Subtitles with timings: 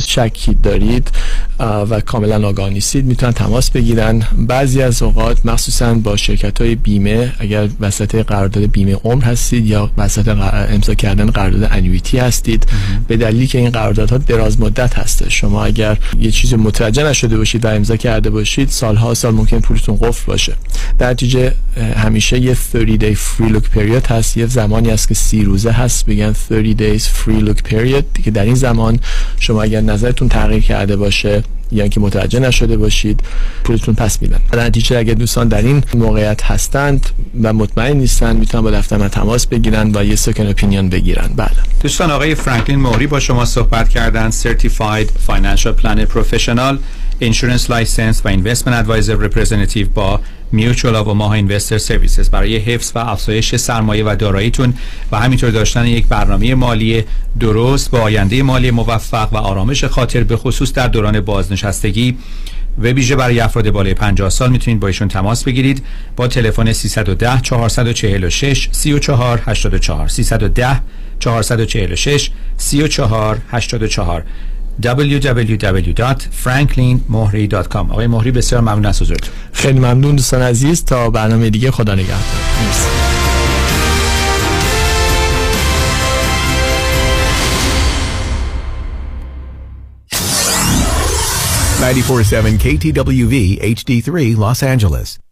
[0.00, 1.10] شکی دارید.
[1.62, 4.22] و کاملا آگاه نیستید می‌تونن تماس بگیرن.
[4.38, 9.90] بعضی از اوقات مخصوصا با شرکت های بیمه اگر وسط قرارداد بیمه عمر هستید یا
[9.98, 10.28] وسط
[10.68, 12.66] امضا کردن قرارداد انویتی هستید
[13.08, 17.64] به دلیلی که این قراردادها دراز مدت هسته شما اگر یه چیز متوجه نشده باشید
[17.64, 20.54] و امضا کرده باشید سالها سال ممکن پولتون قفل باشه.
[20.98, 21.54] در نتیجه
[21.96, 24.36] همیشه یه 30 day free look period هست.
[24.36, 26.06] یه زمانی هست که سی روزه هست.
[26.06, 28.22] بگن 30 days free look period.
[28.24, 28.98] که در این زمان
[29.40, 31.42] شما اگر نظرتون تغییر کرده باشه
[31.72, 33.20] یا اینکه متوجه نشده باشید
[33.64, 34.40] پولتون پس میدن.
[34.52, 37.06] در نتیجه اگر دوستان در این موقعیت هستند
[37.42, 41.30] و مطمئن نیستند می‌تونن با دفتر من تماس بگیرن و یه second opinion بگیرن.
[41.36, 41.48] بله.
[41.82, 44.30] دوستان آقای فرانکلین موری با شما صحبت کردن.
[44.30, 46.78] Certified Financial Planner professional
[47.18, 50.20] insurance license و investment advisor representative با
[50.52, 54.74] Mutual of Omaha Investor Services برای حفظ و افزایش سرمایه و داراییتون
[55.12, 57.04] و همینطور داشتن یک برنامه مالی
[57.40, 62.16] درست با آینده مالی موفق و آرامش خاطر به خصوص در دوران بازنشستگی.
[62.78, 65.84] و ویژه برای افراد بالای 50 سال می‌تونید با ایشون تماس بگیرید
[66.16, 70.80] با تلفن 310 446 34 84 310
[71.18, 74.24] 446 34 84
[74.82, 79.34] www.franklinmohri.com آقای مهری بسیار ممنون از حضورتون.
[79.52, 80.84] خیلی ممنون دوستان عزیز.
[80.84, 82.18] تا برنامه دیگه خدا نگهدار.
[91.82, 93.34] 94.7 KTWV
[93.74, 95.31] HD3 Los Angeles.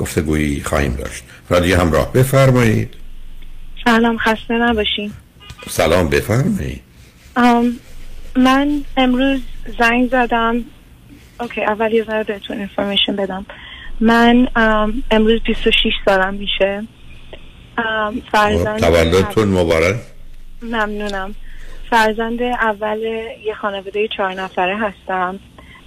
[0.00, 1.24] گفتگویی خواهیم داشت.
[1.50, 2.12] رادیو همراه.
[2.12, 2.94] بفرمایید.
[3.84, 5.12] سلام خسته نباشین.
[5.68, 6.82] سلام بفرمایید.
[8.36, 9.40] من امروز
[9.78, 10.64] زنگ زدم.
[11.40, 13.46] اوکی اول یه ذره بهتون انفرمیشن بدم.
[14.00, 14.48] من
[15.10, 16.82] امروز 26 سالم میشه.
[18.32, 19.96] فرزند تولدتون مبارک.
[20.62, 21.34] ممنونم.
[21.90, 22.98] فرزند اول
[23.44, 25.38] یه خانواده چهار نفره هستم.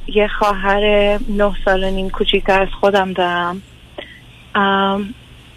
[0.07, 3.61] یه خواهر نه سال نیم کوچیکتر از خودم دارم.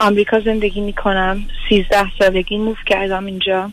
[0.00, 1.44] آمریکا زندگی می‌کنم.
[1.68, 3.70] سیزده سالگی موف کردم اینجا.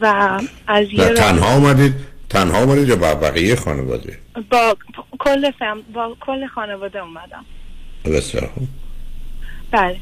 [0.00, 1.94] و از یه تنها آمدید.
[2.28, 4.18] تنها آمدید یا با بقیه خانواده؟
[4.50, 4.76] با
[5.18, 7.44] کل فهم با کل خانواده اومدم.
[8.04, 8.50] بسیار
[9.70, 9.96] بله.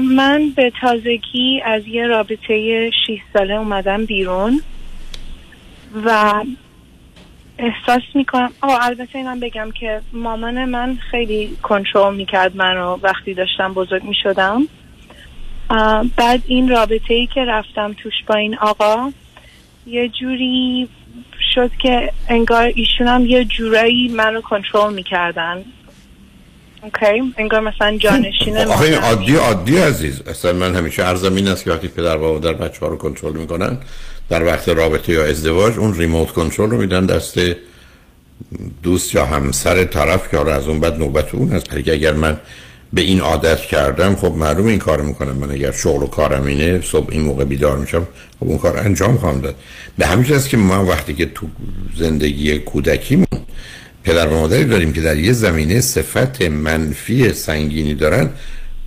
[0.00, 4.62] من به تازگی از یه رابطه 6 ساله اومدم بیرون.
[6.04, 6.32] و
[7.58, 8.52] احساس می‌کنم.
[8.60, 14.68] آه البته اینم بگم که مامان من خیلی کنترل می‌کرد منو وقتی داشتم بزرگ می‌شدم.
[16.16, 19.12] بعد این رابطه ای که رفتم توش با این آقا
[19.86, 20.88] یه جوری
[21.54, 25.64] شد که انگار ایشون هم یه جورایی منو کنترل می‌کردن.
[26.82, 30.20] اوکی؟ انگار مثلا جانشین آخه عادی عادی عزیز.
[30.20, 33.32] اصلا من همیشه عرضم این است که وقتی پدر و مادر بچه ها رو کنترل
[33.32, 33.78] می‌کنن
[34.32, 37.40] در وقت رابطه یا ازدواج اون ریموت کنترل رو میدن دست
[38.82, 41.72] دوست یا همسر طرف که از اون بعد نوبت اون هست.
[41.72, 42.36] ولی اگر من
[42.92, 45.36] به این عادت کردم خب معلوم این کار می‌کنم.
[45.36, 48.06] من اگر شغل و کارم اینه صبح این موقع بیدار میشم
[48.40, 49.54] خب اون کار انجام خواهم داد.
[49.98, 51.46] به همین است که ما وقتی که تو
[51.96, 53.26] زندگی کودکیمون
[54.04, 58.30] پدر و مادری داریم که در یه زمینه صفت منفی سنگینی دارن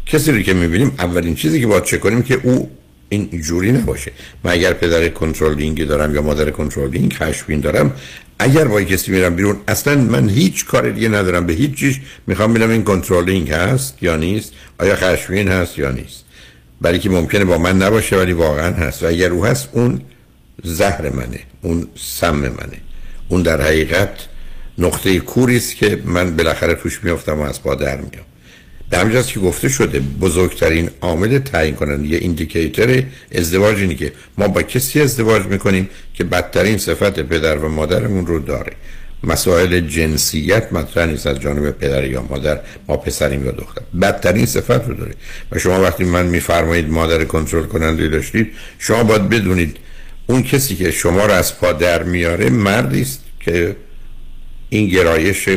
[0.05, 2.69] کسی رو که می‌بینیم اولین چیزی که باید چه کنیم که او
[3.09, 4.11] این جوری نباشه.
[4.43, 7.93] من اگر پدر controlling دارم یا مادر controlling خشمگین دارم
[8.39, 11.97] اگر با کسی میرم بیرون اصلا من هیچ کار دیگه ندارم به هیچ چیز
[12.27, 16.25] می‌خوام ببینم این controlling هست یا نیست آیا خشمگین هست یا نیست.
[16.81, 19.03] برای که ممکنه با من نباشه ولی واقعا هست.
[19.03, 20.01] و اگر او هست اون
[20.63, 22.81] زهر منه اون سم منه.
[23.27, 24.27] اون در حقیقت
[24.77, 28.25] نقطه کوری است که من بالاخره توش میافتم و از پا در میام.
[28.89, 33.03] به همین که گفته شده بزرگترین عامل تعیین کننده یه ایندیکیتور
[33.35, 38.39] ازدواج اینه که ما با کسی ازدواج می‌کنیم که بدترین صفت پدر و مادرمون رو
[38.39, 38.73] داره.
[39.23, 43.81] مسائل جنسیت مطرح نیست از جانب پدر یا مادر ما پسریم یا دختر.
[44.01, 45.13] بدترین صفت رو داره.
[45.51, 49.77] و شما وقتی من میفرمایید مادر کنترل کننده داشتید شما باید بدونید
[50.27, 53.75] اون کسی که شما رو از پا در میاره مردی است که
[54.69, 55.49] این گرایش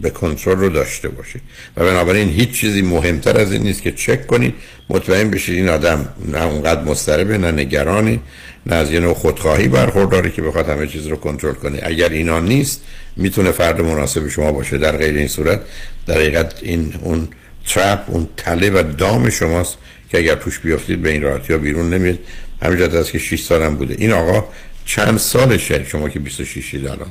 [0.00, 1.40] به کنترل رو داشته باشه
[1.76, 4.54] و بنابراین هیچ چیزی مهمتر از این نیست که چک کنید.
[4.88, 8.20] مطمئن بشید این آدم نه اونقدر مضطربه نه نگرانی
[8.66, 11.80] نه از یه نوع خودخواهی برخورداره که بخواد همه چیز رو کنترل کنه.
[11.82, 12.82] اگر اینا نیست
[13.16, 14.78] می‌تونه فرد مناسب شما باشه.
[14.78, 15.60] در غیر این صورت
[16.06, 17.28] در حقیقت این اون
[17.66, 19.76] ترپ اون تله و دام شماست
[20.10, 22.18] که اگر توش بیافتید به این راحتی ها بیرون نمیاد.
[22.62, 23.94] همینجا از که 6 سالم بوده.
[23.98, 24.44] این آقا
[24.84, 27.10] چند سالشه شما که 26 الان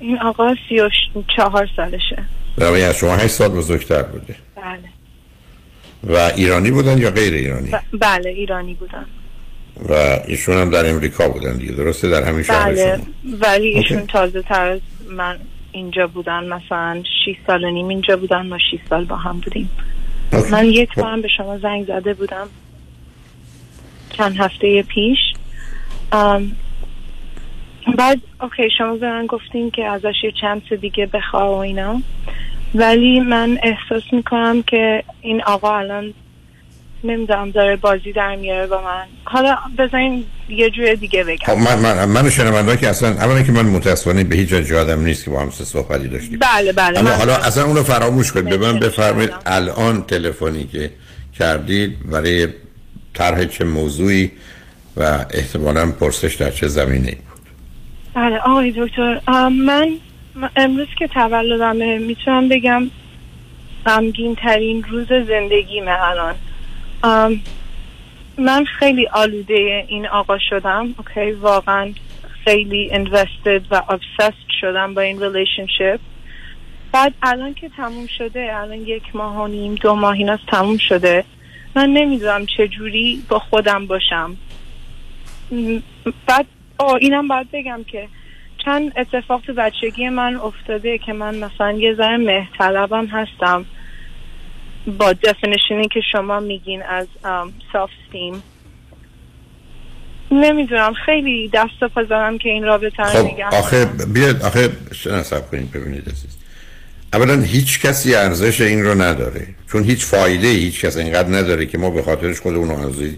[0.00, 0.90] این آقا سی و
[1.36, 2.24] چهار سالشه.
[2.56, 4.36] برای از شما هشت سال بزرگتر بوده.
[4.56, 4.78] بله.
[6.04, 9.06] و ایرانی بودن یا غیر ایرانی؟ بله ایرانی بودن.
[9.88, 9.92] و
[10.26, 13.00] ایشون هم در امریکا بودن دیگه درسته؟ در همین شهر بله
[13.40, 15.38] ولی ایشون تازه تر از من
[15.72, 16.44] اینجا بودن.
[16.44, 19.70] مثلا 6 سال و نیم اینجا بودن ما 6 سال با هم بودیم.
[20.50, 22.48] من یک بار هم به شما زنگ زده بودم.
[24.10, 25.18] چند هفته پیش.
[27.98, 32.02] بعد اوکی شما به من گفتین که ازش یه چند دیگه بخواه و اینا.
[32.74, 36.14] ولی من احساس می‌کنم که این آقا الان
[37.04, 39.04] نمی‌دونم داره بازی در میاره با من.
[39.24, 41.46] حالا بذارین یه جور دیگه بگم.
[41.46, 45.04] خب من من من شنونده که اصلا اولا که من متاسفانه به هیچ جای آدم
[45.04, 46.38] نیست که با هم صحبتی داشتیم.
[46.38, 48.48] بله بله اما حالا اصلا اونو فراموش کنید.
[48.48, 50.90] به من بفرمایید الان تلفنی که
[51.38, 52.48] کردید برای
[53.14, 54.30] طرح چه موضوعی
[54.96, 57.16] و احتمالا پرسش در چه زمینه
[58.16, 59.96] بله آقای دکتر من
[60.56, 62.90] امروز که تولدمه می‌تونم بگم
[63.86, 66.34] غمگین ترین روز زندگیمه الان.
[68.38, 71.92] من خیلی آلوده این آقا شدم اوکی؟ واقعا
[72.44, 75.98] خیلی invested و obsessed شدم با این relationship.
[76.92, 81.24] بعد الان که تموم شده الان یک ماه و نیم دو ماه این تموم شده
[81.74, 84.36] من نمی‌دونم چجوری با خودم باشم.
[86.26, 86.46] بعد
[86.78, 88.08] آه اینم باید بگم که
[88.64, 93.64] چند اتفاق تو بچگی من افتاده که من مثلا یه ذره مهطلبم هستم.
[94.98, 97.06] با دفنیشنی که شما میگین از
[97.72, 98.42] سلف استیم
[100.30, 103.84] نمی‌دونم خیلی دست پا که این رابطه رو خب آخه
[104.14, 104.68] بیاد آخه
[105.06, 106.36] نصب کنید ببینید عزیز.
[107.12, 109.46] اولا هیچ کسی ارزش این رو نداره.
[109.72, 113.10] چون هیچ فایده هیچ کس اینقدر نداره که ما به خاطرش خودمون رو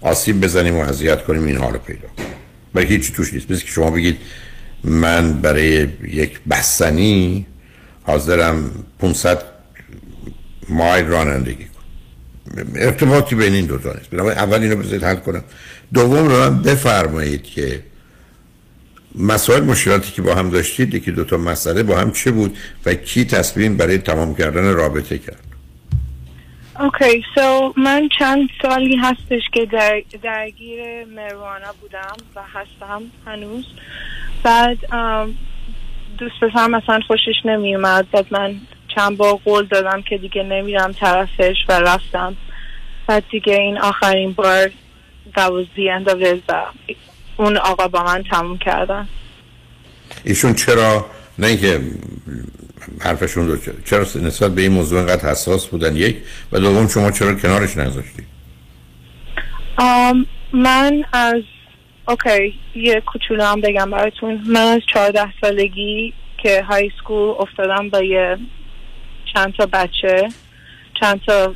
[0.00, 2.43] آسیب بزنیم و اذیت کنیم این حال پیدا کنیم.
[2.82, 3.50] هیچی توش نیست.
[3.50, 4.16] مثل که شما بگید
[4.84, 7.46] من برای یک بستنی
[8.02, 9.42] حاضرم 500
[10.68, 12.66] مایل رانندگی کنم.
[12.74, 14.10] ارتباطی بین این دوتا نیست.
[14.10, 15.44] بنابراین اول اینو بذارید حل کنم.
[15.94, 17.82] دوم رو من بفرمایید که
[19.14, 23.24] مسائل مشکلاتی که با هم داشتید یکی دوتا مسئله با هم چه بود و کی
[23.24, 25.53] تصمیم برای تمام کردن رابطه کرد؟
[26.80, 33.64] اوکی okay, سو من چند سالی هستش که در درگیر مروانا بودم و هستم هنوز.
[34.42, 34.78] بعد
[36.18, 38.54] دوست پسر مثلا خوشش نمی اومد بعد من
[38.94, 42.36] چند بار قول دادم که دیگه نمیرم طرفش و رفتم.
[43.06, 44.70] بعد دیگه این آخرین بار
[45.36, 46.62] دوازی اندازه و
[47.36, 49.08] اون آقا با من تموم کردن.
[50.24, 51.06] ایشون چرا؟
[51.38, 51.80] نه اینکه
[53.00, 56.16] حرفشون رو چرا نسبت به این موضوع انقدر حساس بودن یک
[56.52, 58.22] و دوم شما چرا کنارش نذاشتی
[60.52, 61.42] من از
[62.08, 64.42] اوکی یه کوچولو هم بگم براتون.
[64.46, 68.38] من از چهارده سالگی که های سکول افتادم با یه
[69.34, 70.28] چند تا بچه.
[71.00, 71.54] چند تا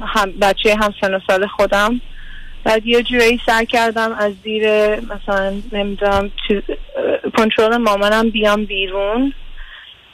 [0.00, 2.00] هم بچه هم سن و سال خودم.
[2.64, 4.64] بعد یه جوری سر کردم از زیر
[5.00, 6.30] مثلا نمی‌دونم
[7.36, 9.32] کنترل مامانم بیام بیرون.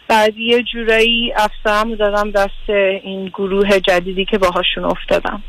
[0.09, 5.43] بعد یه جورایی افسرم دادم دست این گروه جدیدی که باهاشون افتادم.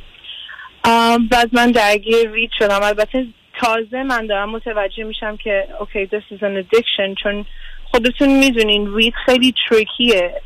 [1.32, 2.84] بعد من درگیر weed شدم.
[2.84, 3.26] البته
[3.62, 7.46] تازه من دارم متوجه میشم که okay this is an addiction چون
[7.84, 10.42] خودتون می‌دونین weed خیلی tricky ه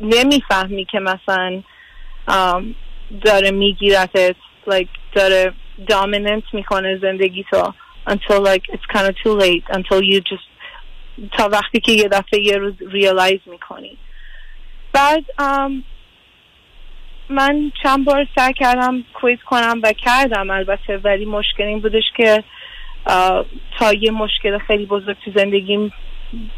[0.00, 1.62] نمی‌فهمی که مثلا
[3.24, 4.36] داره میگیرتت
[4.70, 5.52] like داره
[5.90, 7.72] dominant می‌کنه زندگی تو
[8.08, 10.48] until like it's kind of too late until you just
[11.38, 13.96] تا وقتی که یه دفعه یه روز realize می‌کنی.
[14.92, 15.24] بعد
[17.28, 22.44] من چند بار سعی کردم کویت کنم و کردم البته ولی مشکل این بودش که
[23.78, 25.92] تا یه مشکل خیلی بزرگ تو زندگیم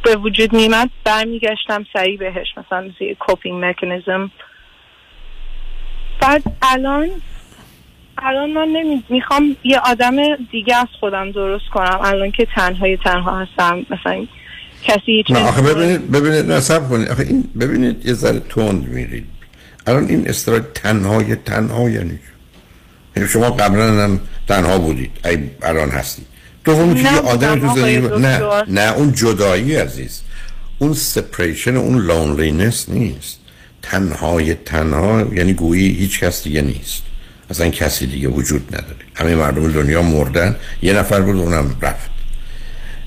[0.04, 4.30] به وجود میمد برمیگشتم سریع بهش مثلا مثل یه کوپینگ مکانیزم
[6.20, 7.10] بعد الان
[8.18, 9.02] الان من نمی...
[9.08, 14.26] می‌خوام یه آدم دیگه از خودم درست کنم الان که تنهای تنها هستم مثلا
[14.84, 17.08] کسی نه آخه ببینید ببینید نصب کنید.
[17.08, 19.26] آخه این ببینید یه ذره تند میرید.
[19.86, 22.18] الان این اصطلاح تنهای تنها یعنی؟
[23.16, 26.26] یعنی شما قبلا هم تنها بودید ای الان هستید
[26.64, 28.62] دوم چیزی آدم تو زندگی نه.
[28.68, 30.20] نه اون جدایی عزیز.
[30.78, 33.38] اون separation اون loneliness نیست.
[33.82, 37.02] تنهای تنها یعنی گویی هیچ کس دیگه نیست.
[37.50, 39.04] اصلا کسی دیگه وجود نداره.
[39.14, 40.56] همه مردم دنیا مردن.
[40.82, 42.11] یه نفر بود اونم رفت.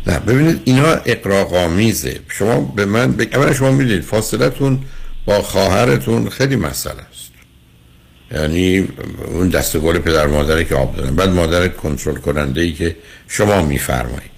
[0.08, 3.36] نه ببینید اینا اقراقامیزه شما به من بگ...
[3.36, 4.80] اولا شما می‌دید فاصلتون
[5.26, 7.32] با خواهرتون خیلی مسئله است.
[8.32, 8.88] یعنی
[9.28, 12.96] اون دست گل پدر مادره که آب دادن بعد مادر کنترل کننده ای که
[13.28, 14.36] شما میفرمایید.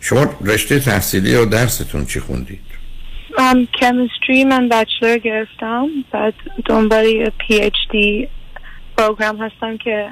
[0.00, 2.60] شما رشته تحصیلی و درستون چی خوندید؟
[3.38, 5.86] um, chemistry من بچلر گرفتم.
[6.12, 8.28] بعد دنبال پی اچ دی
[8.96, 10.08] پروگرام هستم که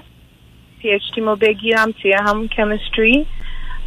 [0.79, 3.27] PhD مو بگیرم توی همون uh,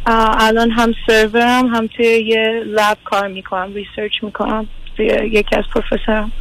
[0.06, 6.32] الان هم سرورم هم توی یه lab کار می‌کنم research می‌کنم توی یکی از پروفسورم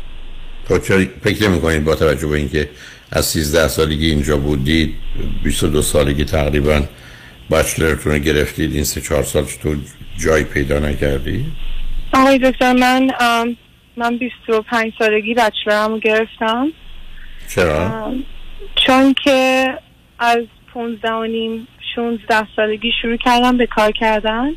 [0.67, 2.69] تو چرا فکر نمی کنید با توجه به اینکه
[3.11, 4.95] از 13 سالگی اینجا بودید
[5.43, 6.81] 22 سالگی تقریبا
[7.51, 9.75] bachelor تون رو گرفتید این سه چهار سال تو
[10.17, 11.45] جای پیدا نکردی؟
[12.13, 13.11] آقای دکتر من
[13.97, 16.67] من 25 سالگی bachelor م رو گرفتم
[17.49, 18.11] چرا؟
[18.75, 19.67] چون که
[20.19, 20.43] از
[20.73, 24.49] 15 و نیم 16 سالگی شروع کردم به کار کردن.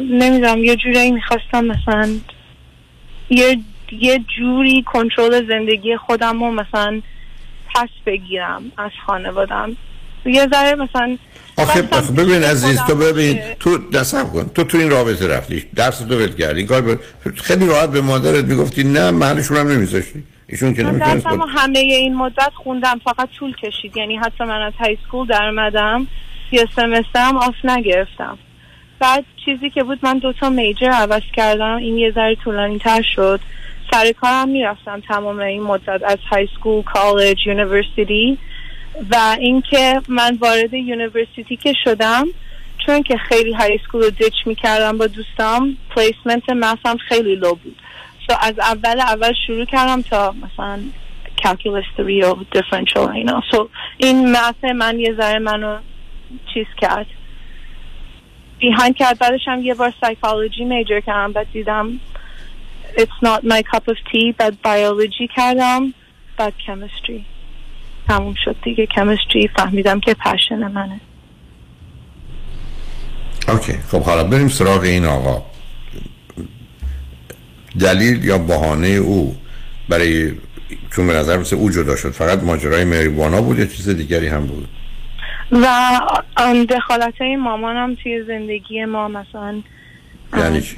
[0.00, 2.08] نمی‌دونم یه جوری می‌خواستم مثلا
[3.30, 3.58] یه
[3.92, 7.02] یه جوری کنترل زندگی خودم رو مثلا
[7.74, 9.76] پس بگیرم از خانوادم.
[10.26, 11.18] یه ذره مثلا
[11.56, 11.82] آخه
[12.16, 14.50] ببین عزیز تو ببین تو دستم کن.
[14.54, 17.00] تو تو این رابطه رفتی درس تو ول کردی کار ب...
[17.34, 20.24] خیلی راحت به مادرت می‌گفتی نه محلشون هم نمیذاشتی.
[20.48, 21.44] ایشون که نمی‌تونست درسم با...
[21.44, 23.96] رو همه این مدت خوندم فقط طول کشید.
[23.96, 26.06] یعنی حتی من از high school در اومدم
[26.52, 28.38] یه semester م off نگرفتم.
[28.98, 31.76] بعد چیزی که بود من دوتا major عوض کردم.
[31.76, 33.40] این یه ذره طولانی تر شد.
[33.90, 38.38] سر کارم می‌رفتم تمام این مدت از high school college university
[39.10, 42.26] و اینکه من وارد university که شدم
[42.86, 47.76] چون که خیلی های سکول رو دیچ می‌کردم با دوستام پلیسمنت مفهم خیلی لو بود.
[48.26, 50.78] سو از اول اول شروع کردم تا مثلا
[51.42, 55.78] calculus 3 و differential اینا سو این مثل من یه ذره منو
[56.54, 57.06] چیز کرد.
[58.58, 59.18] بیهاند کرد.
[59.18, 61.32] بعدش هم یه بار سایکولوژی میجر کردم.
[61.32, 62.00] بعد دیدم
[62.96, 64.34] it's not my cup of tea.
[64.38, 65.94] بعد بیولوژی کردم.
[66.36, 67.20] بعد chemistry.
[68.08, 68.86] تموم شد دیگه.
[68.86, 71.00] Chemistry فهمیدم که passion منه.
[73.48, 75.53] okay خب حالا بریم سراغ این آقا.
[77.80, 79.36] دلیل یا بهانه او
[79.88, 80.32] برای
[80.96, 84.46] چون به نظر مثل او جدا شد فقط ماجرای marijuana بود یا چیز دیگری هم
[84.46, 84.68] بود؟
[85.52, 86.00] و
[86.70, 89.62] دخالت های مامانم توی زندگی ما مثلا
[90.36, 90.76] یعنی چی؟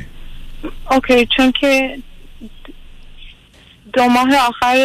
[0.90, 1.98] okay چون که
[3.92, 4.76] دو ماه آخر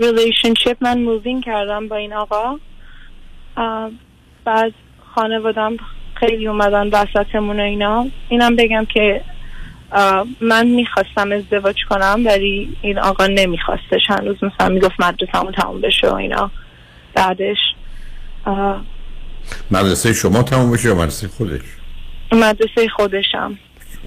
[0.00, 2.58] relationship من مووینگ کردم با این آقا
[4.44, 4.72] بعد
[5.14, 5.76] خانوادم
[6.14, 8.06] خیلی اومدن وسطمون و اینا.
[8.28, 9.20] اینم بگم که
[10.40, 14.00] من می‌خواستم ازدواج کنم ولی این آقا نمیخواستش.
[14.08, 16.50] هنوز مثلا می‌گفت مدرسه‌مو تموم بشه و اینا.
[17.14, 17.56] بعدش
[19.70, 21.60] مدرسه شما تموم بشه یا مدرسه خودش؟
[22.32, 23.58] مدرسه خودشم.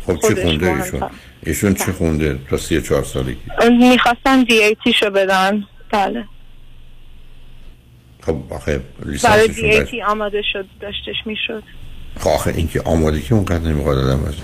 [0.05, 0.83] خب چی خونده.
[0.83, 1.09] ایشون؟
[1.45, 3.37] ایشون چی خونده تا سی چهار سالگی؟
[3.79, 5.63] می‌خواستم دی ای تی شو بدن.
[5.91, 6.25] بله.
[8.21, 8.81] خب آخه
[9.23, 11.63] برای دی ای داشت تی آماده شد داشتش می‌شد.
[12.23, 14.39] آخه این که آمادگی اونقدر نمی‌خواد آدم عزیز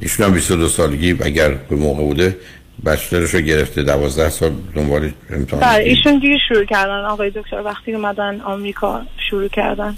[0.00, 2.36] ایشون هم 22 سالگی اگر به موقع بوده
[2.86, 7.04] بچلرش رو گرفته 12 سال دنبال امتحان بله ایشون دیگه شروع کردن.
[7.04, 9.96] آقای دکتر وقتی اومدن آمریکا شروع کردن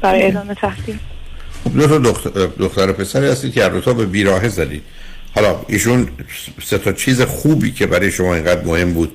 [0.00, 0.98] برای ادامه تحصیل.
[1.74, 4.82] دو تا دختر, دختر پسری هستید که هر تا به بیراهه زدید.
[5.34, 6.08] حالا ایشون
[6.62, 9.12] سه تا چیز خوبی که برای شما اینقدر مهم بود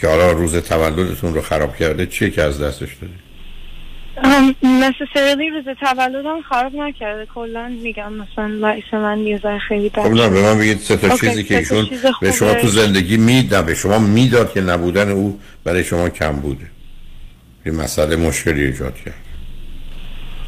[0.00, 3.12] که حالا روز تولدتون رو خراب کرده چیه که از دستش دادی
[4.62, 7.26] necessarily روز تولدم خراب نکرده.
[7.34, 10.02] کلا میگم مثلا life من یه ذره خیلی بد.
[10.02, 10.14] خب.
[10.14, 12.32] به من بگید سه تا چیزی که ایشون به.
[12.32, 16.66] شما تو زندگی می‌داد به شما می‌داد که نبودن او برای شما کم بوده.
[17.66, 19.14] یه مسئله مشکلی ایجاد کرد.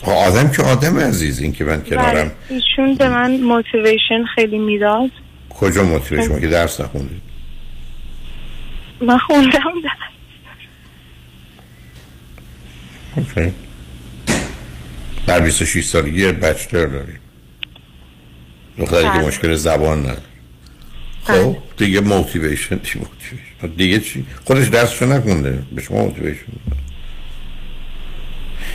[0.02, 2.12] خب آدم که آدم عزیز این که من کنارم.
[2.12, 5.10] بله، ایشون به من motivation خیلی می‌داد.
[5.50, 7.22] کجا شما که درس نخوندید.
[9.00, 9.50] من خوندم
[9.84, 10.12] درس.
[13.16, 13.52] OK.
[15.26, 17.18] در 26 سالگی یه bachelor داریم.
[18.78, 19.26] دختری که بله.
[19.26, 20.22] مشکل زبان نداره.
[21.24, 21.58] خب بله.
[21.76, 25.62] دیگه motivation چی motivation دیگه چی؟ خودش درسشو نخونده.
[25.72, 26.42] به شما motivation.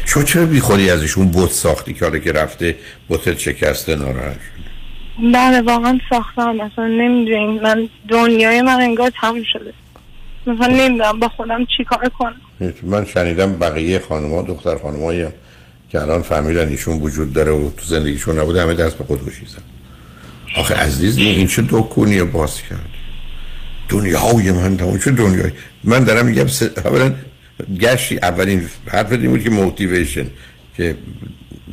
[0.05, 2.75] شما چرا بیخودی از ایشون بوت ساختی که حالا که رفته
[3.07, 6.55] بوتت شکسته ناراحت شده؟ بله واقعا ساختم.
[6.55, 9.73] مثلا نمی‌دونیم من دنیای من انگار تموم شده.
[10.47, 12.35] مثلا نمی‌دونم با خودم چی کار کنم
[12.83, 15.25] من شنیدم بقیه خانم‌ها دختر خانمایی
[15.89, 19.63] که الان فهمیدن ایشون وجود داره و تو زندگیشون نبوده همه دست به خودکشی زدن
[20.55, 22.89] آخه عزیز این چه دکونی باز کرد؟
[23.89, 25.51] دنیای من تمام چه دنیای؟
[25.83, 26.63] من دارم میگم س...
[26.63, 27.13] اولا
[27.79, 30.25] گشتی اولین حرف این بود که موتیویشن
[30.77, 30.95] که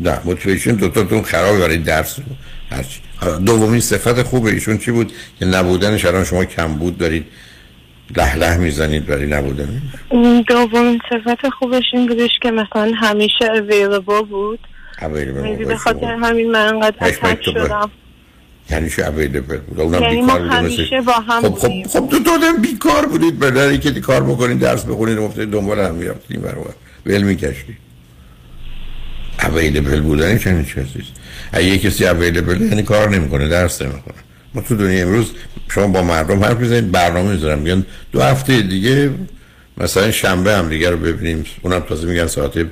[0.01, 2.17] نه موتیویشن دوتاتون خراب برای درس
[2.71, 3.01] هرچی.
[3.47, 7.27] دومین صفت خوب ایشون چی بود؟ که نبودنش الان شما کم بود دارید
[8.17, 9.83] له له می‌زنید برای نبودن؟
[10.49, 14.59] دومین صفت خوبش این بودش که مثلا همیشه available بود.
[15.01, 17.43] Maybe به خاطر همین من انقدر اتک.
[17.43, 17.91] شدم.
[18.71, 21.83] یعنی چه اویلیبل بود؟ اونم یعنی بیکار ما همیشه با هم خب خب.
[21.89, 26.43] خب تو دادم بیکار بودید دلیلی که کار بکنید درس بخونید مفته دنبال هم می‌رفتید
[26.43, 26.75] برابر
[27.07, 27.77] ول میگشتید
[29.43, 31.05] اویلیبل بودن چنین چیزی؟
[31.53, 34.24] اگه کسی اویلیبل یعنی کار نمی‌کنه درس نمی‌کنه
[34.55, 35.31] ما تو دنیا امروز
[35.69, 37.59] شما با مردم حرف می‌زنید برنامه می‌ذارم.
[37.59, 39.11] میگن دو هفته دیگه
[39.79, 41.45] مثلا شنبه هم دیگه رو ببینیم.
[41.63, 42.67] اونم تازه میگن ساعت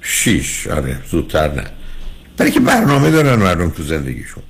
[0.00, 1.64] 6 آره زودتر نه.
[2.36, 4.42] برای که برنامه دارن مردم تو زندگیشون.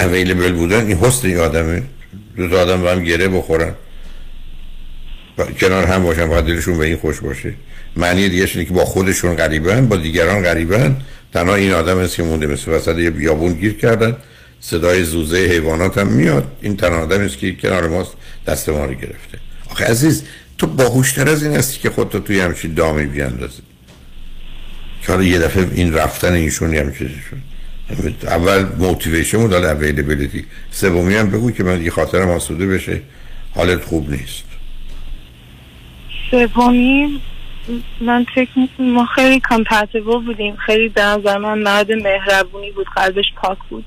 [0.00, 0.86] اویلیبل بودن.
[0.86, 1.82] این حسن این آدمه.
[2.36, 3.74] دو تا آدم هم گره بخورن.
[5.60, 7.54] کنار هم باشن باید دلشون به این خوش باشه.
[7.96, 10.96] معنی دیگه اینه که با خودشون غریبن با دیگران غریبن.
[11.32, 14.16] تنها این آدم است که مونده مثل وسط یه بیابون گیر کردن.
[14.60, 16.56] صدای زوزه حیوانات هم میاد.
[16.60, 18.12] این تنها آدم است که کنار ماست
[18.46, 19.38] دست ما رو گرفته.
[19.70, 20.24] آخه عزیز
[20.58, 23.62] تو باهوشتر از این هستی که خودتو توی همچین دامی بیاندازی.
[25.06, 27.06] که یه دفعه این رفتن ایشون هم شد.
[28.22, 33.00] اول موتیویشن بود حالا اویلیبیلیتی سومی هم بگو که من یه خاطرم آسوده بشه.
[33.54, 34.44] حالت خوب نیست.
[36.30, 37.20] سومی
[38.00, 40.56] من فکر ما خیلی کامپتیبل بودیم.
[40.56, 43.84] خیلی به نظر من مرد مهربونی بود قلبش پاک بود.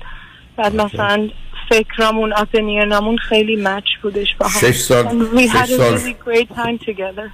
[0.56, 1.28] بعد مثلا
[1.68, 4.60] فکرامون اپینیونامون خیلی مچ بودش با هم.
[4.60, 7.30] شش سال- we had a really great time together.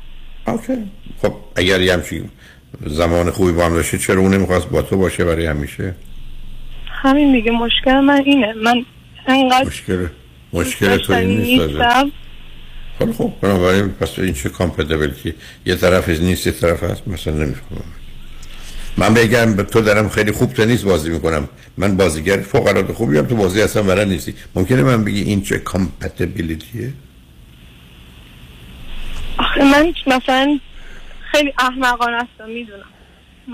[1.22, 2.30] خب اگر یه همچین
[2.86, 5.94] زمان خوبی با هم داشته چرا اون نمی‌خواست با تو باشه برای همیشه؟
[7.02, 8.52] همین دیگه مشکل من اینه.
[8.52, 8.84] من
[9.26, 10.06] انقدر مشکل
[10.52, 11.82] مشکل تو این نیست
[12.98, 15.34] خب خب بنابراین پس این چه compatibility
[15.66, 17.08] یه طرف نیست یه طرف هست.
[17.08, 17.84] مثلا نمی‌فهمم.
[18.96, 21.48] من بگم به تو دارم خیلی خوب تنیس بازی می‌کنم.
[21.76, 24.34] من بازیگر فوق العاده خوبی هم تو بازی اصلا بلد نیستی.
[24.54, 26.92] ممکنه من بگی این چه compatibility ه
[29.38, 30.58] آخه من مثلا
[31.32, 32.84] خیلی احمقانه هستم می‌دونم.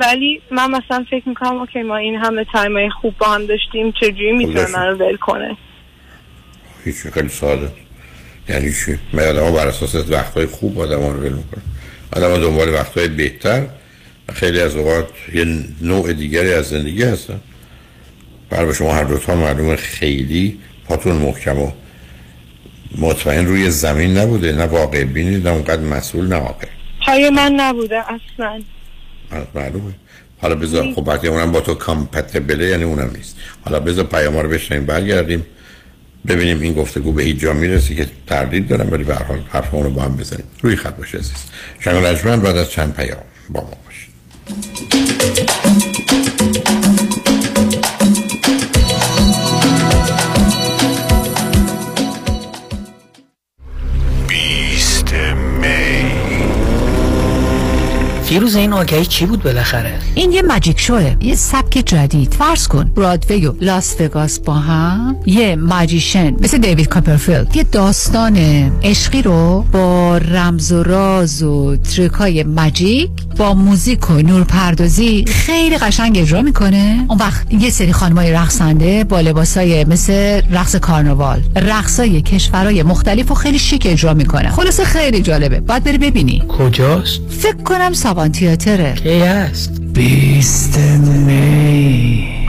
[0.01, 3.93] ولی من مثلا فکر می‌کنم OK ما این همه time ای خوب با هم داشتیم
[3.93, 4.81] چجوری می‌تونه داشتیم.
[4.81, 5.57] من رو ول کنه؟
[6.85, 7.69] هیچ خیلی ساده
[8.49, 11.63] یعنی چی؟ من آدم بر اساس وقتهای خوب آدم رو ول می‌کنم.
[12.17, 13.67] آدم دنبال وقتهای بهتر
[14.35, 15.45] خیلی از اوقات یه
[15.81, 17.41] نوع دیگری از زندگی هستن
[18.51, 20.59] برای شما هر دوتا معلومه خیلی
[20.89, 21.71] پاتون محکم و
[22.99, 26.67] مطمئن روی زمین نبوده نه واقع بینید نه اونقدر مسئول نه واقع.
[27.07, 28.63] پای من نبوده اصلا.
[29.55, 29.93] معلومه.
[30.39, 33.37] حالا بذار خب وقتی اونم با تو کامپتبله یعنی اونم نیست.
[33.65, 35.47] حالا بذار پیام رو بشنیم برگردیم.
[36.29, 39.71] ببینیم این گفتگو به هیچ جا می‌رسه که تردید دارم ولی به هر حال حرف
[39.71, 40.45] رو با هم بزنیم.
[40.63, 41.45] روی خط باشه عزیز.
[41.81, 43.19] شنگ بعد از چند پیام
[43.51, 43.86] با ما.
[44.49, 45.46] Thank you.
[58.27, 62.35] فیروز این آگهی چی بود بالاخره؟ این یه magic show ه یه سبک جدید.
[62.35, 67.57] فرض کن برادوی و لاس وگاس با هم یه magician مثل دیوید کاپرفیلد.
[67.57, 68.37] یه داستان
[68.83, 75.25] عشقی رو با رمز و راز و trick ای magic با موزیک و نور پردازی
[75.29, 77.05] خیلی قشنگ اجرا می‌کنه.
[77.09, 83.35] اون وقت یه سری خانمای رقصنده با لباسای مثل رقص کارناوال رقصای کشورهای مختلف و
[83.35, 85.61] خیلی شیک اجرا می‌کنه خلاصه خیلی جالبه.
[85.61, 86.43] باید بری ببینی.
[86.49, 88.95] کجاست؟ فکر کنم سابان تیاتره.
[88.95, 92.47] کی است؟ بیست می.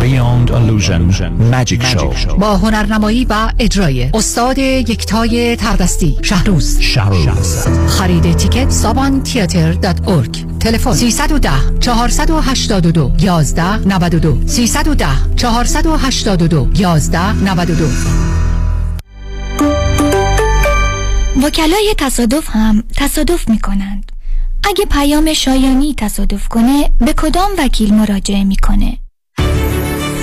[0.00, 1.12] Beyond Illusion.
[1.52, 2.38] Magic Show.
[2.38, 6.80] با هنرنمایی و اجرای استاد یکتای تردستی شهروز.
[6.80, 7.66] شهروز.
[7.88, 17.84] خرید تیکت سابان تیاتر دات ارگ تلفن 310 482 11 92 310 482 11 92
[21.42, 24.09] وکلای تصادف هم تصادف می کنند
[24.64, 28.98] اگه پیام شایانی تصادف کنه به کدام وکیل مراجعه می‌کنه؟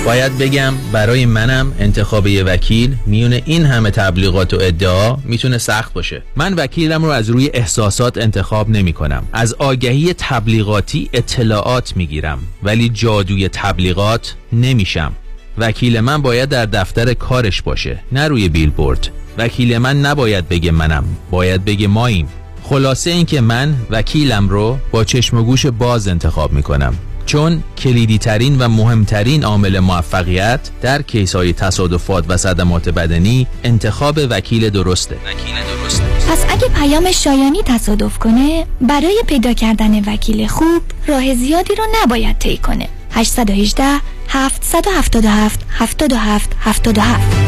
[0.04, 5.92] باید بگم برای منم انتخاب یه وکیل میون این همه تبلیغات و ادعا می‌تونه سخت
[5.92, 6.22] باشه.
[6.36, 12.88] من وکیلم رو از روی احساسات انتخاب نمی کنم از آگهی تبلیغاتی اطلاعات می‌گیرم ولی
[12.88, 15.12] جادوی تبلیغات نمیشم.
[15.58, 19.08] وکیل من باید در دفتر کارش باشه نه روی بیلبورد.
[19.38, 22.28] وکیل من نباید بگه منم باید بگه ماییم.
[22.68, 26.94] خلاصه اینکه من وکیلم رو با چشم و گوش باز انتخاب می‌کنم.
[27.26, 34.18] چون کلیدی ترین و مهمترین عامل موفقیت در کیس های تصادفات و صدمات بدنی انتخاب
[34.30, 35.16] وکیل درسته.
[35.16, 36.04] وکیل درسته.
[36.30, 42.38] پس اگه پیام شایانی تصادف کنه برای پیدا کردن وکیل خوب راه زیادی رو نباید
[42.38, 42.88] طی کنه.
[43.10, 43.84] 818
[44.28, 47.47] 777 77 77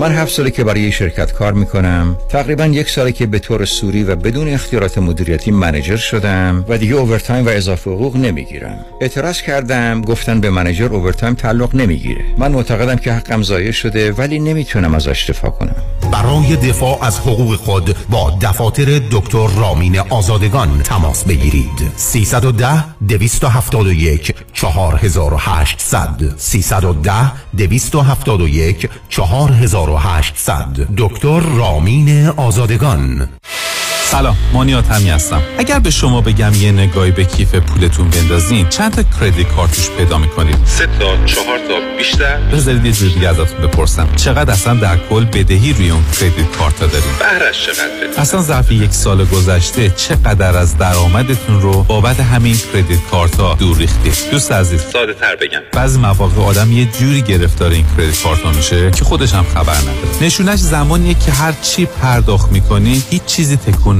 [0.00, 2.16] من هفت ساله که برای شرکت کار می‌کنم.
[2.28, 6.94] تقریبا یک ساله که به طور صوری و بدون اختیارات مدیریتی manager شدم و دیگه
[6.94, 8.84] overtime و اضافه حقوق نمی‌گیرم.
[9.00, 12.24] اعتراض کردم گفتن به manager overtime تعلق نمی‌گیره.
[12.38, 15.76] من معتقدم که حقم ضایع شده ولی نمی‌تونم ازش دفاع کنم.
[16.12, 21.92] برای دفاع از حقوق خود با دفاتر دکتر رامین آزادگان تماس بگیرید.
[21.96, 27.12] 310 271 4800 310
[27.56, 33.28] 271 4800 دکتر رامین آزادگان.
[34.10, 35.42] سلام مانیات همی هستم.
[35.58, 40.18] اگر به شما بگم یه نگاهی به کیف پولتون بندازین چند تا کردیت کارتوش پیدا
[40.18, 44.08] می‌کنید؟ سه تا چهار تا بیشتر؟ بذارید یه جور دیگه ازتون بپرسم.
[44.16, 48.92] چقدر اصلا در کل بدهی روی اون کردیت کارت دارین؟ بهرش چقدر اصلا ظرف یک
[48.92, 54.80] سال گذشته چقدر از درآمدتون رو بابت همین کردیت کارت ها دور ریختید؟ دوست عزیز.
[54.92, 55.60] ساده تر بگم.
[55.72, 60.22] بعضی مواقع آدم یه جوری گرفتار این کردیت کارت میشه که خودش هم خبر نداره.
[60.22, 63.99] نشونش زمانیه که هر چی پرداخت می‌کنی هیچ چیزی تکون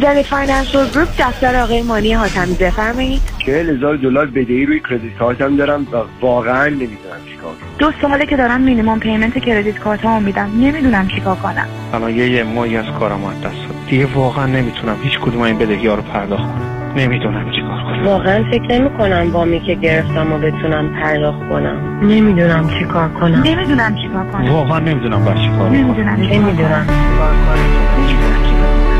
[0.00, 3.20] زنی Financial Group دفتر آقای مانی حاتمی بفرمایید.
[3.46, 7.68] چهل هزار دلار بدهی روی credit card م دارم و واقعا نمی‌دونم چیکار کنم.
[7.78, 10.50] دو ساله که دارم مینیمم پیمنت کردیت کارت ها میدم.
[10.60, 11.66] نمی‌دونم چیکار کنم.
[11.94, 15.86] الان یه یه ماهی از کارم از دست دیگه واقعا نمی‌تونم هیچ کدوم این بدهی
[15.86, 16.92] ها رو پرداخت کنم.
[16.96, 18.04] نمی‌دونم چیکار کنم.
[18.06, 22.00] واقعا فکر نمی کنم وامی که گرفتم و بتونم پرداخت کنم.
[22.02, 23.42] نمی‌دونم چیکار کنم.
[23.42, 24.50] نمی‌دونم چیکار کنم.
[24.52, 26.86] واقعا نمی‌دونم باید چیکار کنم نمی‌دونم نمی‌دونم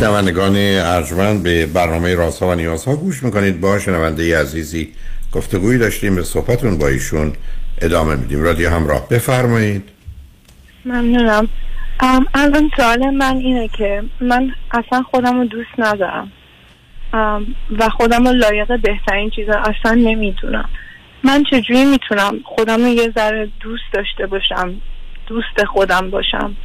[0.00, 3.60] شنوندگان ارجمند به برنامه رازها و نیازها گوش می‌کنید.
[3.60, 4.92] با شنونده عزیزی
[5.32, 7.32] گفتگویی داشتیم به صحبتون با ایشون
[7.80, 8.42] ادامه میدیم.
[8.42, 9.88] رادیو همراه بفرمایید.
[10.84, 11.48] ممنونم.
[12.00, 16.32] ام، الان سوال من اینه که من اصلا خودم رو دوست ندارم.
[17.78, 20.68] و خودم رو لایق بهترین چیزا اصلا نمی‌دونم.
[21.24, 24.74] من چجوری می‌تونم خودم رو یه ذره دوست داشته باشم
[25.26, 26.56] دوست خودم باشم؟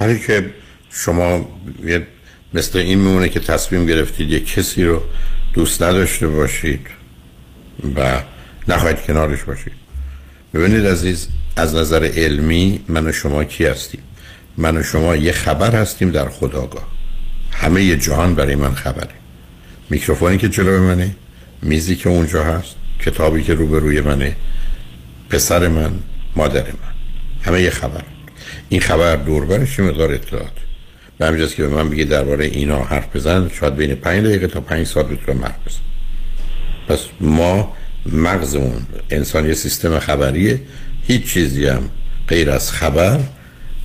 [0.00, 0.50] ولی که
[0.90, 1.48] شما
[1.84, 2.06] یه
[2.54, 5.02] مثل این میمونه که تصمیم گرفتید یه کسی رو
[5.54, 6.86] دوست نداشته باشید
[7.96, 8.22] و
[8.68, 9.72] نخواهید کنارش باشید.
[10.54, 14.00] ببینید عزیز از نظر علمی من و شما کی هستیم؟
[14.56, 16.88] من و شما یه خبر هستیم در خداگاه.
[17.52, 19.10] همه ی جهان برای من خبره.
[19.90, 21.16] میکروفونی که جلوی منه
[21.62, 24.36] میزی که اونجا هست کتابی که روبروی منه
[25.30, 25.92] پسر من
[26.36, 26.92] مادر من.
[27.42, 28.02] همه یه خبر.
[28.68, 30.52] این خبر دوربرش مقدار اطلاعات
[31.20, 34.60] به همینجاست که به من بگی درباره اینا حرف بزن شاید بین پنج دقیقه تا
[34.60, 35.80] پنج سال بتونم حرف بزن
[36.88, 40.60] پس ما مغزمون انسان یه سیستم خبریه
[41.06, 41.90] هیچ چیزی هم
[42.28, 43.20] غیر از خبر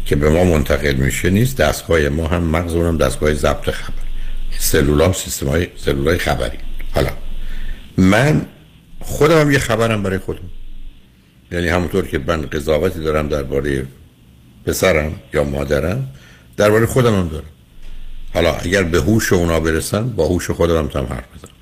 [0.05, 1.57] که به ما منتقل میشه نیست.
[1.57, 3.95] دستگاه ما هم مغزمون هم دستگاه ضبط خبر.
[4.59, 6.57] سلول سیستم های سلول خبری.
[6.91, 7.09] حالا
[7.97, 8.45] من
[8.99, 10.49] خودم هم یه خبرم برای خودم.
[11.51, 13.85] یعنی همونطور که من قضاوتی دارم درباره
[14.65, 16.07] پسرم یا مادرم
[16.57, 17.45] درباره خودم هم دارم.
[18.33, 21.55] حالا اگر به هوش اونا برسن با هوش خودم هم حرف بزنم.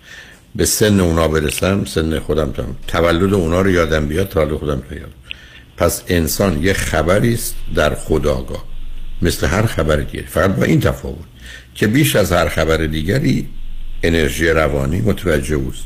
[0.56, 2.76] به سن اونا برسم سن خودم تم.
[2.88, 5.14] تولد اونا رو یادم بیاد تولد خودم رو یادم
[5.78, 8.66] پس انسان یه خبری است در خداگاه.
[9.22, 11.26] مثل هر خبر دیگری فقط با این تفاوت
[11.76, 13.50] که بیش از هر خبر دیگری
[14.04, 15.84] انرژی روانی متوجه اوست.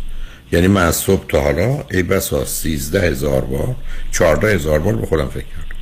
[0.51, 3.75] یعنی من از صبح تا حالا ای بسا سیزده هزار بار
[4.11, 5.77] چارده هزار بار به خودم فکر کردم.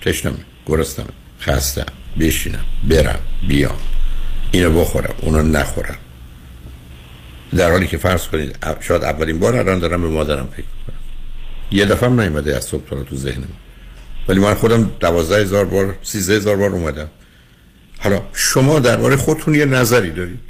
[0.00, 1.08] تشنم گرستم.
[1.42, 1.86] خستم
[2.20, 3.76] بشینم برم بیام.
[4.50, 5.98] اینو بخورم اونو نخورم.
[7.56, 10.96] در حالی که فرض کنید شاید اولین بار الان دارم به مادرم فکر کنم
[11.70, 13.48] یه دفعه هم نیومده از صبح تو ذهنم.
[14.28, 17.08] ولی من خودم دوازده هزار بار سیزده بار اومدم.
[17.98, 20.40] حالا شما درباره خودتون یه نظری دارید.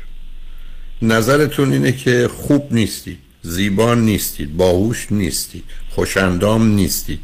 [1.03, 7.21] نظرتون اینه که خوب نیستید زیبا نیستید باهوش نیستید خوشندام نیستید.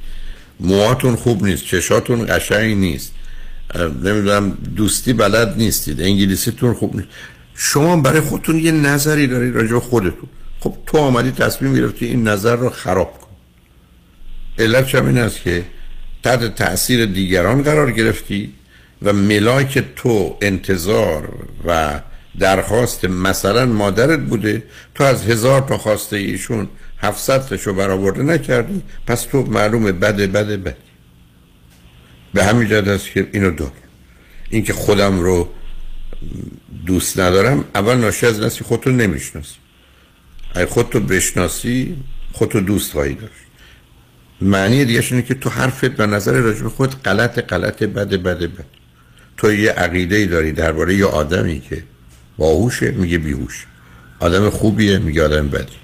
[0.61, 3.13] موهاتون خوب نیست چشاتون قشنگ نیست.
[3.77, 6.01] نمی‌دونم دوستی بلد نیستید.
[6.01, 7.09] انگلیسیتون خوب نیست.
[7.55, 10.29] شما برای خودتون یه نظری دارید راجع به خودتون.
[10.61, 13.29] خب تو آمدی تصمیم گرفتی این نظر رو خراب کن.
[14.59, 15.65] علت این است که
[16.23, 18.53] تحت تاثیر دیگران قرار گرفتی
[19.03, 21.29] و ملاک تو انتظار
[21.67, 22.01] و
[22.39, 24.63] درخواست مثلا مادرت بوده.
[24.95, 28.83] تو از هزار تا خواسته ایشون 700 تاشو برآورده نکردی.
[29.07, 30.88] پس تو معلومه بده بده بده.
[32.35, 33.73] به همین جد است که اینو دار
[34.51, 35.49] این که خودم رو
[36.87, 39.55] دوست ندارم اول ناشی از نسی خودتو نمی‌شناسی.
[40.55, 41.97] اگه خودتو بشناسی
[42.33, 43.33] خودتو دوست خواهی داشت.
[44.41, 48.65] معنی دیگه اینه که تو حرفت و نظر راجع خود غلط غلط بده بده بده.
[49.37, 51.85] تو یه عقیده ای داری درباره یه آدمی که
[52.39, 53.67] باهوشه میگه بیهوش
[54.21, 55.77] آدم خوبیه میگه آدم بدی.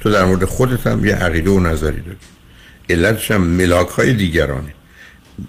[0.00, 2.18] تو در مورد خودت هم یه عقیده و نظری داری.
[2.90, 4.75] علتش هم ملاک های دیگرانه.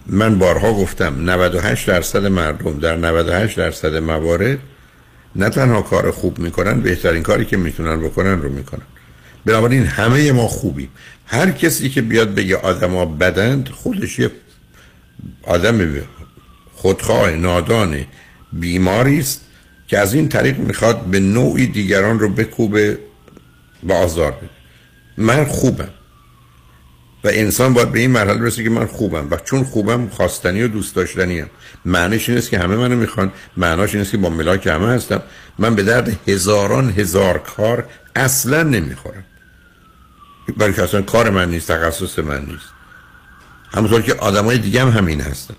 [0.08, 4.60] من بارها گفتم 98 درصد مردم در 98 درصد موارد
[5.36, 8.86] نه تنها کار خوب می‌کنن بهترین کاری که می‌تونن بکنن رو می‌کنن.
[9.46, 10.90] بنابراین همه ما خوبیم.
[11.26, 14.32] هر کسی که بیاد بگه آدما بدند خودش یه
[15.44, 16.02] آدم
[16.74, 18.06] خودخواه نادان
[18.54, 19.42] بیماری است
[19.88, 23.00] که از این طریق می‌خواد به نوعی دیگران رو بکوبه
[23.84, 24.50] و آزار بده.
[25.18, 25.90] من خوبم.
[27.28, 29.28] و انسان باید به این مرحله برسه که من خوبم.
[29.32, 31.48] و چون خوبم خواستنی و دوست داشتنی هم
[31.86, 33.32] معنیش این که همه منو می‌خوان.
[33.58, 35.22] معناش این که با ملاک همه هستم.
[35.60, 37.86] من به درد هزاران هزار کار
[38.16, 39.24] اصلا نمی‌خورم.
[40.76, 42.70] که اصلا کار من نیست تخصص من نیست.
[43.74, 45.56] همونطور که آدمای دیگه هم همین هستن.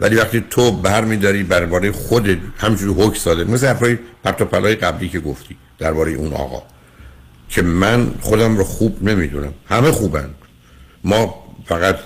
[0.00, 5.08] ولی وقتی تو بر میداری درباره خود همجوری حکم ساده مثل حرفای پرت پلای قبلی
[5.08, 6.62] که گفتی درباره اون آقا
[7.48, 9.54] که من خودم رو خوب نمی‌دونم.
[9.68, 10.30] همه خوبن.
[11.04, 11.98] ما فقط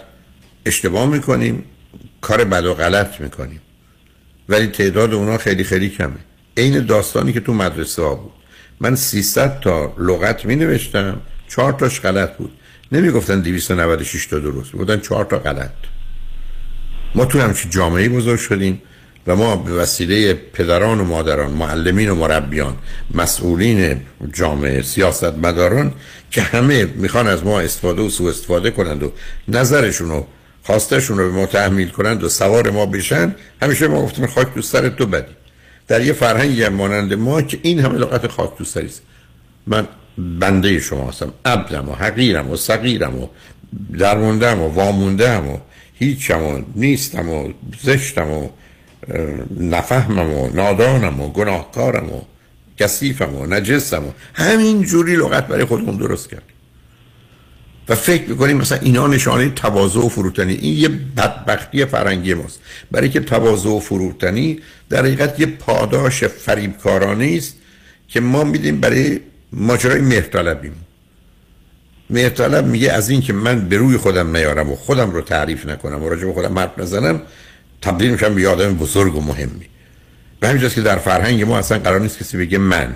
[0.66, 1.64] اشتباه می‌کنیم
[2.20, 3.60] کار بد و غلط می‌کنیم.
[4.48, 6.16] ولی تعداد اونا خیلی خیلی کمه.
[6.56, 8.32] عین داستانی که تو مدرسه ها بود.
[8.80, 12.52] من 300 تا لغت می نوشتم چهار تاش غلط بود.
[12.92, 15.70] نمی گفتن 296 تا درست بودن چهار تا غلط.
[17.14, 18.82] ما تو همچین جامعه بزرگ شدیم.
[19.26, 22.76] و ما به وسیله پدران و مادران معلمین و مربیان
[23.14, 24.00] مسئولین
[24.32, 25.92] جامعه سیاست مداران
[26.30, 29.12] که همه می‌خوان از ما استفاده و سوء استفاده کنند و
[29.48, 30.22] نظرشون و
[30.62, 34.62] خواستشون رو به ما تحمیل کنند و سوار ما بشن همیشه ما گفتیم خاک تو
[34.62, 35.32] سر تو بدی.
[35.88, 39.02] در یه فرهنگی هم مانند ما که این همه لغت خاک تو سری است.
[39.66, 43.26] من بنده شما هستم عبدم و حقیرم و صغیرم و
[43.98, 45.58] درموندم و واموندم و
[45.94, 48.48] هیچم و نیستم و زشتم و
[49.60, 52.20] نفهمم و نادانم و گناهکارم و
[52.78, 56.42] کثیفم و نجسم و همین جوری لغت برای خودمون درست کرد
[57.88, 60.54] و فکر می‌کنیم مثلا اینا نشانه تواضع و فروتنی.
[60.54, 62.60] این یه بدبختی فرنگی ماست.
[62.90, 67.56] برای که تواضع و فروتنی در حقیقت یه پاداش فریبکارانه است
[68.08, 69.20] که ما میدیم برای
[69.52, 70.72] ماجرای مهرطلبیم.
[72.10, 76.02] مهرطلب میگه از این که من به روی خودم نیارم و خودم رو تعریف نکنم
[76.02, 77.22] و راجع به خودم حرف نزنم
[77.82, 79.66] تبدیل میشم به آدم بزرگ و مهمی.
[80.40, 82.94] به همین که در فرهنگ ما اصلا قرار نیست کسی بگه من.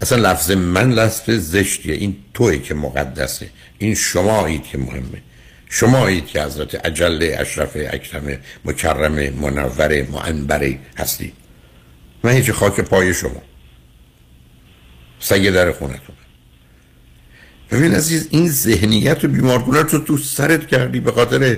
[0.00, 1.94] اصلا لفظ من لفظ زشتیه.
[1.94, 3.50] این توی که مقدسه.
[3.78, 5.22] این شمایید که مهمه.
[5.68, 11.32] شمایید که حضرت عجل اشرف اکرم مکرم منور معنبره هستی.
[12.24, 13.42] من هیچ خاک پای شما.
[15.20, 16.16] سگه در خونتون.
[17.70, 21.56] ببین عزیز این ذهنیت و بیمارگونه رو تو سرت کردی به خاطر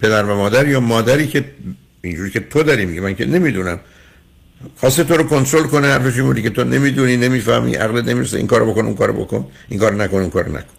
[0.00, 1.44] پدر و مادر یا مادری که
[2.02, 3.80] اینجوری که تو داری میگه من که نمی‌دونم.
[4.76, 8.72] خواسته تو رو کنترل کنه حرفش این که تو نمی‌دونی نمی‌فهمی عقلت نمی‌رسه این کارو
[8.72, 10.74] بکن اون کارو بکن این کارو نکن اون کارو نکن.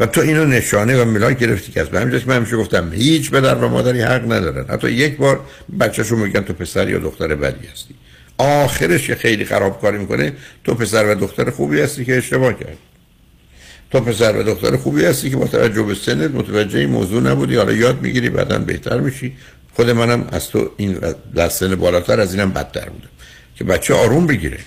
[0.00, 3.54] و تو اینو نشانه و ملاک گرفتی که از همین من همیشه گفتم هیچ پدر
[3.54, 4.64] و مادری حق ندارن.
[4.68, 5.40] حتی یک بار
[5.80, 7.94] بچه‌شون میگن تو پسر یا دختر بدی هستی.
[8.38, 10.32] آخرش که خیلی خرابکاری می‌کنه
[10.64, 12.78] تو پسر و دختر خوبی هستی که اشتباه کردی.
[13.92, 17.56] تو پسر و دختر خوبی هستی که با توجه به سنت متوجه این موضوع نبودی.
[17.56, 19.32] حالا یاد می‌گیری بعدا بهتر میشی.
[19.74, 20.98] خود منم از تو این
[21.34, 23.08] در سن بالاتر از اینم بدتر بودم.
[23.56, 24.58] که بچه آروم بگیره.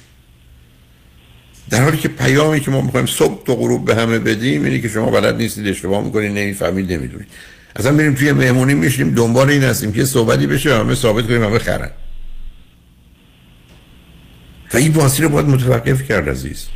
[1.70, 4.90] در حالی که پیامی که ما می‌خوایم صبح تو غروب به همه بدیم اینه که
[4.90, 7.28] شما بلد نیستید اشتباه می‌کنید نمی‌فهمید نمی‌دونید.
[7.76, 11.60] اصلا بریم توی مهمونی میشیم دنبال این هستیم که صحبتی بشه همه ثابت کنیم همه
[11.60, 11.92] خرن.
[14.74, 16.68] و این بازی رو باید متوقف کرد عزیز.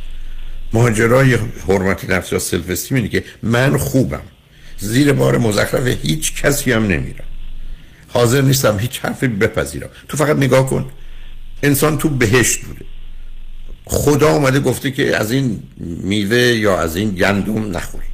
[0.72, 4.22] ماجرای حرمت نفس و سلف استیم اینه که من خوبم.
[4.78, 7.24] زیر بار مزخرف هیچ کسی هم نمیرم.
[8.08, 9.88] حاضر نیستم هیچ حرفی بپذیرم.
[10.08, 10.90] تو فقط نگاه کن.
[11.62, 12.84] انسان تو بهشت بوده.
[13.84, 18.10] خدا اومده گفته که از این میوه یا از این گندم نخورید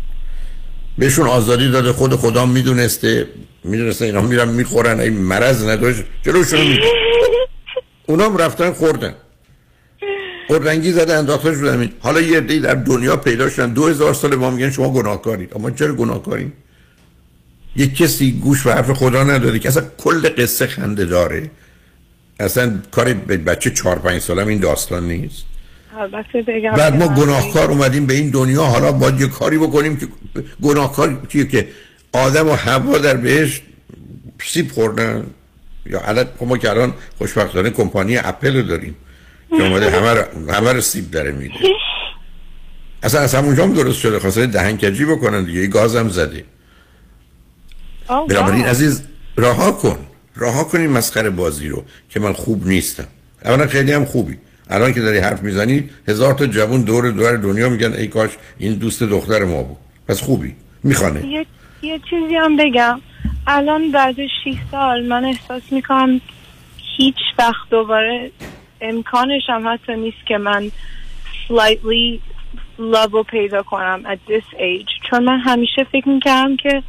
[0.99, 3.27] بهشون آزادی داده خود خدا می‌دونسته.
[3.64, 5.01] می‌دونسته اینا میرن می‌خورن.
[5.01, 6.03] این مرض نداشت.
[6.23, 6.90] جلوشون می‌دونسته
[8.07, 9.14] اونام رفتن خوردن.
[10.55, 13.73] رنگی زده انداخته شدن حالا یه دی در دنیا پیدا شدن.
[13.73, 15.57] دو هزار سال ما میگن شما گناهکارید.
[15.57, 16.53] اما چرا گناهکارید
[17.77, 21.51] یک کسی گوش و حرف خدا نداده که اصلا کل قصه خنده داره.
[22.41, 25.45] اصلا کار بچه چهار پنج سالم این داستان نیست.
[26.77, 28.65] بعد ما گناهکار اومدیم به این دنیا.
[28.65, 30.09] حالا باید یه کاری بکنیم که
[30.63, 31.69] گناهکار کیه که
[32.13, 33.63] آدم و هوا در بهش
[34.45, 35.27] سیب خوردن.
[35.87, 38.97] یا علت ما که الان خوشبختانه کمپانی اپل رو داریم.
[39.51, 41.55] که اومده همه رو, همه رو سیب داره میده.
[43.03, 45.67] اصلا از همونجا هم درست شده خواسته دهن کجی بکنن دیگه.
[45.67, 46.45] گاز هم زده.
[48.09, 49.03] بنابراین عزیز
[49.37, 49.99] رها کن.
[50.37, 53.07] رها کن این مسخره بازی رو که من خوب نیستم.
[53.45, 54.39] اولا خیلی هم خوبی.
[54.71, 58.75] الان که داری حرف می‌زنی هزار تا جوون دور دور دنیا میگن ای کاش این
[58.75, 59.77] دوست دختر ما بود.
[60.09, 60.55] پس خوبی.
[60.83, 61.27] می‌خوانه.
[61.27, 61.47] یه,
[61.83, 63.01] یه چیزی هم بگم.
[63.47, 66.21] الان بعد 6 سال من احساس می‌کنم
[66.97, 68.31] هیچ وقت دوباره
[68.81, 70.71] امکانش هم حتی نیست که من
[71.49, 72.21] slightly
[72.79, 75.11] love رو پیدا کنم at this age.
[75.11, 76.83] چون من همیشه فکر می‌کردم که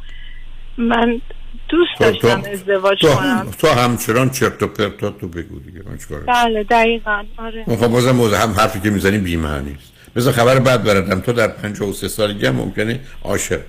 [0.78, 1.20] من
[1.68, 3.50] دوست داشتم ازدواج تو کنم.
[3.58, 7.24] تو همچنان چرت و پرتا تو بگو دیگه من چیکار بله دقیقا.
[7.36, 7.64] آره.
[7.64, 11.32] خب بازم موضوع هم حرفی که می‌زنی بی معنی است مثلا خبر بعد بردم تو
[11.32, 13.60] در 53 سالگی هم ممکنه عاشق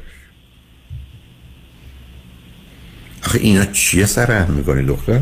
[3.26, 5.20] آخه اینا چیه سر هم می‌کنی دختر؟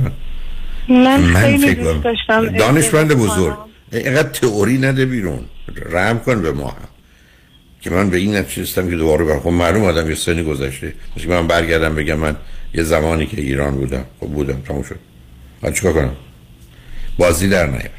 [0.89, 3.57] من, من خیلی دوست داشتم دانشمند بزرگ.
[3.91, 5.39] اینقدر تئوری نده بیرون.
[5.91, 6.67] رحم کن به ما.
[6.67, 6.88] هم
[7.81, 10.93] که من به این نتیجه که دوباره برخون خب معلوم آدم یه سنی گذشته.
[11.17, 12.35] مثل من برگردم بگم من
[12.73, 14.05] یه زمانی که ایران بودم.
[14.19, 14.61] خب بودم.
[14.67, 14.99] تموم شد.
[15.61, 16.15] من چیکار کنم؟
[17.17, 17.89] بازی در نیار.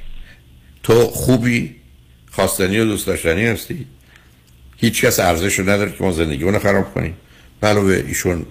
[0.83, 1.75] تو خوبی؟
[2.31, 3.87] خواستنی و دوست داشتنی هستی؟
[4.77, 7.15] هیچ کس ارزش رو نداره که ما زندگی اونو خراب کنیم.
[7.63, 8.47] علاوه ایشون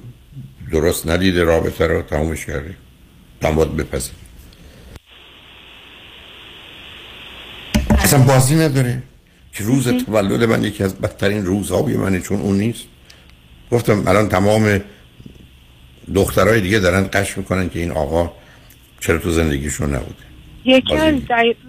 [0.71, 2.01] درست ندیده رابطه رو.
[2.01, 2.75] تمومش کرده.
[3.41, 4.13] تمام بپذیر
[8.07, 9.03] اصلا بازی نداره.
[9.53, 12.85] که روز تولد من یکی از بدترین روزهای منه چون اون نیست.
[13.71, 14.81] گفتم الان تمام
[16.15, 18.31] دخترای دیگه دارن قش می‌کنن که این آقا
[18.99, 20.23] چرا تو زندگیشون نبوده.
[20.65, 21.15] یکی از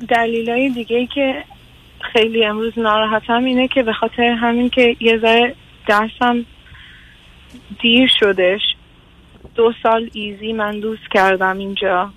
[0.08, 1.44] دلیلای دیگه ای که
[2.12, 5.54] خیلی امروز ناراحتم اینه که به خاطر همین که یه ذره
[5.88, 6.44] درسم
[7.82, 8.60] دیر شدش
[9.54, 12.12] دو سال ایزی من دوست کردم اینجا.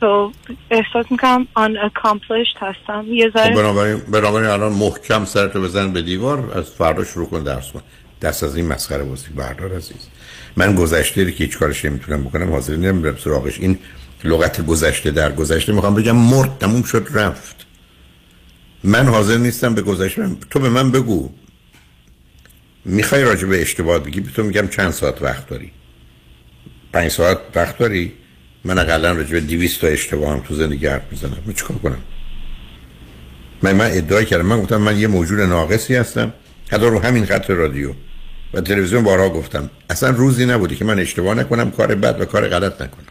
[0.00, 0.32] So
[0.70, 3.04] احساس می‌کنم unaccomplished هستم.
[3.08, 7.42] یه ذره خب بنابراین بنابراین الان محکم سرتو بزن به دیوار از فردا شروع کن
[7.42, 7.82] درس کن
[8.22, 10.08] دست از این مسخره بازی بردار عزیز.
[10.56, 13.58] من گذشته که هیچ کارش نمی‌تونم بکنم حاضر نمیرم سراغش.
[13.60, 13.78] این
[14.24, 17.66] لغت گذشته در گذشته می‌خوام بگم مرد تموم شد رفت.
[18.84, 21.30] من حاضر نیستم به گذشته تو به من بگو.
[22.84, 25.72] می‌خوای راجع به اشتباه بگی؟ به تو میگم چند ساعت وقت داری؟
[26.92, 28.12] پنج ساعت وقت داری؟
[28.64, 31.36] من اقلا راجع به 200 تا اشتباه هم تو زندگی حرف می‌زنم.
[31.46, 31.98] من چیکار کنم؟
[33.62, 34.46] من من ادعای کردم.
[34.46, 36.32] من گفتم من یه موجود ناقصی هستم.
[36.70, 37.92] حتی رو همین خط رادیو
[38.54, 39.70] و تلویزیون بارها گفتم.
[39.90, 43.04] اصلا روزی نبودی که من اشتباه نکنم کار بد و کار غلط نکنم.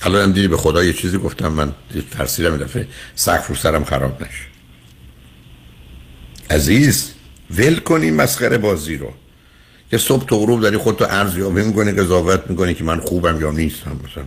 [0.00, 1.48] حالا هم دیدی به خدا یه چیزی گفتم.
[1.48, 1.72] من
[2.10, 4.44] ترسیدم دفعه سقف رو سرم خراب نشه.
[6.50, 7.12] عزیز
[7.50, 9.12] ول کنی مسخره بازی رو.
[9.92, 14.00] یه صبح تو غروب داری خودتو ارزیابی می‌کنی قضاوت می‌کنی که من خوبم یا نیستم
[14.04, 14.24] مثلا.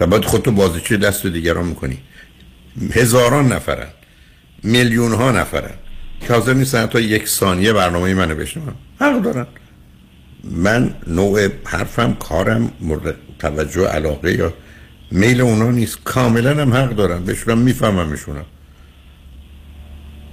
[0.00, 1.98] و بعد خودتو بازیچه دست دیگران می‌کنی.
[2.92, 3.88] هزاران نفرن.
[4.62, 5.74] میلیون ها نفرن.
[6.20, 8.74] که حاضر نیستن تا یک ثانیه برنامه منو بشنون.
[9.00, 9.46] حق دارن.
[10.44, 14.54] من نوع حرفم کارم مورد توجه علاقه یا
[15.10, 15.98] میل اونا نیست.
[16.04, 17.24] کاملا هم حق دارن.
[17.24, 18.44] بهشونم میفهممشونم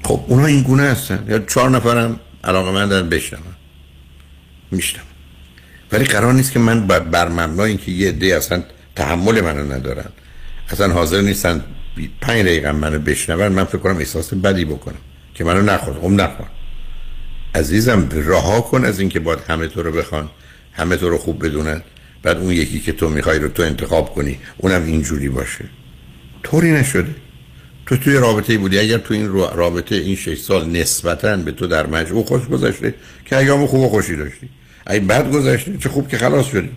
[0.03, 1.25] خب اونا این گونه هستن.
[1.27, 3.55] یا چهار نفرم علاقه من دارن بشنم
[4.71, 5.01] میشتم
[5.91, 8.63] ولی قرار نیست که من بر مبنای اینکه یه عده اصلا
[8.95, 10.09] تحمل منو ندارن
[10.69, 11.63] اصلا حاضر نیستن
[12.21, 14.97] پنج دقیقه منو بشنون من فکر کنم احساس بدی بکنم
[15.33, 16.47] که منو نخور خب نخور
[17.55, 20.29] عزیزم رها کن از اینکه باید همه تو رو بخوان
[20.73, 21.81] همه تو رو خوب بدونن.
[22.23, 25.65] بعد اون یکی که تو می‌خوای رو تو انتخاب کنی اونم اینجوری باشه.
[26.43, 27.15] طوری نشده.
[27.85, 28.79] تو توی رابطه بودی.
[28.79, 32.93] اگر تو این رابطه این شش سال نسبتا به تو در مجموع خوش گذشته
[33.25, 34.49] که ایام خوب و خوشی داشتی.
[34.89, 36.69] ای بد گذشته چه خوب که خلاص شدی.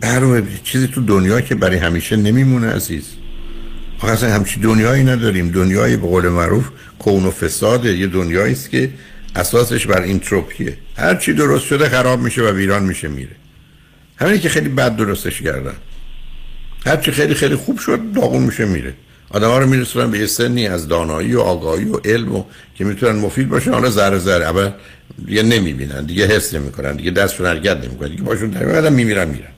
[0.00, 3.04] برای چیزی تو دنیا که برای همیشه نمیمونه عزیز.
[3.98, 5.50] آخه اصلا همچی دنیایی نداریم.
[5.50, 7.96] دنیای به قول معروف کون و فساده.
[7.96, 8.90] یه دنیایی است که
[9.36, 13.36] اساسش بر اینتروپیه هر چی درست شده خراب میشه و ویران میشه میره.
[14.16, 15.74] همینی که خیلی بد درستش کردن.
[16.86, 18.94] هر چی خیلی خیلی خوب شد داغون میشه میره.
[19.30, 22.44] آدم ها رو میرسونن به یه سنی از دانایی و آگاهی و علم و
[22.74, 23.72] که می‌تونن مفید باشن.
[23.72, 24.44] حالا ذره ذره.
[24.44, 24.70] اول
[25.26, 29.52] دیگه نمی‌بینن دیگه حس نمی‌کنن دیگه دستشون حرکت نمی‌کنن دیگه باشون در میمیرن میرن.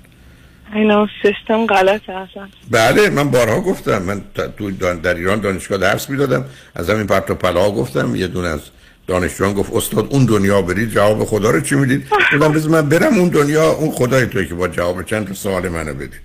[0.74, 2.48] اینا سیستم غلطه اصلا.
[2.70, 4.22] بله من بارها گفتم من
[4.58, 4.70] تو
[5.02, 6.44] در ایران دانشگاه درس می‌دادم
[6.74, 8.60] از همین پرت و پلا گفتم یه دونه از
[9.06, 13.18] دانشجویان گفت استاد اون دنیا برید جواب خدا رو چی می‌دید؟ گفتم بذار من برم
[13.18, 16.16] اون دنیا اون خدای توی که با جواب چند تا سوال منو بده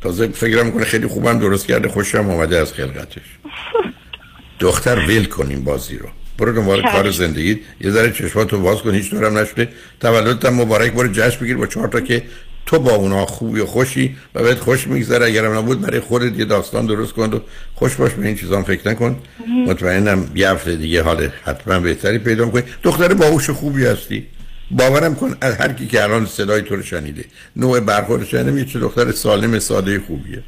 [0.00, 3.22] تازه فکرم کنه خیلی خوبم درست کرده خوشم اومده از خلقتش.
[4.60, 6.08] دختر ول کنیم بازی رو.
[6.38, 7.60] برو دنبال کار زندگی.
[7.80, 9.68] یه ذره چشماتو باز کن هیچ دورم نشده.
[10.00, 12.22] تولدت مبارک برو جشن بگیر با چهار تا که
[12.66, 15.26] تو با اونا خوبی و خوشی و بهت خوش میگذره.
[15.26, 17.38] اگرم نبود برای خودت یه داستان درست کن و
[17.74, 19.18] خوش باش به این چیزان فکر نکن.
[19.66, 24.26] مطمئنم یه هفته دیگه حال حتما بهتری پیدا کنی دختر باهوش خوبی هستی.
[24.70, 27.24] باورم کن از هر کی که الان صدای تو رو شنیده.
[27.56, 30.42] نوع برخورد شنیده یه چه دختر سالم ساده خوبیه.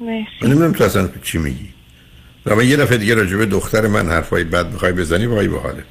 [0.00, 0.24] مرسی.
[0.42, 1.73] نمی‌دونم تو اصلا چی میگی.
[2.46, 5.84] من یه دفعه دیگه راجبه دختر من حرفای بد می‌خوای بزنی وای به حالت.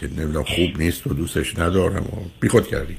[0.00, 2.96] که نمی‌دونم خوب نیست و دوستش ندارم و بیخود کردی.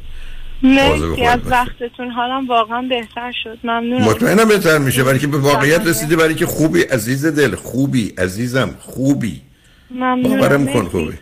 [0.63, 2.11] مرسی از وقتتون.
[2.11, 3.57] حالم واقعا بهتر شد.
[3.63, 4.03] ممنونم.
[4.03, 5.03] مطمئنم بهتر میشه.
[5.03, 9.41] برای که به واقعیت رسیده برای که خوبی عزیز دل خوبی عزیزم خوبی.
[9.91, 10.39] ممنونم.
[10.39, 11.17] باورم کن خوبی.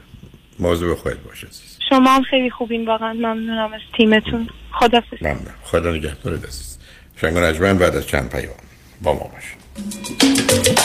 [0.60, 1.78] موضوع خواهد باشه عزیز.
[1.90, 2.88] شما هم خیلی خوبین.
[2.88, 4.50] واقعا ممنونم از تیمتون.
[4.72, 6.78] خدا ممنون خدا نگهدار عزیز.
[7.22, 8.56] شنگ نجمن بعد از چند پیام
[9.02, 10.85] با ما باشید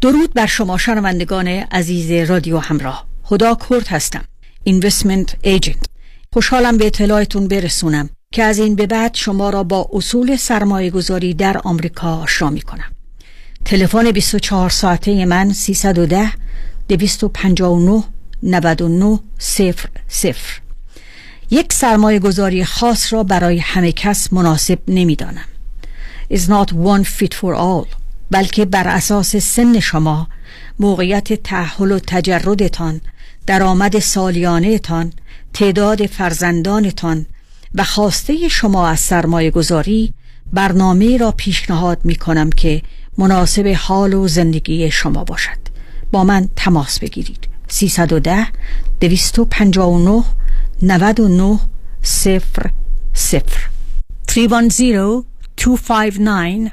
[0.00, 3.06] درود بر شما شنوندگان عزیز رادیو همراه.
[3.22, 4.24] خدا کرد هستم.
[4.64, 5.86] اینوستمنت ایجنت
[6.32, 11.34] خوشحالم به اطلاعتون برسونم که از این به بعد شما را با اصول سرمایه گذاری
[11.34, 12.92] در آمریکا آشنا می کنم
[13.64, 16.32] تلفن 24 ساعته من 310
[16.88, 18.04] 259
[18.42, 20.60] 99 صفر صفر.
[21.50, 25.44] یک سرمایه گذاری خاص را برای همه کس مناسب نمی دانم
[26.32, 27.97] is not one fit for all.
[28.30, 30.28] بلکه بر اساس سن شما
[30.78, 33.00] موقعیت تحول و تجردتان
[33.46, 35.12] درآمد سالیانهتان
[35.52, 37.26] تعداد فرزندانتان
[37.74, 40.14] و خواسته شما از سرمایه گذاری
[40.52, 42.82] برنامه را پیشنهاد می کنم که
[43.18, 45.58] مناسب حال و زندگی شما باشد.
[46.12, 47.48] با من تماس بگیرید.
[47.68, 48.46] 310
[49.00, 50.24] 259
[50.82, 51.58] 99
[52.02, 52.70] صفر
[53.14, 53.60] صفر.
[54.28, 55.24] 310
[55.56, 56.72] 259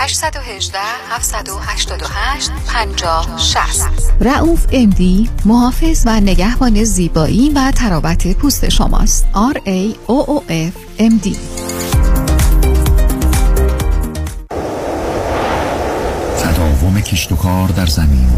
[0.00, 0.78] 818
[1.10, 9.26] 788 50 60 رعوف امدی محافظ و نگهبان زیبایی و تراوت پوست شماست.
[9.52, 11.36] R A O O F M D
[16.42, 18.28] تداوم کشت و کار در زمین.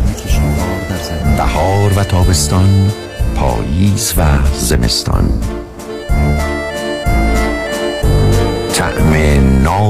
[1.37, 2.93] بهار و تابستان
[3.37, 5.43] پاییز و زمستان.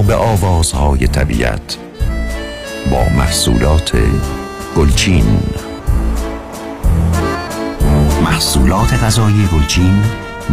[0.01, 1.77] ناب آوازهای طبیعت
[2.91, 3.93] با محصولات
[4.77, 5.25] گلچین.
[8.25, 10.03] محصولات غذایی گلچین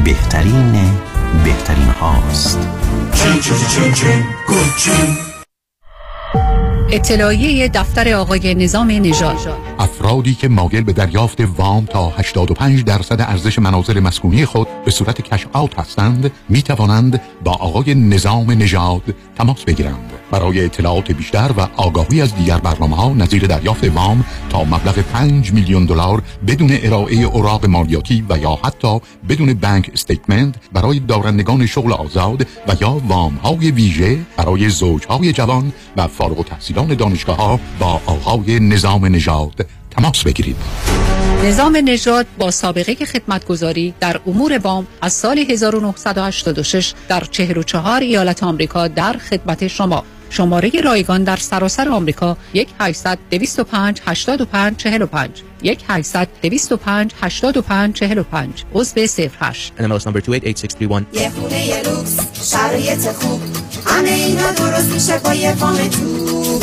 [0.06, 0.72] بهترین
[1.44, 2.60] بهترین هاست.
[3.14, 5.37] چین چین چین چین گلچین.
[6.92, 9.38] اطلاعیه دفتر آقای نظام نژاد.
[9.80, 15.22] افرادی که مایل به دریافت وام تا 85 درصد ارزش مناظر مسکونی خود به صورت
[15.22, 20.12] کش آوت هستند می توانند با آقای نظام نژاد تماس بگیرند.
[20.32, 25.54] برای اطلاعات بیشتر و آگاهی از دیگر برنامه ها نظیر دریافت وام تا مبلغ 5
[25.54, 29.00] میلیون دلار بدون ارائه اوراق مالیاتی و یا حتی
[29.30, 35.74] بدون بانک استیتمنت برای دارندگان شغل آزاد و یا وام های ویژه برای زوجهای جوان
[35.98, 40.56] و فارغ التحصیلان دانشگاه ها با آقای نظام نژاد تماس بگیرید.
[41.44, 48.88] نظام نژاد با سابقه خدمتگذاری در امور وام از سال 1986 در 44 ایالت آمریکا
[48.88, 50.04] در خدمت شما.
[50.30, 58.66] شماره رایگان در سراسر آمریکا 1 800 205 85 45 1 800 205 85 45
[58.74, 59.00] عضو
[59.42, 62.18] 08 NMLS number 288631 یه خونه یه لوکس
[62.52, 63.42] شرایط خوب.
[63.86, 66.60] همه اینا درست میشه با یه وام تو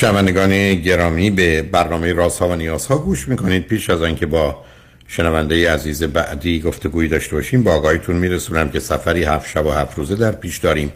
[0.00, 3.66] شنوندگان گرامی به برنامه رازها و نیازها گوش می‌کنید.
[3.66, 4.64] پیش از آنکه با
[5.08, 9.98] شنونده عزیز بعدی گفتگویی داشته باشیم با آقایتون میرسونم که سفری هفت شب و هفت
[9.98, 10.92] روزه در پیش داریم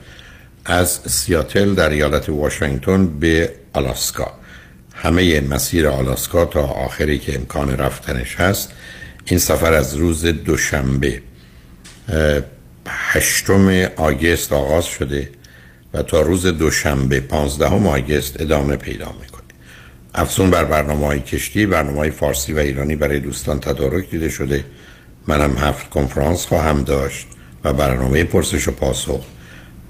[0.65, 4.33] از سیاتل در ایالت واشنگتن به آلاسکا.
[4.95, 8.73] همه مسیر آلاسکا تا آخری که امکان رفتنش هست
[9.25, 11.23] این سفر از روز دوشنبه
[12.89, 15.29] هشتم آگست آغاز شده.
[15.95, 19.43] و تا روز دوشنبه پانزدهم آگست ادامه پیدا می‌کنه.
[20.15, 24.65] افزون بر برنامه های کشتی برنامه های فارسی و ایرانی برای دوستان تدارک دیده شده.
[25.27, 27.27] منم هفت کنفرانس خواهم داشت
[27.65, 29.25] و برنامه پرسش و پاسخ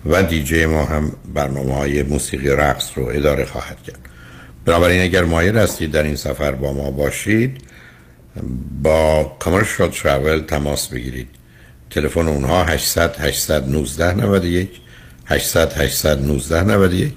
[0.07, 3.99] و دیجی ما هم برنامه های موسیقی رقص رو اداره خواهد کرد.
[4.65, 7.61] بنابراین اگر مایل هستید در این سفر با ما باشید
[8.83, 11.29] با کامرشال ترافل تماس بگیرید.
[11.91, 14.81] تلفن اونها 800 819 91
[15.27, 17.13] 800 819 91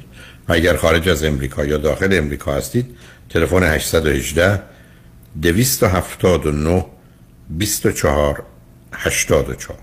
[0.47, 2.85] و اگر خارج از امریکا یا داخل امریکا هستید
[3.29, 4.61] تلفن 818
[5.41, 6.85] 279
[7.49, 8.43] 24
[8.93, 9.77] 84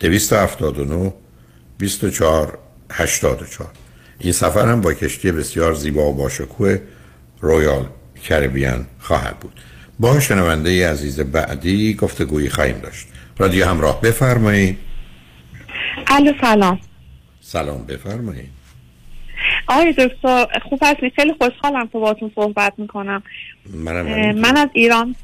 [0.00, 1.12] 279
[1.78, 2.58] 24
[2.90, 3.70] 84
[4.18, 6.78] این سفر هم با کشتی بسیار زیبا و باشکوه
[7.40, 7.86] رویال
[8.28, 9.60] کربیان خواهد بود.
[10.00, 13.06] با شنونده عزیز بعدی گفتگویی خواهیم داشت.
[13.38, 14.78] رادیو همراه بفرمایید.
[16.06, 16.80] الو سلام.
[17.48, 18.50] سلام بفرمایید.
[19.66, 23.22] آقای دکتر خوب هستی خیلی خوشحالم که باتون صحبت می‌کنم.
[23.74, 25.14] منم من از ایران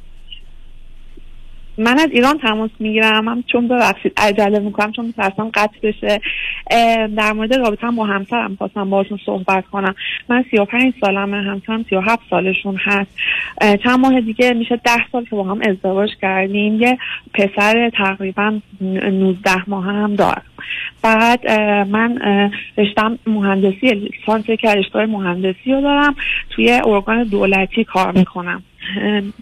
[1.83, 3.28] من از ایران تماس می‌گیرم.
[3.28, 6.20] هم چون ببخشید عجله می‌کنم چون میترسم قطع بشه.
[7.16, 9.95] در مورد رابطه با همسرم خواستم باشون صحبت کنم.
[10.28, 13.11] من سی و پنج سالمه همسرم سی و هفت سالشون هست.
[13.85, 16.80] چند ماه دیگه میشه ده سال که با هم ازدواج کردیم.
[16.80, 16.99] یه
[17.35, 20.43] پسر تقریبا نوزده ماه هم دارم.
[21.03, 21.51] بعد
[21.91, 22.18] من
[22.78, 26.14] رشتم مهندسی لیسانس که رشته مهندسی رو دارم.
[26.51, 28.62] توی ارگان دولتی کار می‌کنم.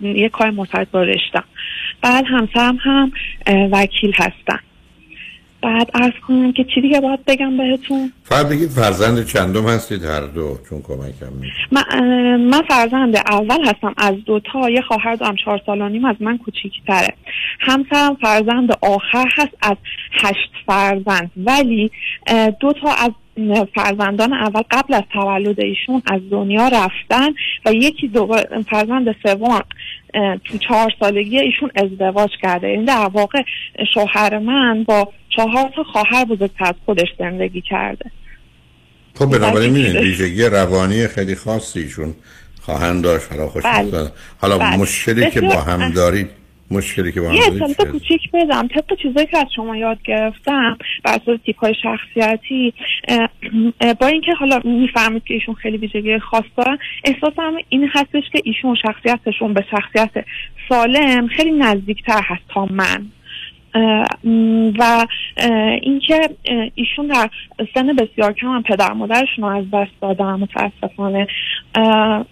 [0.02, 1.44] یه کار مرتبط با رشتم
[2.02, 3.12] بعد همسرم هم
[3.72, 4.58] وکیل هستن.
[5.62, 10.20] بعد ارز کنم که چی دیگه باید بگم بهتون؟ فقط بگید فرزند چندم هستید؟ هر
[10.20, 13.94] دو چون کمکم میشه من, من فرزند اول هستم.
[13.96, 15.36] از دو تا یه خواهر دارم.
[15.36, 17.14] چهار سال و نیم از من کوچیکتره.
[17.60, 19.76] همسرم فرزند آخر هست از
[20.12, 21.30] هشت فرزند.
[21.36, 21.90] ولی
[22.60, 23.10] دو تا از
[23.74, 27.28] فرزندان اول قبل از تولد ایشون از دنیا رفتن
[27.66, 29.60] و یکی دوباره فرزند سوم
[30.44, 32.66] تو چهار سالگی ایشون ازدواج کرده.
[32.66, 33.42] این در واقع
[33.94, 38.10] شوهر من با چهار تا خواهر بزرگتر از خودش زندگی کرده.
[39.14, 42.14] خب بنابراین می‌دونید ویژگی روانی خیلی خاصی ایشون
[42.60, 43.32] خواهند داشت.
[43.32, 44.10] حالا خوش بله.
[44.40, 44.76] حالا بله.
[44.76, 46.39] مشکلی که با هم دارید
[46.70, 50.78] مشکلی که با هم یه اطلاعات کوچیک بدم طبق چیزایی که از شما یاد گرفتم
[51.04, 52.74] بر اساس تیپ های شخصیتی
[54.00, 58.76] با اینکه حالا می‌فهمید که ایشون خیلی ویژگی خاص دارن احساسم این هستش که ایشون
[58.82, 60.24] شخصیتشون به شخصیت
[60.68, 63.06] سالم خیلی نزدیکتر هست تا من.
[64.78, 65.06] و
[65.82, 66.30] اینکه
[66.74, 67.30] ایشون در
[67.74, 71.26] سن بسیار کم هم پدر مادرشون رو از دست دادن متاسفانه.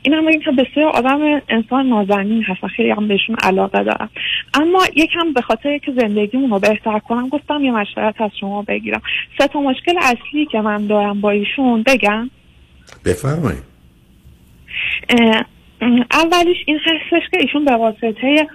[0.03, 4.11] این هم بگیم که بسیار آدم انسان نازنین هستن خیلی هم بهشون علاقه دارم
[4.55, 9.03] اما یکم به خاطر که زندگیمون رو بهتر کنم گفتم یه مشورت از شما بگیرم.
[9.39, 12.30] سه تا مشکل اصلی که من دارم با ایشون بگم.
[13.05, 13.62] بفرمایید.
[16.12, 18.47] اولیش این هستش که ایشون به واسطه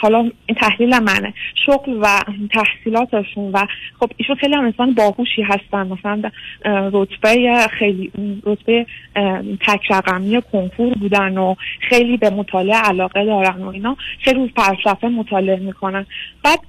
[0.00, 1.34] حالا این تحلیل منه
[1.66, 2.06] شغل و
[2.52, 3.66] تحصیلاتشون و
[4.00, 6.22] خب ایشون خیلی هم انسان باهوشی هستن مثلا
[6.92, 8.12] رتبه خیلی
[8.44, 8.86] رتبه
[9.60, 15.08] تک رقمی کنکور بودن و خیلی به مطالعه علاقه دارن و اینا خیلی روز فلسفه
[15.08, 16.06] مطالعه می‌کنن.
[16.44, 16.60] بعد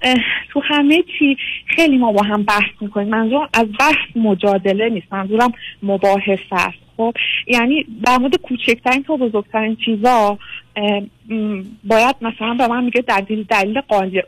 [0.50, 5.52] تو همه چی خیلی ما با هم بحث می‌کنیم منظورم از بحث مجادله نیست منظورم
[5.84, 6.87] مباحثه است.
[6.98, 7.14] خب
[7.48, 10.38] یعنی در مورد کوچکترین تا بزرگترین چیزا
[11.84, 13.82] باید مثلا به من میگه دلیل دلیل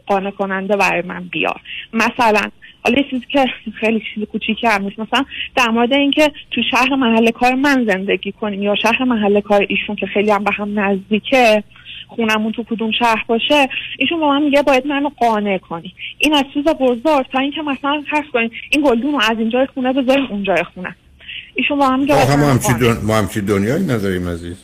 [0.06, 1.62] قانع کننده برای من بیار.
[1.94, 2.50] مثلا
[2.84, 3.46] حالا چیزی که
[3.80, 8.64] خیلی چیز کوچیکی هم مثلا در مورد اینکه تو شهر محل کار من زندگی کنیم
[8.64, 11.64] یا شهر محل کار ایشون که خیلی هم به هم نزدیکه
[12.08, 15.94] خونمون تو کدوم شهر باشه ایشون به من میگه باید منو قانع کنی.
[16.18, 19.94] این از چیز بزرگ تا اینکه مثلا فرض کنیم این گلدون رو از اینجای خونه
[19.94, 20.96] بذاریم اونجای خونه.
[21.60, 22.98] ایشون با هم ما همچی, دن...
[23.04, 24.56] ما همچی دنیایی نداریم عزیز.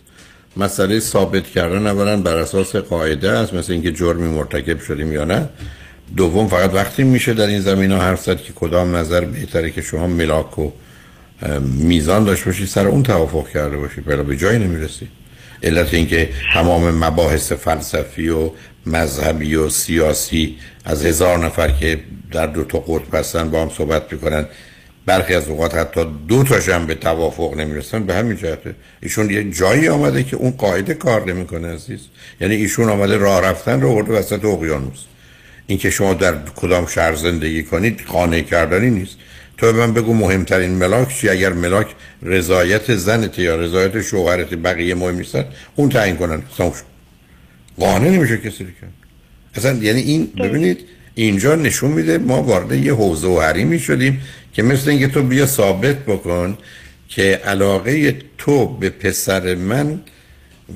[0.57, 5.49] مسئله ثابت کردن اولا بر اساس قاعده است مثل اینکه جرمی مرتکب شدیم یا نه.
[6.17, 9.81] دوم فقط وقتی میشه در این زمین ها حرف زد که کدام نظر بهتره که
[9.81, 10.71] شما ملاک و
[11.61, 15.09] میزان داشت باشید سر اون توافق کرده باشید بلا به جایی نمی‌رسید
[15.63, 18.49] علت اینکه تمام مباحث فلسفی و
[18.85, 21.99] مذهبی و سیاسی از هزار نفر که
[22.31, 24.45] در دو تا قطب هستن با هم صحبت می‌کنن
[25.05, 28.75] برخی از اوقات حتی دو تاش هم به توافق نمی‌رسن به همین جهته.
[29.01, 31.99] ایشون یه جایی آمده که اون قاعده کار نمی‌کنه عزیز.
[32.41, 34.99] یعنی ایشون آمده راه رفتن رو برده وسط اقیانوس.
[35.67, 39.15] اینکه شما در کدام شهر زندگی کنید قانع کردنی نیست.
[39.57, 41.87] تو به من بگو مهمترین ملاک چی؟ اگر ملاک
[42.23, 45.45] رضایت زنت یا رضایت شوهرت بقیه مهم نیستن
[45.75, 46.43] اون تعیین کنن.
[47.79, 48.93] قانع نمیشه کسی رو کرد
[49.55, 50.79] اصلا یعنی این ببینید
[51.15, 54.21] اینجا نشون میده ما وارد یه حوزه و حریمی شدیم
[54.55, 56.57] که مثل اینکه تو بیا ثابت بکن
[57.09, 59.99] که علاقه تو به پسر من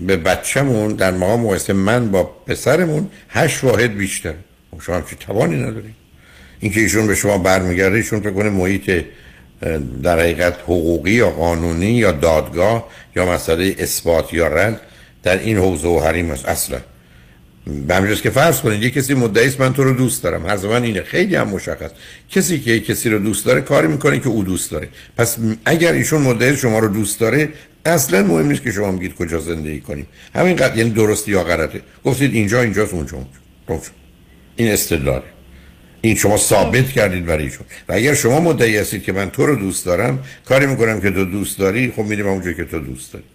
[0.07, 4.33] به بچهمون در مقام مقایسه من با پسرمون هشت واحد بیشتر.
[4.71, 5.93] خب شما چی توانی نداری.
[6.59, 9.05] اینکه ایشون به شما برمیگرده ایشون فکر کنه محیط
[10.03, 14.81] در حقیقت حقوقی یا قانونی یا دادگاه یا مسئله اثبات یا رد
[15.23, 16.45] در این حوزه و حریم است.
[16.45, 16.79] اصلا.
[17.87, 20.45] به همینجاست که فرض کنید یه کسی مدعی است من تو رو دوست دارم.
[20.45, 21.03] هر زمان اینه.
[21.03, 21.91] خیلی هم مشخص.
[22.29, 24.87] کسی که کسی رو دوست داره کاری می‌کنه که او دوست داره.
[25.17, 27.49] پس اگر ایشون مدعی شما رو دوست داره
[27.85, 30.07] اصلا مهم نیست که شما میگید کجا زندگی کنیم.
[30.35, 30.77] همین قد...
[30.77, 31.81] یعنی درستی یا غلطه.
[32.05, 33.17] گفتید اینجا اینجاست اونجا
[33.67, 33.85] اونجا.
[34.55, 35.23] این استدلاله
[36.01, 37.65] این شما ثابت کردید برای ایشون.
[37.89, 41.25] و اگر شما مدعی هستید که من تو رو دوست دارم کاری می‌کنم که تو
[41.25, 43.25] دوست داری خب میریم اونجا که تو دوست داری.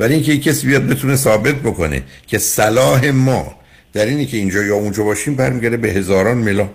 [0.00, 3.54] ولی اینکه کسی بیاد بتونه ثابت بکنه که صلاح ما
[3.92, 6.70] در اینی که اینجا یا اونجا باشیم برمیگرده به هزاران ملاک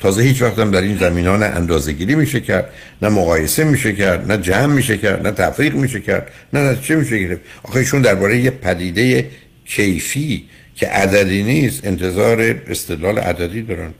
[0.00, 4.32] تازه هیچ وقت هم در این زمینان اندازه گیری میشه کرد نه مقایسه میشه کرد
[4.32, 7.40] نه جمع میشه کرد نه تفریق میشه کرد نه نه چه میشه گرفت.
[7.62, 9.30] آخه ایشون درباره یه پدیده
[9.64, 10.44] کیفی
[10.74, 13.94] که عددی نیست انتظار استدلال عددی دارن.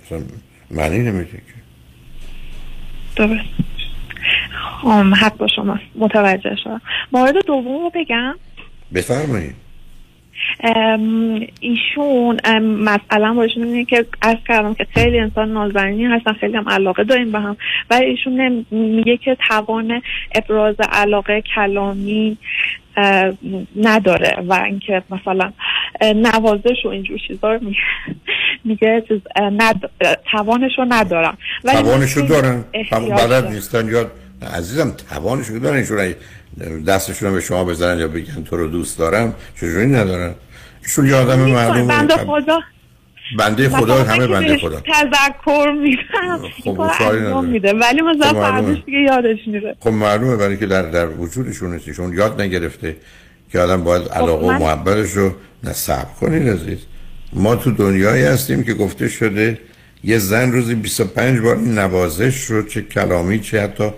[0.70, 1.54] معنی نمیده که.
[3.16, 3.44] درست.
[4.82, 5.78] خب، حق با شما.
[5.94, 6.80] متوجه شدم.
[7.12, 8.34] مورد دوم رو بگم.
[8.94, 9.63] بفرمایید.
[11.60, 17.04] ایشون مثلا باشون اینه که از کردم که خیلی انسان نازنینی هستن خیلی هم علاقه
[17.04, 17.56] داریم به هم.
[17.90, 20.02] ولی ایشون میگه که توان
[20.34, 22.38] ابراز علاقه کلامی
[23.76, 25.52] نداره و اینکه مثلا
[26.02, 27.60] نوازش و اینجور چیزا رو
[28.64, 29.04] میگه.
[30.32, 31.38] توانش رو ندارم.
[31.64, 32.64] توانش رو دارن.
[32.90, 34.10] بلد نیستن یا
[34.42, 36.14] عزیزم توانش رو دارن ایشون
[36.86, 40.34] دستشون به شما بزنن یا بگن تو رو دوست دارم چجوری ندارن؟
[40.82, 42.60] ایشون یه آدم معلوم بنده خدا.
[43.38, 44.80] بنده خدا همه بنده خدا.
[44.80, 46.38] تذکر میدم.
[46.64, 47.72] خب میده.
[47.72, 49.76] ولی مثلا خب فردش دیگه یادش میره.
[49.80, 52.96] خب معلومه برای که در در وجودشون نیستشون یاد نگرفته
[53.52, 56.78] که آدم باید خب علاقه و محبتش رو نصب کنید عزیز.
[57.32, 59.58] ما تو دنیایی هستیم که گفته شده
[60.04, 63.90] یه زن روزی 25 بار این نوازش رو چه کلامی چه حتی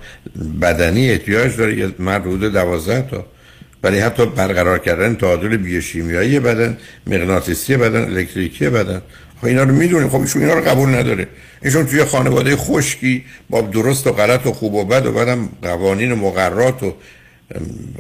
[0.63, 1.79] بدنی احتیاج داره.
[1.79, 3.27] یه مرد حدود 12 تا.
[3.83, 9.03] برای حتی برقرار کردن تعادل بیوشیمیایی بدن مغناطیسی بدن الکتریکی بدن.
[9.41, 10.09] خب اینا رو می‌دونیم.
[10.09, 11.29] خب ایشون اینا رو قبول نداره.
[11.63, 16.13] ایشون توی خانواده خشکی با درست و غلط و خوب و بد و بعدم قوانین
[16.13, 16.95] و مقررات و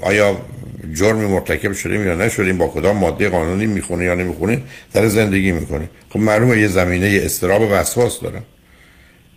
[0.02, 0.36] آیا
[0.94, 5.88] جرمی مرتکب شدیم یا نشدیم؟ با کدام ماده قانونی می‌خونه یا نمی‌خونه؟ در زندگی می‌کنه
[6.10, 8.44] خب معلومه یه زمینه استراب و وسواس دارم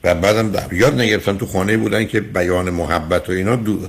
[0.03, 3.79] و بعدم یاد نگرفتم تو خانه بودن که بیان محبت و اینا دو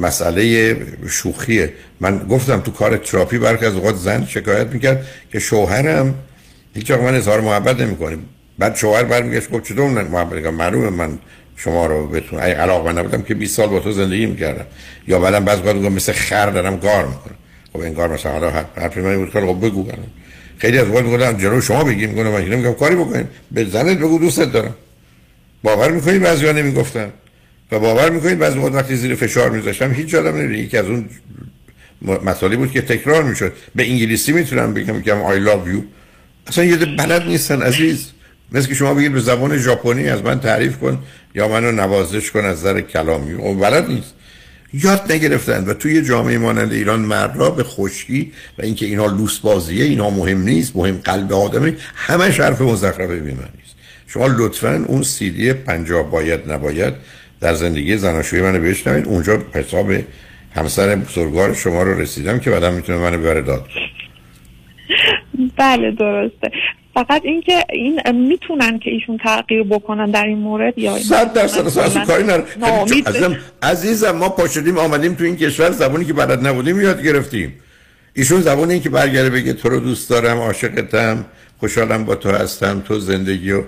[0.00, 0.76] مسئله
[1.08, 1.72] شوخیه.
[2.00, 6.14] من گفتم تو کار تراپی برخی از اوقات زن شکایت می‌کرد که شوهرم
[6.74, 8.28] هیچ من اظهار محبت نمی‌کنیم
[8.58, 11.18] بعد شوهر برمیگشت گفت چطور محبت معلومه من
[11.58, 14.64] شما رو بتون ای علاقه نبودم که 20 سال با تو زندگی می‌کردم.
[15.08, 17.34] یا بعدم بعض وقت مثل خر دارم کار می‌کنم.
[17.72, 20.04] خب این کار مثلا حالا حرف من بود که خب بگو کنم
[20.58, 22.10] خیلی از وقت میگم جلو شما بگیم.
[22.10, 23.28] میگم من نمیگم کاری بکنیم.
[23.50, 24.74] به زنت بگو دوستت دارم.
[25.62, 27.10] باور می‌کنید بعضیا نمی‌گفتن.
[27.72, 31.08] و باور می‌کنید بعضی وقت وقتی زیر فشار میذاشتم هیچ آدم نمیره یکی از اون
[32.24, 33.52] مسائلی بود که تکرار می‌شد.
[33.74, 35.82] به انگلیسی می‌تونم بگم که I love you.
[36.46, 38.06] اصلا یه بلد نیستن عزیز.
[38.52, 40.98] مثل که شما بگید به زبان ژاپنی از من تعریف کن
[41.34, 43.32] یا منو نوازش کن از نظر کلامی.
[43.32, 44.14] او بلد نیست.
[44.72, 49.84] یاد نگرفتن و توی جامعه مانند ایران مرد به خشکی و اینکه اینها لوس بازیه
[49.84, 53.76] اینها مهم نیست مهم قلب آدمه همه حرف مزخرف بیمه نیست
[54.06, 56.94] شما لطفا اون سیدی پنجاه باید نباید
[57.40, 59.06] در زندگی زناشویی منو بشنوید.
[59.06, 59.92] اونجا حساب
[60.54, 63.68] همسر بزرگوار شما رو رسیدم که بعدا می‌تونه منو ببره داد.
[65.56, 66.50] بله درسته.
[66.98, 72.04] فقط اینکه این می‌تونن که ایشون تغییر بکنن در این مورد یا صد درصد اصلا
[72.04, 72.44] کاری نره
[73.06, 77.54] عزیزم عزیزم ما پاشدیم آمدیم تو این کشور زبونی که بلد نبودیم یاد گرفتیم.
[78.14, 81.24] ایشون زبونی این که برگره بگه تو رو دوست دارم عاشقتم
[81.60, 83.62] خوشحالم با تو هستم تو زندگی و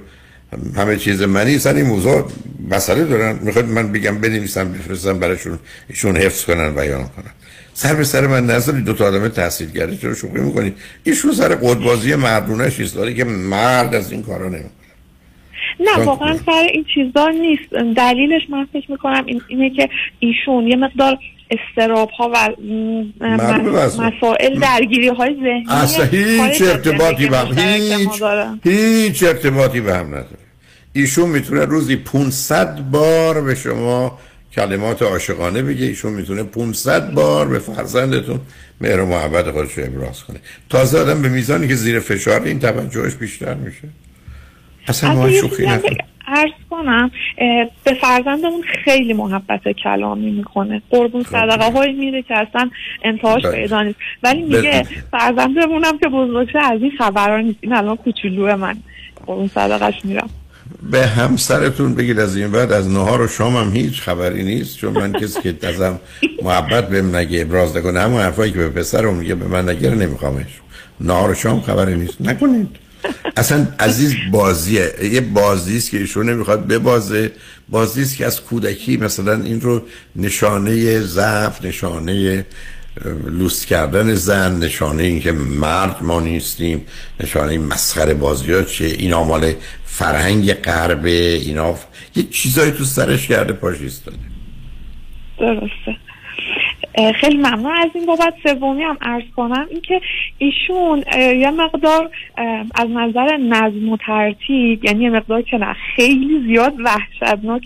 [0.77, 1.59] همه چیز منی.
[1.59, 2.31] سر این موضوع
[2.71, 3.39] مسئله دارن.
[3.43, 5.59] می‌خواد من بگم بنویسم بفرستم براشون
[5.89, 7.33] ایشون حفظ کنن بیان کنن.
[7.75, 10.77] سر به سر من نذاری دو تا آدم تحصیل کرده چرا شوخی می‌کنید.
[11.05, 14.71] ایشون سر قدبازی مردونش ایستاده که مرد از این کارا نمی‌کنه.
[15.81, 17.95] نه واقعا سر این چیزا نیست.
[17.97, 21.19] دلیلش من فکر می‌کنم این اینه که ایشون یه مقدار
[21.51, 22.49] استراب ها و.
[24.03, 28.23] مسائل درگیری های ذهنی اصلا هیچ ارتباطی به هم هیچ.
[28.65, 30.39] هیچ ارتباطی به هم نداره.
[30.93, 34.19] ایشون می‌تونه روزی 500 بار به شما
[34.53, 38.41] کلمات عاشقانه بگه ایشون می‌تونه 500 بار به فرزندتون
[38.81, 40.41] مهر و محبت خودش رو ابراز کنه.
[40.69, 43.89] تازه آدم به میزانی که زیر فشار این توجهش بیشتر میشه.
[44.89, 45.65] اصلا ما شوخی
[46.27, 47.11] عرض کنم
[47.85, 50.83] به فرزندمون خیلی محبت کلامی می‌کنه.
[50.91, 52.71] قربون صدقه های میره که اصلا
[53.05, 53.53] انتهاش بله.
[53.53, 53.99] پیدا نیست.
[54.23, 54.57] ولی بله.
[54.57, 57.59] میگه فرزندمونم که بزرگ شه از این خبرها نیست.
[57.61, 58.77] این الان کوچولو من.
[59.27, 60.31] قربون صدقش میرم.
[60.91, 64.93] به همسرتون بگید از این بعد از نهار و شام هم هیچ خبری نیست چون
[64.93, 66.01] من کسی که ازم
[66.43, 70.61] محبت بهم نگه ابراز نکنه همون حرفایی که به پسرم میگه به من نگه نمیخوامش
[71.01, 72.21] نهار و شام خبری نیست.
[72.21, 72.69] نکنید.
[73.37, 74.93] اصلا عزیز بازیه.
[75.13, 77.33] یه بازی است که ایشون نمی‌خواد ببازه.
[77.69, 79.83] بازی است که از کودکی مثلا این رو
[80.17, 82.45] نشانه ضعف نشانه
[83.27, 86.85] لوس کردن زن نشانه اینکه مرد ما نیستیم
[87.21, 89.53] نشانه مسخره بازی ها چیه این مال
[89.93, 91.75] فرهنگ غربه اینا.
[92.17, 94.19] یه چیزایی تو سرش کرده پاش ایستاده.
[95.39, 95.97] درسته.
[97.21, 97.73] خیلی ممنون.
[97.73, 100.01] از این بابت سومی هم عرض کنم اینکه
[100.39, 102.11] ایشون یه مقدار
[102.75, 107.63] از نظر نظم و ترتیب یعنی یه مقدار که نه خیلی زیاد وحشتناک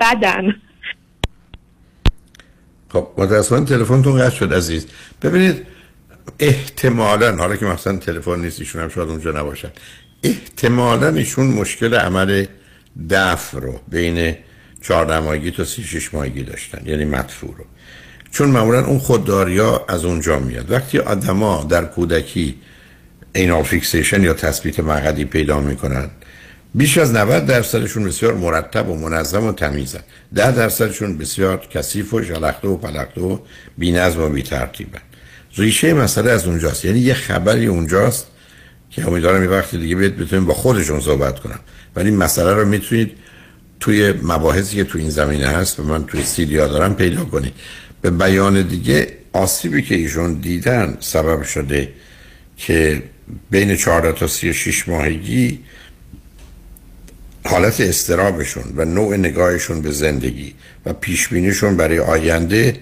[0.00, 0.54] بدن.
[2.88, 4.88] خب متاسفانه تلفنتون قطع شد عزیز.
[5.22, 5.66] ببینید
[6.38, 9.70] احتمالا حالا که مثلا تلفن نیست ایشون هم شاید اونجا نباشن.
[10.22, 12.46] احتمالا ایشون مشکل عمل
[13.10, 14.36] دفع رو بین
[14.80, 17.64] 14 ماهگی تا 36 ماهگی داشتن یعنی مدفوع رو.
[18.30, 20.70] چون معمولا اون خودداریا از اونجا میاد.
[20.70, 22.54] وقتی آدما در کودکی
[23.34, 26.10] اینال فیکسیشن یا تثبیت مقعدی پیدا می‌کنن
[26.74, 30.00] بیش از 90 درصدشون بسیار مرتب و منظم و تمیزن
[30.34, 33.38] 10 درصدشون بسیار کثیف و شلخته و پلخته و
[33.78, 35.00] بی‌نظم و بی‌ترتیبن.
[35.56, 36.84] ریشه مسئله از اونجاست.
[36.84, 38.26] یعنی یه خبری اونجاست
[38.92, 41.60] که امیدوارم یه وقتی دیگه بیاد بتونیم با خودشون صحبت کنم.
[41.96, 43.12] ولی مسئله رو می‌تونید
[43.80, 47.52] توی مباحثی که تو این زمینه هست و من توی سیدیا دارم پیدا کنید.
[48.02, 51.88] به بیان دیگه آسیبی که ایشون دیدن سبب شده
[52.56, 53.02] که
[53.50, 55.58] بین 14 تا 36 ماهگی
[57.44, 60.54] حالت استرابشون و نوع نگاهشون به زندگی
[60.86, 62.76] و پیشبینیشون برای آینده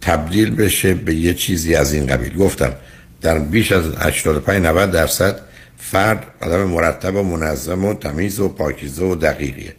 [0.00, 2.34] تبدیل بشه به یه چیزی از این قبیل.
[2.34, 2.72] گفتم
[3.24, 5.40] در بیش از 85 90 درصد
[5.78, 9.74] فرد آدم مرتب و منظم و تمیز و پاکیزه و دقیقیه.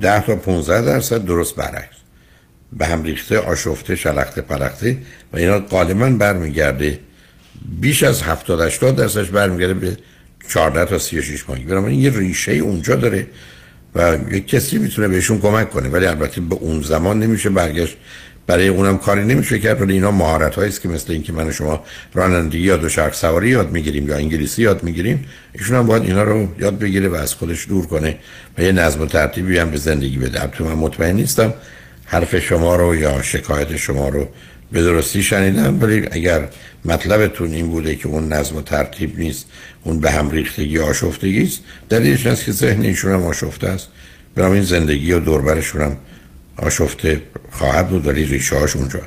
[0.00, 1.96] 10 تا 15 درصد درست برعکس.
[2.72, 4.98] به هم ریخته آشفته شلخته پلخته
[5.32, 7.00] و اینا غالبا برمیگرده.
[7.80, 9.96] بیش از 70 80 درصدش برمیگرده به
[10.48, 11.64] 14 تا 36 ماهگی.
[11.64, 13.26] بنابراین یه ریشه اونجا داره
[13.94, 15.88] و یه کسی می‌تونه بهشون کمک کنه.
[15.88, 17.96] ولی البته به اون زمان نمیشه برگشت.
[18.46, 21.84] برای اونم کاری نمیشه کرد ولی اینا مهارت است که مثل اینکه من و شما
[22.14, 26.48] رانندگی یا دوچرخ سواری یاد می‌گیریم یا انگلیسی یاد می‌گیریم ایشون هم باید اینا رو
[26.58, 28.18] یاد بگیره و از خودش دور کنه
[28.58, 30.42] و یه نظم و ترتیبی هم به زندگی بده.
[30.42, 31.54] البته من مطمئن نیستم
[32.04, 34.28] حرف شما رو یا شکایت شما رو
[34.72, 36.48] به درستی شنیدم ولی اگر
[36.84, 39.46] مطلبتون این بوده که اون نظم و ترتیب نیست
[39.84, 43.88] اون به هم ریختگی آشفتگی است دلیلش هست که ذهن ایشون هم آشفته است.
[44.34, 45.96] برام این زندگی و دوربرشون هم
[46.56, 49.00] آشفته خواهد بود ولی ریشه هاش اونجا.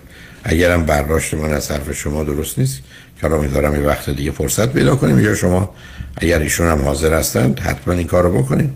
[0.43, 2.81] اگرم برداشت من از حرف شما درست نیست
[3.21, 5.75] که حالا میدارم یه وقت دیگه فرصت پیدا کنیم یا شما
[6.17, 8.69] اگر ایشون هم حاضر هستند حتما این کار رو بکنید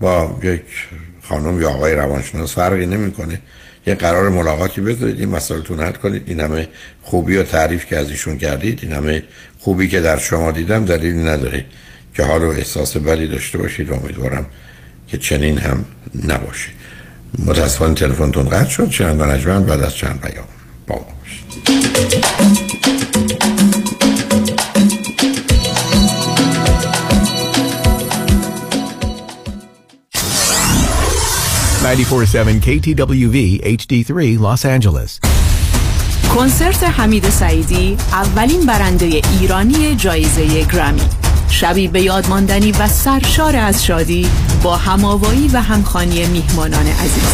[0.00, 0.62] با یک
[1.22, 3.40] خانم یا آقای روانشناس فرقی نمی‌کنه.
[3.86, 6.22] یه قرار ملاقاتی بذارید این مسائلتون حل کنید.
[6.26, 6.68] این همه
[7.02, 9.22] خوبی و تعریف که از ایشون کردید این همه
[9.58, 11.64] خوبی که در شما دیدم دلیلی نداره
[12.14, 14.46] که حال و احساس بدی داشته باشید و امیدوارم
[15.08, 15.84] که چنین هم
[16.28, 16.70] نباشه.
[17.38, 20.44] متاسفانه تلفنتون قطع شد چند نجمن بعد از چند پیام
[20.86, 22.24] با ما باشید.
[31.82, 35.20] 947 KTWV HD3 Los Angeles.
[36.34, 41.00] کنسرت حمید سعیدی اولین برنده ایرانی جایزه گرمی
[41.52, 44.26] شبی به یاد ماندنی و سرشار از شادی
[44.62, 47.32] با هماوایی و همخوانی میهمانان عزیز.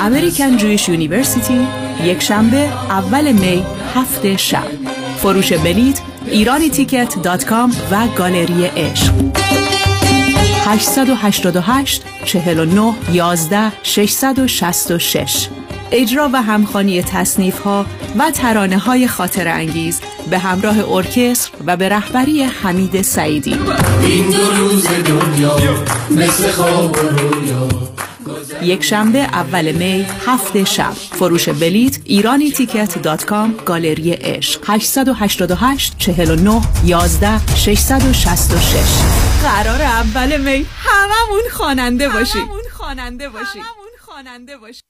[0.00, 1.66] American Jewish University
[2.04, 2.56] یک شنبه
[2.90, 3.64] اول می
[3.94, 4.66] هفت شب.
[5.18, 9.12] فروش بلیت ایرانی ticket dot com و گالری عشق.
[10.66, 15.48] 888 49 11 666
[15.92, 17.86] اجرا و همخوانی تصنیف ها
[18.18, 23.58] و ترانه های خاطر انگیز به همراه ارکستر و به رهبری حمید سعیدی.
[24.02, 25.56] این دو روز دنیا
[26.10, 27.68] مثل خواب و رویا.
[28.62, 30.92] یک شنبه اول می هفت شب.
[30.92, 34.60] فروش بلیت ایرانی ticket dot com گالری عشق.
[34.66, 38.76] 888 49 11 666
[39.42, 43.62] قرار اول می هممون خواننده باشیم هممون خواننده باشیم
[44.06, 44.89] خواننده باشیم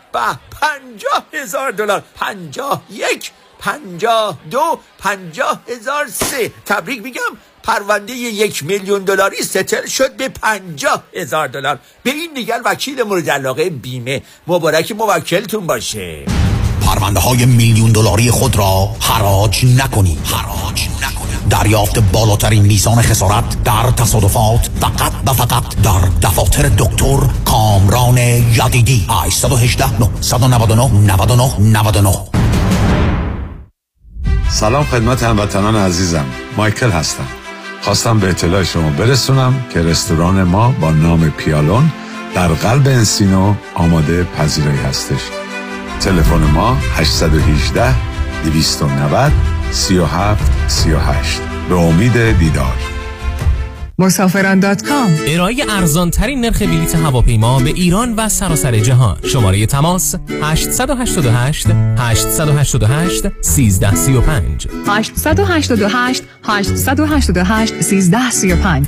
[0.13, 2.03] به پنجاه هزار دلار.
[2.15, 6.51] پنجاه یک پنجاه دو پنجاه هزار سه.
[6.65, 11.79] تبریک میگم پرونده یک میلیون دلاری ستل شد به پنجاه هزار دلار.
[12.03, 14.21] به این دیگر وکیل مورد علاقه بیمه.
[14.47, 16.25] مبارک موکلتون باشه.
[16.85, 20.19] پرونده های میلیون دلاری خود را حراج نکنید.
[20.25, 21.20] حراج نکنید.
[21.51, 29.07] دریافت بالاترین میزان خسارت در تصادفات فقط و فقط در دفاتر دکتر کامران یدیدی.
[29.09, 32.13] 818 999 99 99
[34.49, 36.25] سلام خدمت هموطنان عزیزم.
[36.57, 37.27] مایکل هستم.
[37.81, 41.91] خواستم به اطلاع شما برسونم که رستوران ما با نام پیالون
[42.35, 45.21] در قلب انسینو آماده پذیرایی هستش.
[45.99, 47.95] تلفن ما 818
[48.43, 52.77] 290 37 38 به امید دیدار
[53.99, 55.09] مسافران دات کام.
[55.27, 59.17] ارائه ارزان ترین نرخ بلیط هواپیما به ایران و سراسر جهان.
[59.23, 61.67] شماره تماس 888
[61.97, 68.87] 888 1335 888 888 1335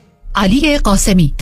[0.35, 1.33] علی قاسمی.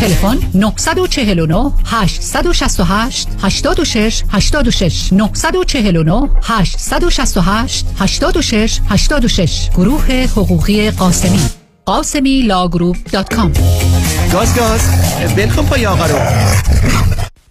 [0.00, 11.40] تلفن 949 868 86 86 949 868 86 86 گروه حقوقی قاسمی.
[11.86, 13.52] قاسمی Law Group dot com.
[14.32, 14.80] گاز گاز.
[15.36, 16.18] ولکن پای آقا رو.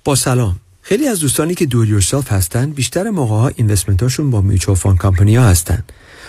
[0.04, 0.56] با سلام.
[0.82, 4.78] خیلی از دوستانی که do it yourself هستن بیشتر موقع ها investment هاشون با mutual
[4.78, 5.84] fund company ها هستن.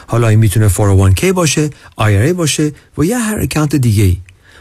[0.06, 4.16] حالا این می‌تونه 401k باشه IRA باشه و یا هر account دیگه ای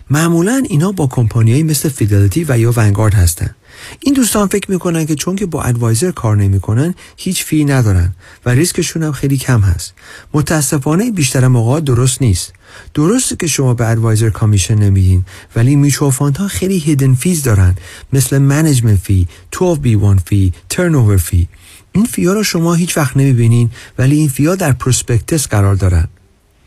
[0.10, 3.56] معمولا اینا با کمپانیایی مثل Fidelity و یا Vanguard هستن.
[4.00, 8.14] این دوستان فکر می‌کنن که چون که با advisor کار نمی‌کنن هیچ fee ندارن
[8.46, 9.94] و ریسکشون هم خیلی کم هست.
[10.34, 12.54] متاسفانه بیشتر موقع درست نیست.
[12.94, 15.26] درسته که شما به advisor commission نمیدین
[15.56, 17.76] ولی mutual ها خیلی hidden fees دارن.
[18.14, 21.48] مثل management fee 12B1 fee turn fee
[21.92, 25.76] این fee ا رو شما هیچ وقت نمی‌بینین ولی این fee ا در prospectus قرار
[25.76, 26.08] دارن.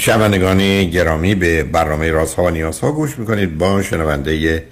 [0.00, 3.58] شنوندگان گرامی به برنامه رازها و نیازها گوش می‌کنید.
[3.58, 4.64] با شنونده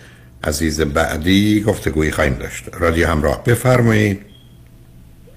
[0.45, 2.64] عزیز بعدی گفتگویی خواهیم داشت.
[2.72, 4.20] رادیو همراه بفرمایید.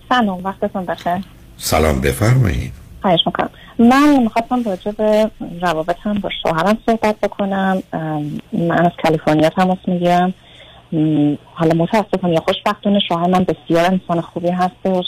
[0.10, 1.24] سلام وقتتون بخیر.
[1.58, 2.72] سلام بفرمایید.
[3.02, 3.50] خواهش می‌کنم.
[3.80, 5.32] من می‌خواستم راجع به
[5.62, 7.84] روابطم با شوهرم صحبت بکنم.
[8.54, 10.34] من از کالیفرنیا تماس می‌گیرم.
[11.54, 15.06] حالا متاسفانه یا خوشبختانه شوهر من بسیار انسان خوبی هستش.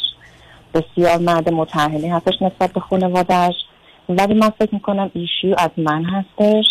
[0.73, 3.55] بسیار مرد متعهلی هستش نسبت به خانوادهش
[4.10, 6.66] ولی من فکر می‌کنم ایشیو از من هستش.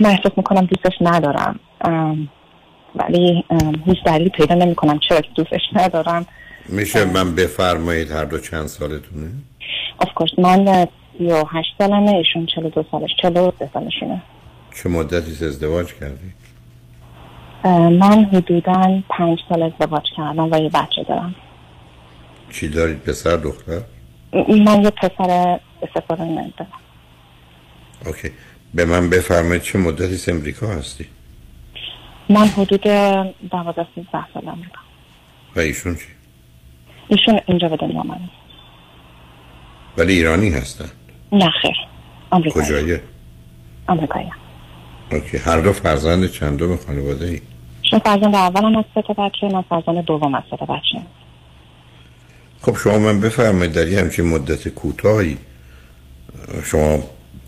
[0.00, 1.60] من احساس می‌کنم دوستش ندارم.
[2.94, 3.44] ولی
[3.86, 6.26] هیچ دلیلی پیدا نمی‌کنم چرا که دوستش ندارم.
[6.68, 9.30] میشه من بفرمایید هر دو چند سالتونه؟
[10.02, 10.86] Of course من
[11.18, 14.22] سی و هشت سالمه ایشون چلو دو سالش چلو سه سالشونه.
[14.82, 16.32] چه مدتی ازدواج کردی؟
[17.98, 21.34] من حدودا پنج سال ازدواج کردم و یه بچه دارم.
[22.52, 23.80] چی دارید پسر دختر؟
[24.36, 26.80] من یه پسر استفاده ندارم.
[28.06, 28.30] اوکی.
[28.74, 31.06] به من بفرمایید چه مدتی امریکا هستی؟
[32.28, 32.80] من حدود
[33.50, 34.84] دوازده سیزده سالم بودم
[35.56, 36.06] و ایشون چی؟
[37.08, 38.28] ایشون اینجا به دنیا آمدن
[39.98, 40.88] ولی ایرانی هستن؟
[41.32, 41.76] نه خیر.
[42.30, 42.66] آمریکایی.
[42.66, 43.02] کجایه
[43.86, 44.30] آمریکایی.
[45.12, 45.36] اوکی.
[45.36, 47.40] هر دو فرزند چندم خانواده ای
[47.82, 51.02] شما فرزند اولم از سه تا بچه من فرزند دوم از سه تا بچه.
[52.62, 55.36] خب شما من بفرمایید در یه همچین مدت کوتاهی
[56.64, 56.98] شما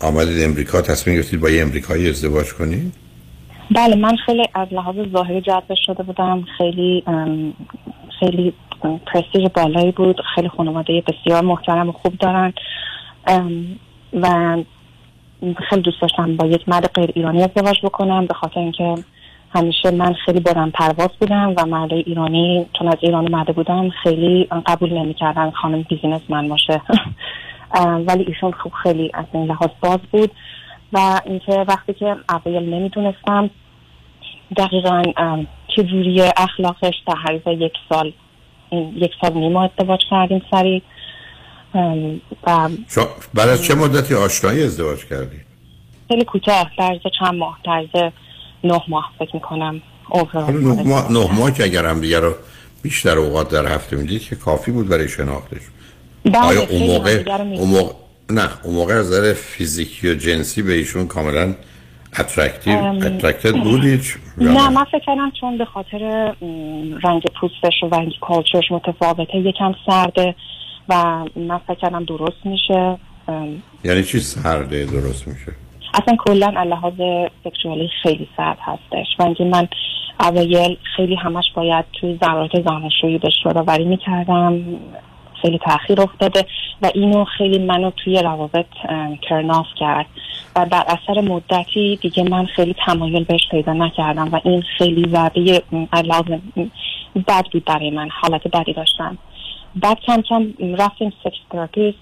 [0.01, 2.93] آمدید امریکا تصمیم گرفتید با یه امریکایی ازدواج کنید؟
[3.75, 7.03] بله من خیلی از لحاظ ظاهری جذب شده بودم خیلی
[8.19, 12.53] خیلی پرستیژ بالایی بود خیلی خانواده بسیار محترم و خوب دارن
[14.13, 14.57] و
[15.69, 18.95] خیلی دوست داشتم با یک مرد غیر ایرانی ازدواج بکنم به خاطر اینکه
[19.55, 24.47] همیشه من خیلی بلند پرواز بودم و مرد ایرانی چون از ایران اومده بودم خیلی
[24.65, 26.81] قبول نمی‌کردن خانم بیزینس من باشه.
[28.07, 30.31] ولی ایشون خوب خیلی از این لحاظ باز بود
[30.93, 33.49] و اینکه وقتی که اوایل نمی‌دونستم
[34.57, 38.13] دقیقا ام، چجوری اخلاقش در حریف یک سال
[38.95, 40.81] یک سال نیما ازدواج کردیم سری.
[42.47, 42.69] و
[43.33, 45.45] بعد از چه مدتی آشنایی ازدواج کردید
[46.07, 48.11] خیلی کوتاه در چند ماه در
[48.63, 49.81] نه ماه فکر می‌کنم
[50.35, 52.33] نه ماه, نه ماه که اگر هم دیگه رو
[52.81, 55.61] بیشتر اوقات در هفته می‌دید که کافی بود برای شناختش.
[56.25, 57.93] آیا اون موقع اون موقع
[58.29, 61.53] نه اون موقع از نظر فیزیکی و جنسی به ایشون کاملا
[62.19, 64.03] attractive attracted بودید
[64.37, 66.33] نه من فکر کردم چون به خاطر
[67.03, 70.35] رنگ پوستش و رنگ culture ش متفاوته یکم سرده
[70.89, 72.97] و من فکر کردم درست میشه.
[73.83, 75.51] یعنی چی سرده درست میشه؟
[75.93, 76.93] اصلا کلا لحاظ
[77.43, 79.07] sexually خیلی سرد هستش.
[79.19, 79.67] و اینکه من
[80.19, 84.63] اوایل خیلی همش باید توی ضرورت زناشویی بهش یادآوری می‌کردم.
[85.41, 86.45] خیلی تاخیر افتاده
[86.81, 88.65] و اینو خیلی منو توی روابط
[89.29, 90.05] turn off کرد.
[90.55, 95.63] و در اثر مدتی دیگه من خیلی تمایل بهش پیدا نکردم و این خیلی ضربه
[97.27, 99.17] بد بود برای من حالت بدی داشتم.
[99.75, 101.97] بعد کم کم رفتیم sex therapist.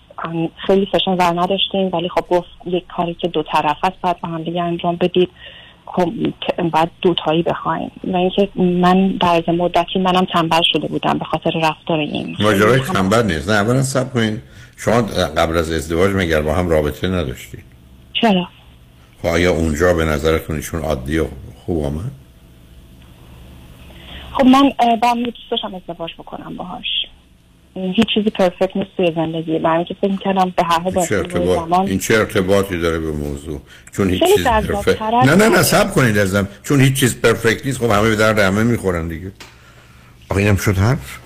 [0.67, 4.29] خیلی session ور نداشتیم ولی خب گفت یک کاری که دو طرف است باید با
[4.29, 5.29] هم دیگه انجام بدید.
[5.85, 6.13] خب
[6.73, 7.91] بعد دوتایی بخوایم.
[8.03, 12.35] و اینکه من از مدتی منم تنبل شده بودم به خاطر رفتار این.
[12.39, 13.49] ماجرای تنبل نیست.
[13.49, 14.41] نه اولا سب کنید
[14.77, 15.01] شما
[15.37, 17.63] قبل از ازدواج مگر با هم رابطه نداشتید
[18.21, 18.47] چرا؟
[19.21, 21.25] خب آیا اونجا به نظرتون ایشون عادی و
[21.65, 22.11] خوب آمد؟
[24.31, 26.85] خب من با هم دوست داشتم ازدواج بکنم باهاش.
[27.95, 29.59] هیچ چیزی پرفکت نیست توی زندگی.
[29.59, 33.61] برای اینکه فکر کردم به هر حال زمان این چه ارتباطی داره به موضوع؟
[33.91, 37.79] چون هیچ چیز پرفکت نه نه نه سب کنید ازم چون هیچ چیز پرفکت نیست.
[37.79, 39.31] خب همه به درد همه می‌خورن دیگه.
[40.29, 41.19] آخه اینم شد حرف؟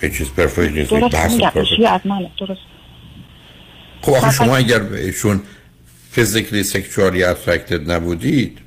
[0.00, 0.90] هیچ چیز perfect نیست.
[0.90, 1.86] درست بحث perfect.
[1.86, 2.00] از
[2.40, 2.60] درست.
[4.02, 5.40] خب آخه شما اگر بهشون
[6.10, 8.58] physically sexually attracted نبودید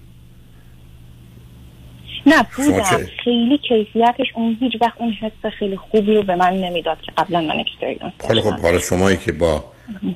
[2.26, 7.02] نه بودم خیلی کیفیتش اون هیچ وقت اون حس خیلی خوبی رو به من نمی‌داد
[7.02, 9.64] که قبلا من experience خیلی خب حالا شمایی که با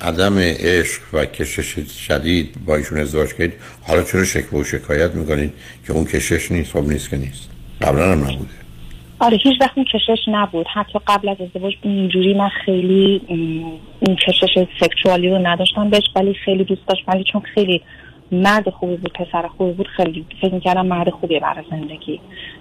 [0.02, 3.54] عدم عشق و کشش شدید با ایشون ازدواج کردید
[3.88, 5.54] حالا چرا شکوه و شکایت می‌کنید
[5.88, 7.50] که اون کشش نیست؟ خب نیست که نیست.
[7.82, 8.50] قبلا هم نبوده.
[9.20, 10.66] آره هیچ وقت اون کشش نبود.
[10.74, 13.22] حتی قبل از ازدواج اینجوری من خیلی
[14.00, 17.82] این کشش سکشوالی رو نداشتم بهش ولی خیلی دوست داشت ولی چون خیلی
[18.32, 22.20] مرد خوبی بود پسر خوبی بود خیلی فکر می‌کردم مرد خوبیه برای زندگی.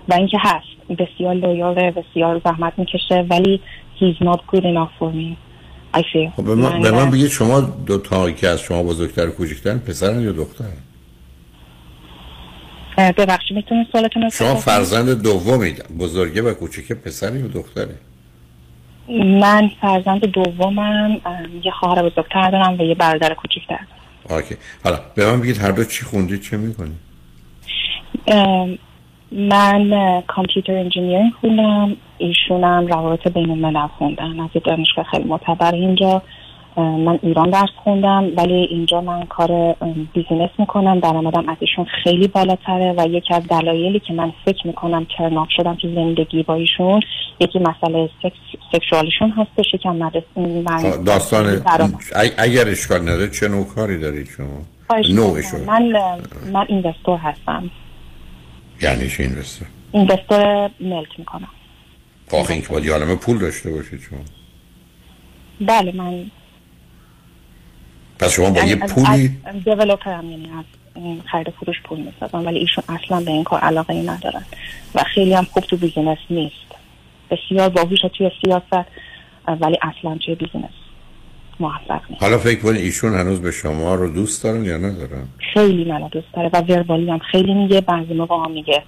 [0.09, 3.61] و اینکه هست بسیار لویاله بسیار زحمت می‌کشه ولی
[4.01, 5.37] he's not good enough for me.
[5.95, 6.31] I see.
[6.37, 9.31] خب به من, من- به من بگید شما دو تا که از شما بزرگتر و
[9.31, 10.69] کوچکترن پسرن یا دخترن؟
[12.99, 17.95] ببخشید می‌تونید سوالتون رو شما فرزند دومید بزرگه و کوچکه پسری یا دختره؟
[19.41, 21.21] من فرزند دومم
[21.65, 23.79] یه خواهر بزرگتر دارم و یه برادر کوچیکتر
[24.31, 24.57] okay.
[24.85, 27.07] حالا به من بگید هر دو چی خوندید چه می‌کنید؟
[29.33, 31.97] من computer engineering خوندم.
[32.19, 34.41] ایشونم روابط بین الملل خوندن.
[34.41, 36.23] از دانشگاه خیلی معتبر اینجا.
[36.77, 39.77] من ایران درس خوندم ولی اینجا من کار
[40.15, 41.01] business می‌کنم.
[41.01, 45.49] درآمدم از ایشون خیلی بالاتره و یکی از دلایلی که من فکر می‌کنم turn off
[45.51, 47.01] شدم تو زندگی با ایشون
[47.41, 48.39] یکی مسئله سکس
[48.73, 51.63] sexual شون هستش یکم مدرسه من داستان
[52.39, 54.47] اگر اشکال نداره چه نوع کاری دارید شما
[55.15, 55.61] نوعشون.
[55.61, 55.93] من
[56.53, 57.71] من investor هستم.
[58.83, 61.49] یعنی چی investor investor ملک می‌کنم.
[62.33, 64.19] آخه اینکه باید یه عالمه پول داشته باشید شما
[65.61, 66.25] بله من
[68.19, 69.29] پس شما با یه پولی
[69.65, 70.65] developer هم یعنی از
[71.25, 74.45] خرید فروش پول می‌سازم ولی ایشون اصلا به این کار علاقه ای ندارن.
[74.95, 76.67] و خیلی هم خوب تو business نیست.
[77.31, 78.89] بسیار باهوش توی سیاست
[79.61, 80.71] ولی اصلا توی business
[81.61, 82.23] موفق نیست.
[82.23, 86.27] حالا فکر کنید ایشون هنوز به شما رو دوست دارن یا ندارن؟ خیلی منو دوست
[86.33, 88.83] داره و verbally هم خیلی میگه بعضی موقع میگه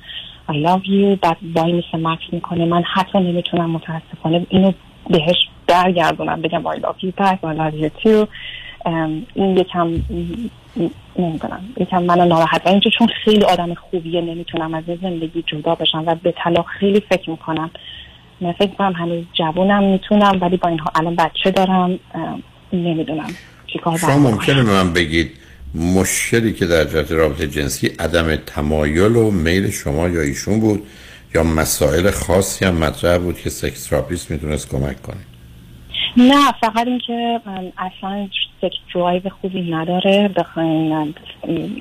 [0.48, 2.64] I love you بعد وایمیسه مکث می‌کنه.
[2.64, 4.72] من حتی نمی‌تونم متاسفانه اینو
[5.10, 8.28] بهش برگردونم بگم I love you back I love you too.
[9.34, 9.88] این یکم
[11.18, 15.74] نمی‌دونم یکم منو ناراحت و اینجا چون خیلی آدم خوبیه نمی‌تونم از این زندگی جدا
[15.74, 17.70] بشم و به طلاق خیلی فکر می‌کنم.
[18.40, 21.98] من فکر می‌کنم هنوز جوونم می‌تونم ولی با اینها الان بچه دارم.
[22.72, 23.30] نمی‌دونم
[23.66, 24.18] چیکار شما.
[24.18, 25.30] ممکنه به من بگید
[25.74, 30.86] مشکلی که در جهت رابطه جنسی عدم تمایل و میل شما یا ایشون بود
[31.34, 35.16] یا مسائل خاصی هم مطرح بود که sex therapist می‌تونست کمک کنه؟
[36.16, 37.40] نه فقط اینکه
[37.78, 38.28] اصلا
[38.60, 40.30] sex drive خوبی نداره.
[40.36, 41.14] بخواین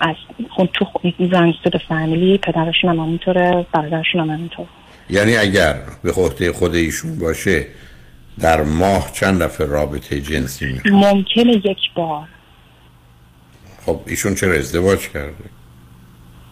[0.02, 0.16] از
[0.50, 0.86] خون تو
[1.20, 4.66] رنگ تو فامیلی پدرشون هم همینطوره برادرشون هم همینطور
[5.10, 7.66] یعنی اگر به خودی خود ایشون باشه
[8.40, 12.28] در ماه چند دفعه رابطه جنسی می ممکنه یک بار.
[13.86, 15.34] خب ایشون چرا ازدواج کرده؟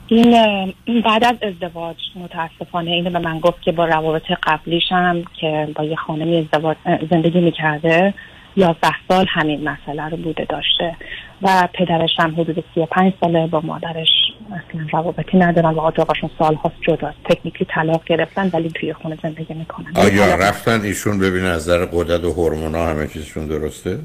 [0.08, 5.68] این بعد از ازدواج متاسفانه اینو به من گفت که با روابط قبلیش هم که
[5.76, 6.78] با یه خانمی ازدواج
[7.12, 8.14] زندگی می‌کرده
[8.56, 10.95] یازده سال همین مسئله رو بوده داشته.
[11.41, 14.07] و پدرش هم حدود 35 ساله با مادرش
[14.45, 19.53] اصلا روابطی ندارن و آقاشون سال هاست جداست تکنیکلی طلاق گرفتن ولی توی خونه زندگی
[19.53, 19.91] می‌کنن.
[19.95, 23.99] آیا رفتن ایشون ببینه از نظر قدرت و هورمونا همه چیزشون درسته؟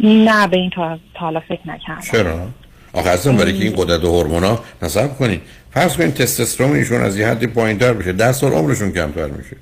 [0.00, 2.00] نه به این تا حالا فکر نکردم.
[2.12, 2.48] چرا؟
[2.92, 7.18] آخه اصلا برای که این قدرت و هورمونا نصب کنید فرض کنید تستوسترون ایشون از
[7.18, 8.12] یه حدی پایینتر بشه.
[8.12, 9.56] ده سال عمرشون کمتر میشه.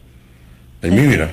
[0.82, 1.28] یعنی میمیرن.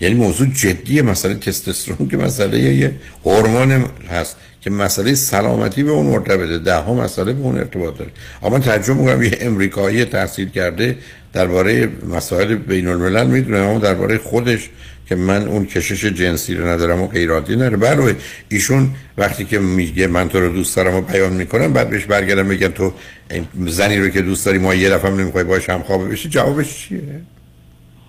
[0.00, 2.94] یعنی موضوع جدیه مسئله تستوسترون که مسئله یه
[3.24, 8.10] هورمون هست که مسئله سلامتی به اون مرتبطه ده ها مسئله به اون ارتباط داره.
[8.42, 10.96] اما تعجب می‌کنم یه امریکایی تحصیل کرده
[11.32, 14.70] درباره مسائل بین الملل می‌دونه اما درباره خودش
[15.08, 18.16] که من اون کشش جنسی رو ندارم و غیراتی نره بله
[18.48, 22.48] ایشون وقتی که میگه من تو رو دوست دارم و بیان می‌کنم بعد بهش برگردم
[22.48, 22.92] بگم تو
[23.66, 27.00] زنی رو که دوست داری ما یه دفعه نمی‌خوای باش هم خوابه بشی جوابش چیه؟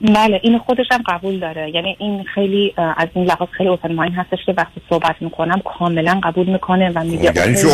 [0.02, 1.72] بله این خودش هم قبول داره.
[1.76, 6.20] یعنی این خیلی از این لحاظ خیلی اوپن مایند هستش که وقتی صحبت می‌کنم کاملا
[6.24, 7.72] قبول می‌کنه و میگه یعنی چه روز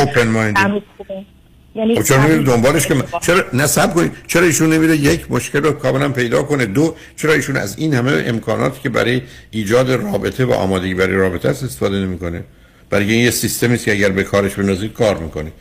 [0.97, 1.25] خوبه.
[1.75, 3.03] یعنی خب چرا نمیره دنبالش که من-.
[3.21, 4.11] چرا نصب کنید.
[4.27, 8.23] چرا ایشون نمیره یک مشکل رو کاملا پیدا کنه؟ دو چرا ایشون از این همه
[8.27, 9.21] امکاناتی که برای
[9.51, 12.43] ایجاد رابطه و آمادگی برای رابطه است استفاده نمی‌کنه؟
[12.89, 15.51] برای این یه سیستمی که اگر به کارش بنازید کار می‌کنه.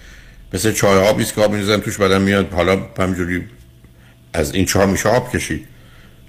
[0.55, 3.43] مثل چای آبی که آب می‌ریزن توش بعدم میاد حالا همجوری
[4.33, 5.67] از این چهار میشه آب کشید.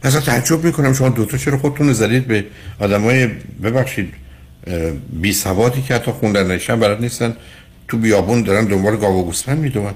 [0.03, 2.45] مثلا تعجب می‌کنم شما دوتا چرا خودتون زدید به
[2.79, 3.29] آدمای
[3.63, 4.13] ببخشید
[5.09, 7.35] بی سوادی که حتی خوندن نشن بلد نیستن.
[7.87, 9.93] تو بیابون دارن دنبال گاو و گوسفند میدون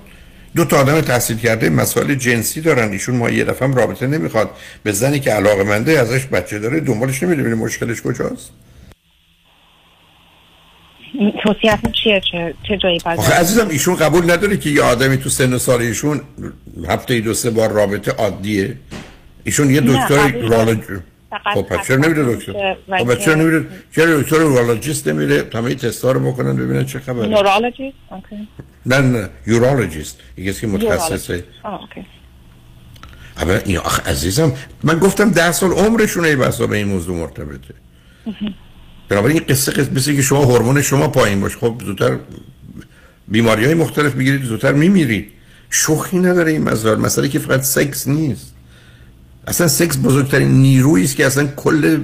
[0.55, 2.91] دو تا آدم تحصیل کرده مسائل جنسی دارن.
[2.91, 4.49] ایشون ما یه دفعه رابطه نمی‌خواد.
[4.83, 8.49] به زنی که علاقه منده ازش بچه داره دنبالش نمیده ببینه مشکلش کجاست.
[11.43, 15.53] توصیهتون چیه؟ چه, چه جایی آخه عزیزم ایشون قبول نداره که یه آدمی تو سن
[15.53, 16.21] و سال ایشون
[16.89, 18.75] هفته دو سه بار رابطه عادیه.
[19.43, 20.31] ایشون یه دکتر
[21.29, 26.11] فقط خب پس چرا نمیره دکتر خب چرا نمیره؟ چرا دکتر urologist نمیره؟ همه تستا
[26.11, 27.27] رو بکنن ببینن چه خبره.
[27.27, 28.47] نورولوژیست okay
[28.85, 31.43] نه نه urologist که متخصصه.
[31.65, 32.05] okay
[33.37, 34.53] اما این آخه عزیزم
[34.83, 37.73] من گفتم ده سال عمرشونه بسا به این موضوع مرتبطه.
[39.09, 41.57] بنابراین این قصه قصه مثل که شما هورمون شما پایین باشه.
[41.57, 42.17] خب زودتر
[43.27, 45.31] بیماری های مختلف بگیرید زودتر میمیرید.
[45.69, 48.55] شوخی نداره این مسئله مسئله که فقط سکس نیست.
[49.49, 51.97] اصلا سکس بزرگترین نیرویی است که اصلا کل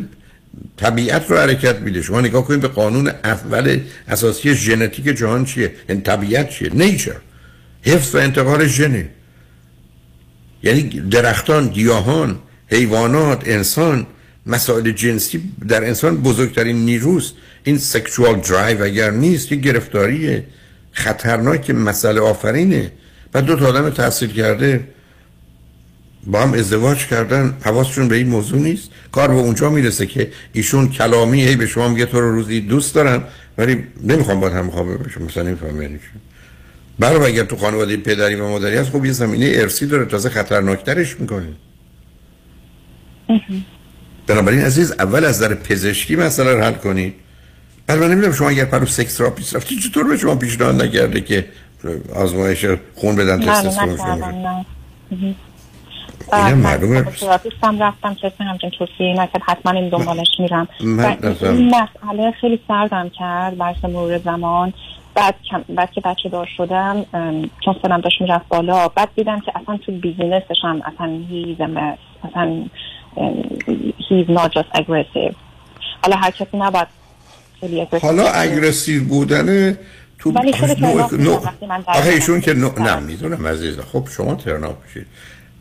[0.78, 2.02] طبیعت رو حرکت میده.
[2.02, 7.16] شما نگاه کنید به قانون اول اساسی ژنتیک جهان چیه؟ این طبیعت چیه؟ نیچر
[7.82, 9.10] حفظ و انتقال ژنه
[10.64, 14.08] یعنی درختان گیاهان حیوانات انسان
[14.46, 20.44] مسائل جنسی در انسان بزرگترین نیروست این سکشوال درایو اگر نیست یه گرفتاریه.
[20.92, 22.92] خطرناک مسئله آفرینه.
[23.34, 24.95] و دو تا آدم تحصیل کرده.
[26.26, 30.90] با هم ازدواج کردن حواسشون به این موضوع نیست؟ کار به اونجا می‌رسه که ایشون
[30.90, 33.24] کلامی هی به شما میگه تو رو روزی دوست دارم
[33.58, 36.00] ولی نمی‌خوام با هم خوابه بشم مثلا نمیفهم یعنی
[37.00, 41.20] برای اگر تو خانواده پدری و مادری هست خب یه زمینه ارثی داره تازه خطرناکترش
[41.20, 41.48] می‌کنه.
[44.28, 47.14] بنابراین عزیز اول از در پزشکی مسئله رو حل کنید.
[47.88, 51.46] بعد من نمی‌دونم شما اگر پرو sex therapist رفتی چطور به شما پیشنهاد نکرده که
[52.16, 52.66] آزمایش
[52.96, 54.66] خون بدن تستوسترون شما
[56.36, 57.02] اینم معلومه.
[57.02, 60.68] therapist م رفتم کسی همچین توصیه نکرد حتما این دنبالش میرم.
[60.80, 64.74] این مسئله خیلی سردم کرد برس مرور زمان.
[65.16, 65.36] بعد,
[65.76, 67.06] بعد که بچه دار شدم
[67.66, 71.58] چون سنم داشت می‌رفت بالا بعد دیدم که اصلا تو بیزینسش هم اصلا هیز
[72.24, 72.66] اصلا
[74.00, 75.36] he's not just aggressive.
[76.04, 76.88] حالا هر کسی نباید
[78.02, 79.78] حالا اگرسیو بودن
[80.20, 81.40] تو ولی خیلی نو...
[81.88, 82.70] آخه ایشون که نو...
[82.80, 85.08] نه می‌دونم عزیز خب شما ترنا بشید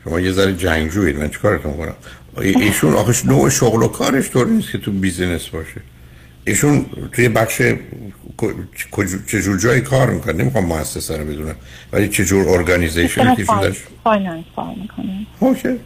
[0.05, 1.95] شما یه ذره جنگجویید من چیکارتون کنم؟
[2.37, 5.81] ایشون آخه نوع شغل و کارش طور نیست که تو بیزینس باشه.
[6.47, 7.63] ایشون توی بخش
[9.27, 11.55] چجور جایی کار می‌کنه؟ نمی‌خوام مؤسسه رو بدونم
[11.93, 13.73] ولی چجور ارگانیزیشن که شده
[14.05, 15.79] فایننس کار می‌کنه اوکی.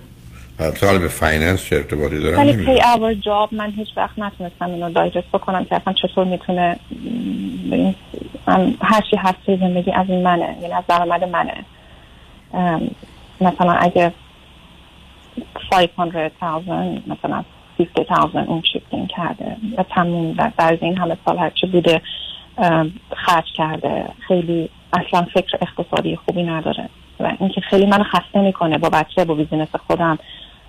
[0.81, 4.93] حالا به فایننس چه ارتباطی دارم؟ ولی پی اور جاب من هیچ وقت نتونستم اینو
[4.93, 6.77] دایجست بکنم که اصلا چطور می‌تونه
[8.81, 11.65] هر چی هست زندگی از این منه یعنی از درآمد منه.
[13.41, 14.13] مثلا اگه
[15.97, 17.45] 500,000 مثلا
[17.79, 19.57] 50,000 اون شیفتینگ کرده.
[19.79, 22.03] و تموم در این همه سال هرچی بوده
[23.17, 24.05] خرج کرده.
[24.29, 26.89] خیلی اصلا فکر اقتصادی خوبی نداره.
[27.21, 30.19] و اینکه خیلی منو خسته می‌کنه با بچه با بیزینس خودم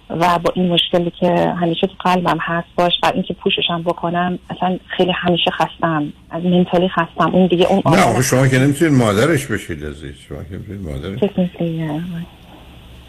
[0.10, 4.80] و با این مشکلی که همیشه تو قلبم هست باش و اینکه پوششم بکنم اصلا
[4.88, 9.86] خیلی همیشه خستم از منتالی خستم اون دیگه اون نه شما که نمی‌تونید مادرش بشید
[9.86, 10.16] عزیز.
[10.30, 11.20] شما که نمی‌تونید مادرش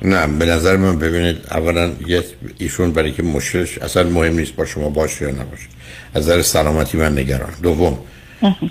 [0.02, 1.92] نه به نظر من ببینید اولا
[2.58, 5.66] ایشون برای که مشکلش اصلا مهم نیست با شما باشه یا نباشه
[6.14, 7.52] از نظر سلامتی من نگران.
[7.62, 7.98] دوم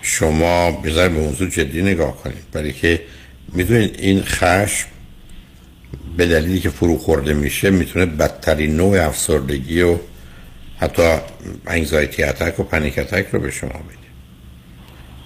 [0.02, 2.52] شما بذار به موضوع جدی نگاه کنید.
[2.54, 3.02] برای که
[3.54, 4.88] می‌دونید این خشم
[6.18, 9.98] به دلیلی که فرو خورده میشه می‌تونه بدترین نوع افسردگی و
[10.78, 11.04] حتی
[11.68, 13.99] انگزایتی اتک و پنیک اتک رو به شما بده.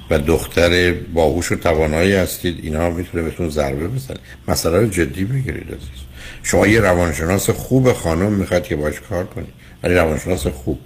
[0.09, 4.17] و دختر باهوش و توانایی هستید اینا می‌تونه بهتون ضربه بزنه.
[4.47, 6.03] مسئله رو جدی بگیرید عزیز.
[6.43, 9.53] شما یه روانشناس خوب خانم می‌خواد که باش کار کنید.
[9.83, 10.79] ولی روانشناس خوب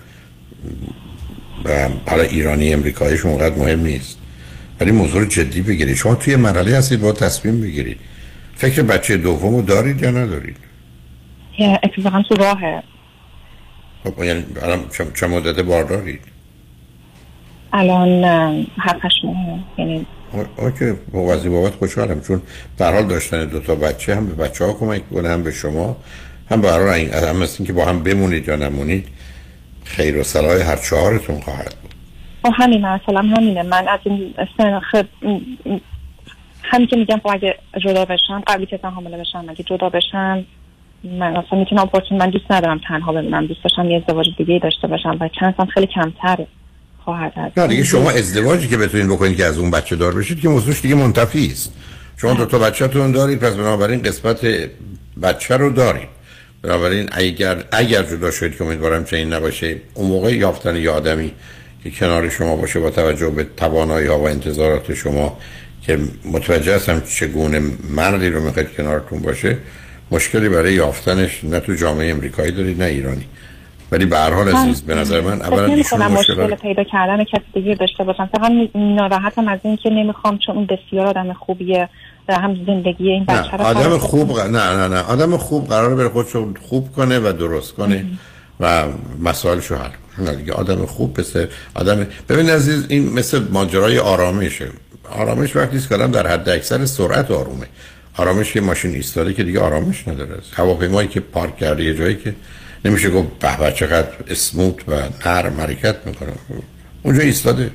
[2.07, 4.17] حالا ایرانی امریکاییش اونقدر مهم نیست.
[4.79, 5.95] ولی موضوع جدی بگیرید.
[5.95, 7.97] شما توی مرحله هستید با تصمیم بگیرید.
[8.55, 10.57] فکر بچه دوم رو دارید یا ندارید؟
[11.83, 12.83] اتفاقا تو راهه.
[14.03, 14.45] خب یعنی
[15.13, 16.21] چه مدت باردارید؟
[17.77, 18.23] الان
[18.79, 20.05] هفتش ماه یعنی
[20.57, 22.41] اوکی با وضعی بابت خوشحالم چون
[22.77, 25.97] در حال داشتن دو تا بچه هم به بچه ها کمک کنه هم به شما
[26.51, 26.81] هم به حال
[27.29, 29.07] هم مثل که با هم بمونید یا نمونید
[29.83, 31.93] خیر و صلاح هر چهارتون خواهد بود.
[32.43, 33.63] خب همین مثلا همینه.
[33.63, 35.05] من از این سن خب
[36.63, 40.45] همین که میگم خب اگه جدا بشم قبلی که حامله بشم اگه جدا بشم
[41.03, 45.17] من اصلا می‌تونم من دوست ندارم تنها بمونم دوست داشتم یه ازدواج دیگه داشته باشم
[45.19, 46.45] و چند خیلی کمتر
[47.07, 50.41] خواهد هست نه دیگه شما ازدواجی که بتونین بکنید که از اون بچه دار بشید
[50.41, 51.73] که موضوعش دیگه منتفی است.
[52.17, 54.47] شما دو تا بچه‌تون دارید پس بنابراین قسمت
[55.23, 56.07] بچه رو دارید
[56.61, 61.31] بنابراین اگر اگر جدا شدید که امیدوارم چنین نباشه اون موقع یافتن یه آدمی
[61.83, 65.37] که کنار شما باشه با توجه به توانایی ها و انتظارات شما
[65.81, 69.57] که متوجه هستم چگونه مردی رو می‌خواید کنارتون باشه
[70.11, 73.25] مشکلی برای یافتنش نه تو جامعه امریکایی دارید نه ایرانی.
[73.91, 77.75] ولی به هر حال عزیز به نظر من اولا ایشون مشکل پیدا کردن کسی دیگه
[77.75, 78.29] داشته باشم.
[78.33, 81.89] فقط ناراحتم از این که نمی‌خوام چون اون بسیار آدم خوبیه
[82.27, 84.99] و هم زندگی این بچه آدم خوب نه نه نه.
[84.99, 88.05] آدم خوب قراره بره خودشو خوب کنه و درست کنه
[88.59, 88.83] و
[89.23, 90.35] مسائلشو حل کنه.
[90.35, 94.67] دیگه آدم خوب پسه آدم ببین عزیز این مثل ماجرای آرامشه.
[95.17, 97.65] آرامش وقتی است که در حد اکثر سرعت آرومه.
[98.17, 100.35] آرامش یه ماشین ایستاده که دیگه آرامش نداره.
[100.53, 102.33] هواپیمایی که پارک کرده یه جایی که
[102.85, 106.31] نمیشه گفت به چقدر اسموت و نرم حرکت می‌کنه.
[107.03, 107.71] اونجا ایستاده.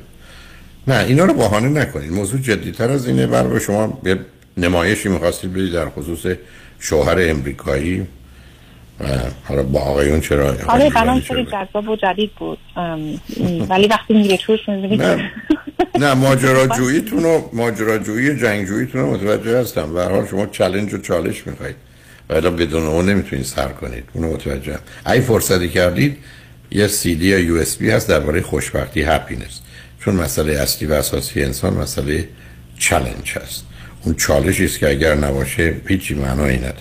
[0.89, 2.13] نه اینا رو بهانه نکنید.
[2.13, 3.27] موضوع جدیتر از اینه.
[3.27, 4.19] بر شما یه
[4.57, 6.37] نمایشی می‌خواستید بدید در خصوص
[6.79, 8.07] شوهر امریکایی.
[9.01, 9.05] و
[9.45, 12.59] حالا با آقایون چرا آره برام خیلی جذاب و جدید بود.
[13.69, 15.31] ولی وقتی میره توش می‌بینی
[15.99, 16.15] نه.
[16.15, 19.97] ماجراجوییتون و ماجراجویی جنگجوییتون رو متوجه هستم.
[19.97, 21.77] هر حال شما چلنج و چالش می‌خواید.
[22.31, 24.05] و الا بدون اون نمی‌تونید سر کنید.
[24.13, 26.17] اونو متوجه ای فرصتی کردید
[26.71, 29.61] یه سی دی یا یو اس بی هست درباره خوشبختی happiness
[30.01, 32.29] چون مسئله اصلی و اساسی انسان مسئله
[32.79, 33.65] challenge هست.
[34.05, 36.77] اون چالشی است که اگر نباشه هیچی معنایی نداره.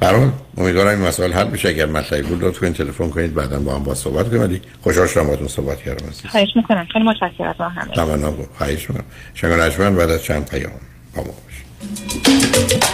[0.00, 1.68] برای امیدوارم این مسائل حل بشه.
[1.68, 3.34] اگر مطلبی بود لطفا تلفن کنید.
[3.34, 4.42] بعدا با هم با صحبت کنیم.
[4.42, 6.86] ولی خوشحال شدم باهاتون صحبت کردم خواهش می‌کنم.
[6.92, 8.30] خیلی متشکرم از همه.
[8.30, 9.04] بود خواهش می‌کنم.
[9.34, 10.72] شنگ نجمن بعد از چند پیام
[11.14, 12.93] با ما باشید.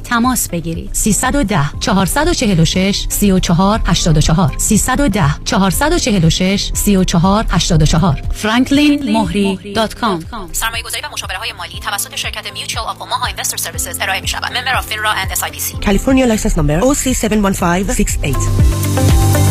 [0.01, 0.89] تماس بگیرید.
[0.93, 11.79] 310 446 34 84 310 446 34 84 franklinmohri.com سرمایه گذاری و مشاوره های مالی
[11.79, 15.43] توسط شرکت Mutual of Omaha Investor Services ارائه می شود member of FINRA and S
[15.81, 19.50] California license number OC71568.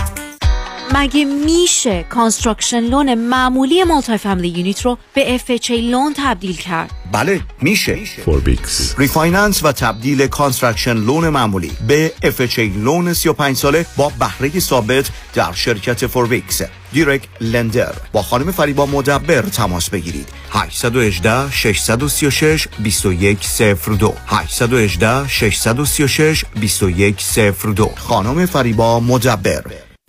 [0.93, 7.99] مگه میشه construction loan معمولی multi-family unit رو به FHA loan تبدیل کرد؟ بله میشه.
[8.25, 15.09] فوربیکس refinance و تبدیل construction loan معمولی به FHA loan 35 ساله با بهره ثابت
[15.33, 16.61] در شرکت فوربیکس
[16.93, 20.27] direct lender با خانم فریبا مدبر تماس بگیرید.
[20.51, 29.90] 818 636 2102 818 636 2102 خانم فریبا مدبر.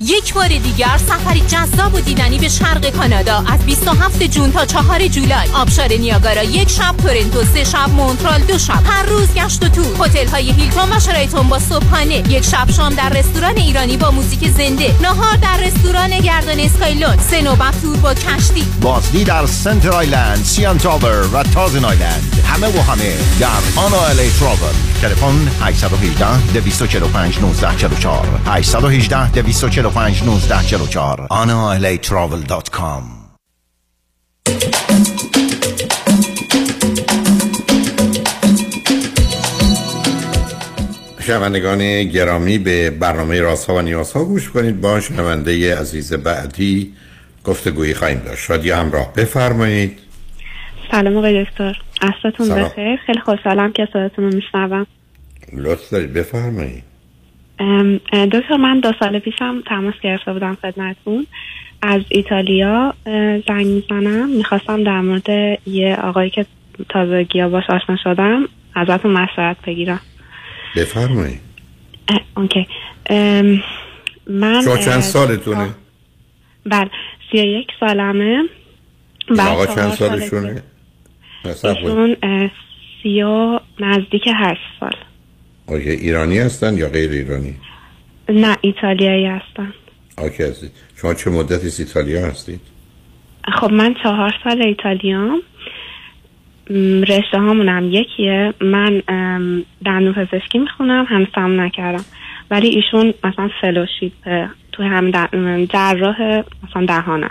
[0.00, 5.08] یک بار دیگر سفری جذاب و دیدنی به شرق کانادا از 27 جون تا 4
[5.08, 5.48] جولای.
[5.54, 8.82] آبشار نیاگارا یک شب تورنتو سه شب مونترال دو شب.
[8.84, 12.14] هر روز گشت و تور هتل های هیلتون و شرایطون با صبحانه.
[12.14, 14.94] یک شب شام در رستوران ایرانی با موزیک زنده.
[15.02, 17.16] نهار در رستوران گردان اسکایلون.
[17.18, 18.64] سه نوبت تور با کشتی.
[18.80, 22.42] بازدید در سنتر آیلند سیان تاور و تازن آیلند.
[22.46, 33.24] همه و همه در آنا الی تراول تلفن 818 245 1944 818 245 1944 analatravel.com
[41.26, 44.80] شنوندگان گرامی به برنامه رازها و نیازها گوش کنید.
[44.80, 46.94] با شنونده عزیز بعدی
[47.44, 48.42] گفتگویی خواهیم داشت.
[48.42, 49.98] شادی همراه بفرمایید.
[50.90, 51.82] سلام آقای دکتر.
[52.02, 52.64] عصرتون سلام.
[52.64, 52.96] بخیر.
[53.06, 54.86] خیلی خوشحالم که صداتون رو میشنوم.
[55.52, 56.12] لطف دارید.
[56.12, 56.93] بفرمایید.
[58.12, 61.26] دکتر من دو سال پیشم تماس گرفته بودم خدمتتون.
[61.82, 62.94] از ایتالیا
[63.48, 64.28] زنگ می‌زنم.
[64.28, 66.46] می‌خواستم در مورد یه آقایی که
[66.88, 70.00] تازگی باش آشنا شدم ازتون مشورت بگیرم.
[70.76, 71.40] بفرمایید.
[72.36, 72.66] اوکی.
[73.06, 73.62] ام،
[74.26, 75.68] من شما چند سالتونه؟
[76.66, 76.90] بله
[77.30, 78.42] سی و یک سالمه.
[79.38, 80.62] آقا چند سال سالشونه؟
[81.44, 82.16] ایشون
[83.02, 84.96] سی و نزدیک هشت سال.
[85.66, 87.56] آیا ایرانی هستن یا غیر ایرانی؟
[88.28, 89.74] نه ایتالیایی هستم
[90.16, 92.60] آکی هستید شما چه مدتی از ایتالیا هستید؟
[93.60, 95.42] خب من چهار سال ایتالیام
[97.08, 98.54] رشته هامونم یکیه.
[98.60, 99.02] من
[99.86, 102.04] دندون پزشکی می‌خونم تموم نکردم.
[102.50, 104.12] ولی ایشون مثلا فلوشیپ
[104.72, 105.10] تو هم
[105.66, 107.30] جراح مثلا دهانم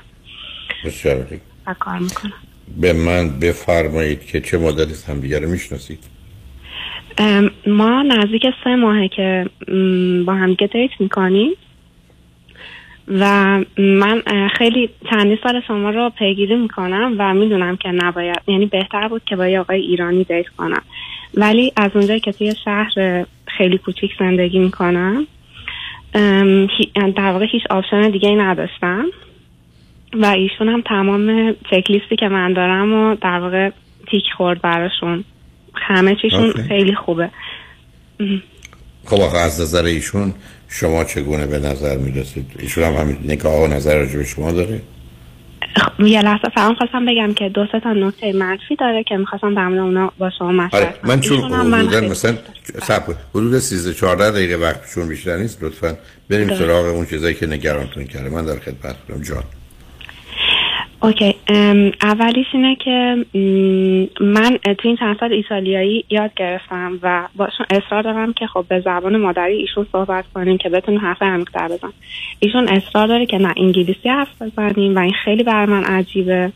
[0.85, 1.27] بسیار
[1.67, 2.33] و کار می‌کنم.
[2.81, 5.99] به من بفرمایید که چه مدتی از همدیگه رو می‌شناسید؟
[7.67, 9.45] ما نزدیک سه ماهه که
[10.25, 11.51] با هم دیت می‌کنیم.
[13.07, 13.25] و
[13.77, 14.21] من
[14.57, 19.35] خیلی چندین سال شما رو پیگیری می‌کنم و می‌دونم که نباید یعنی بهتر بود که
[19.35, 20.81] با یه آقای ایرانی دیت کنم.
[21.33, 25.27] ولی از اونجایی که توی شهر خیلی کوچیک زندگی می‌کنم
[27.15, 29.05] در واقع هیچ option دیگه ای نداشتم.
[30.13, 33.69] و ایشون هم تمام checklistی که من دارم و در واقع
[34.07, 35.23] تیک خورد براشون.
[35.75, 36.63] همه چیشون okay.
[36.63, 37.29] خیلی خوبه.
[39.05, 40.33] خب آخه از نظر ایشون
[40.69, 44.81] شما چگونه به نظر می‌رسید؟ ایشون هم همین نگاه و نظر راجع به شما داره؟
[45.75, 49.55] خب، یه لحظه فقط خواستم بگم که دو سه تا نکته منفی داره که می‌خواستم
[49.55, 52.37] در مورد اونا با شما مشورت آره من چون حدودا مثلا
[52.81, 53.13] صبر.
[53.29, 55.97] حدود 13 14 دقیقه وقتشون بیشتر نیست لطفا
[56.29, 56.55] بریم.
[56.55, 58.29] سراغ اون چیزایی که نگرانتون کرده.
[58.29, 59.43] من در خدمتتونم جان.
[61.03, 61.35] اوکی
[62.01, 63.25] اولیش اینه که
[64.21, 68.79] من تو این چند سال ایتالیایی یاد گرفتم و باشون اصرار دارم که خب به
[68.79, 71.93] زبان مادری ایشون صحبت کنیم که بتونیم حرف عمیق‌تر بزن
[72.39, 76.51] ایشون اصرار داره که نه انگلیسی حرف بزنیم و این خیلی بر من عجیبه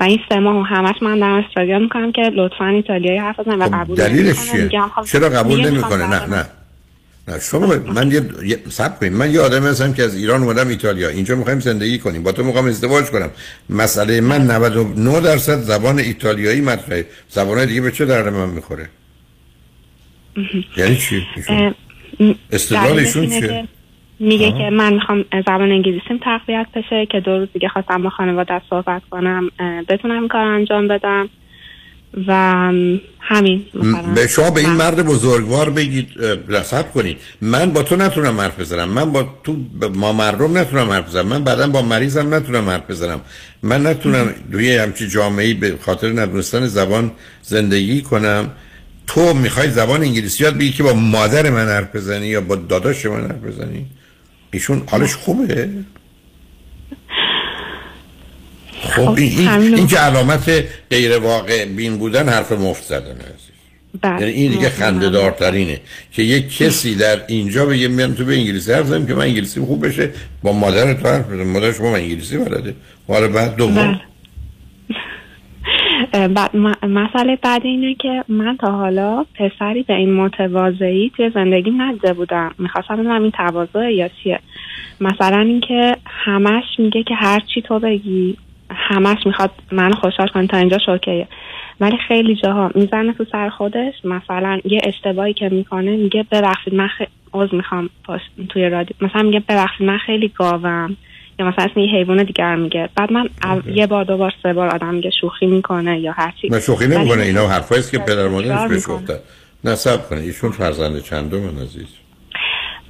[0.00, 3.60] و این سه ماه و همش من دارم استرادیان می‌کنم که لطفا ایتالیایی حرف بزنیم
[3.60, 4.68] و قبول خب، دلیلش نمی‌کنه.
[4.68, 6.46] چیه؟ خب چرا قبول نمی‌کنه؟ می‌خوام نه نه.
[7.28, 9.12] نه شما من یه, صبر کنید.
[9.12, 11.08] من یه آدم هستم که از ایران اومدم ایتالیا.
[11.08, 12.22] اینجا می‌خوایم زندگی کنیم.
[12.22, 13.30] با تو می‌خوام ازدواج کنم.
[13.70, 17.06] مسئله من 99 درصد زبان ایتالیایی مطرحه.
[17.28, 18.88] زبان دیگه به چه درد من می‌خوره؟
[20.76, 21.74] یعنی چی؟ اه،
[22.20, 23.68] م- استدلال دلیلش ایشون اینه چیه؟
[24.20, 24.58] میگه آها.
[24.58, 29.02] که من می‌خوام زبان انگلیسیم تقویت بشه که دو روز دیگه خواستم با خانواده صحبت
[29.10, 29.50] کنم
[29.88, 31.28] بتونم این کار انجام بدم.
[32.26, 32.32] و
[33.20, 33.64] همین
[34.14, 36.08] به شما به این مرد بزرگوار بگید
[36.48, 37.16] رسد کنید.
[37.40, 38.88] من با تو نتونم حرف بزنم.
[38.88, 39.56] من با تو
[39.94, 41.26] ما مردم نتونم حرف بزنم.
[41.26, 43.20] من بعدا با مریضم نتونم حرف بزنم.
[43.62, 47.10] من نتونم روی همچی جامعه به خاطر ندونستن زبان
[47.42, 48.50] زندگی کنم.
[49.06, 53.06] تو می‌خوای زبان انگلیسی یاد بگی که با مادر من حرف بزنی یا با داداش
[53.06, 53.86] من حرف بزنی؟
[54.50, 55.68] ایشون حالش خوبه؟
[58.82, 63.48] خب این, این, این که علامت غیر واقع بین بودن حرف مفت زدن است
[64.02, 64.20] بله.
[64.20, 64.68] یعنی این دیگه.
[64.68, 65.80] خنده دارترینه
[66.12, 69.60] که یک کسی در اینجا بگه میام تو به انگلیسی حرف بزنیم که من انگلیسی
[69.60, 70.10] خوب بشه
[70.42, 72.74] با مادر تو حرف بزنم مادر شما من انگلیسی بلده
[73.08, 74.00] حالا بعد دوم بله.
[76.82, 82.54] مسئله بعد اینه که من تا حالا پسری به این متواضعی توی زندگی ندیده بودم
[82.58, 84.40] می‌خواستم بدونم این تواضع یا چیه
[85.00, 88.36] مثلا اینکه همش میگه که هر چی تو بگی
[88.70, 91.28] همش می‌خواد من خوشحال کنه تا اینجا شوکیه.
[91.80, 96.88] ولی خیلی جاها می‌زنه تو سر خودش مثلا یه اشتباهی که می‌کنه میگه ببخشید من
[96.88, 97.02] خ...
[97.34, 98.96] عذر می‌خوام پاش- توی رادیو.
[99.00, 100.96] مثلا میگه ببخشید من خیلی گاوم.
[101.40, 102.88] یا مثلا اسم یه حیوان دیگر میگه.
[102.96, 106.32] بعد من او- یه بار دو بار سه بار آدم میگه شوخی می‌کنه یا هر
[106.40, 106.48] چی.
[106.48, 107.22] من شوخی نمی‌کنه.
[107.22, 108.86] اینا حرفایی است که پدر مادرش بهش.
[108.86, 109.14] گفتن
[109.64, 111.86] نصب کنه ایشون فرزند چندم عزیز؟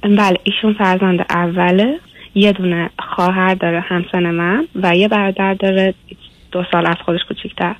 [0.03, 1.99] بله ایشون فرزند اوله.
[2.35, 5.93] یه دونه خواهر داره همسن من و یه برادر داره
[6.51, 7.75] دو سال از خودش کوچیکتر.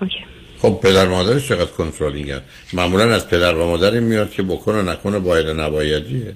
[0.00, 0.24] اوکی.
[0.58, 2.40] خب پدر مادرش چقدر کنترلینگن
[2.72, 6.34] معمولا از پدر و مادر میاد که بکنه نکنه باید نبایدیه.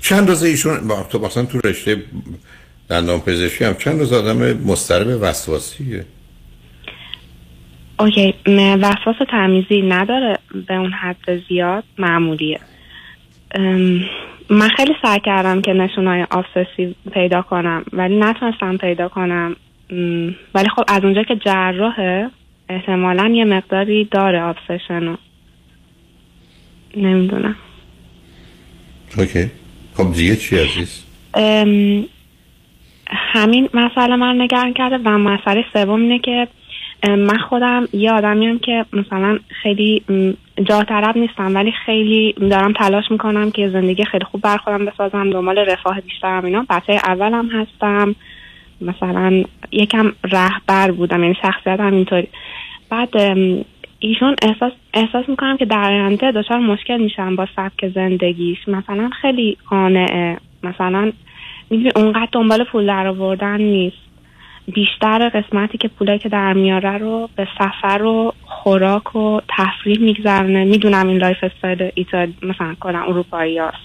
[0.00, 2.02] چند روزه ایشون با تو مثلا تو رشته
[2.90, 6.04] دندان پزشکی هم چند روز آدم مضطرب وسواسیه؟
[7.98, 10.38] Okay وسواس تمیزی نداره
[10.68, 12.60] به اون حد زیاد معمولیه.
[14.50, 19.56] من خیلی سعی کردم که نشونای obsessی پیدا کنم ولی نتونستم پیدا کنم.
[20.54, 22.30] ولی خب از اونجا که جراحه
[22.68, 25.16] احتمالا یه مقداری داره obsessionو
[26.96, 27.56] نمی‌دونم.
[29.18, 29.50] Okay.
[29.94, 31.04] خب دیگه چی عزیز؟
[33.32, 36.48] همین مسئله من نگران کرده و مسئله سوم اینه که
[37.06, 40.04] من خودم یه آدمیم که مثلا خیلی
[40.64, 45.30] جاه طلب نیستم ولی خیلی دارم تلاش می‌کنم که زندگی خیلی خوب بر خودم بسازم
[45.30, 46.66] دنبال رفاه بیشترم اینا.
[46.70, 48.14] بچه اولم هستم
[48.80, 52.28] مثلا یکم رهبر بودم یعنی شخصیت هم اینطوری.
[52.90, 53.08] بعد
[53.98, 58.58] ایشون احساس احساس می‌کنم که در آینده دچار مشکل میشم با سبک زندگیش.
[58.68, 60.36] مثلا خیلی قانعه.
[60.62, 61.12] مثلا
[61.70, 64.09] می‌دونی اونقدر دنبال پول در آوردن نیست.
[64.66, 70.64] بیشتر قسمتی که پولایی که در میاره رو به سفر و خوراک و تفریح میگذرونه.
[70.64, 73.76] می‌دونم این lifestyle ایتالی مثلا کنم اروپایی هست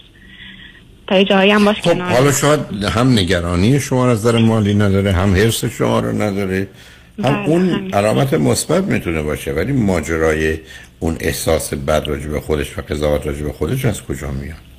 [1.07, 2.11] تا جایی هم باش خب کنار.
[2.11, 6.67] حالا شاید هم نگرانی شما از نظر مالی نداره هم حرص شما رو نداره.
[7.23, 7.93] هم بله، اون.
[7.93, 10.57] علامت مثبت می‌تونه باشه ولی ماجرای
[10.99, 14.74] اون احساس بد راجع به خودش و قضاوت راجع به خودش از کجا میاد؟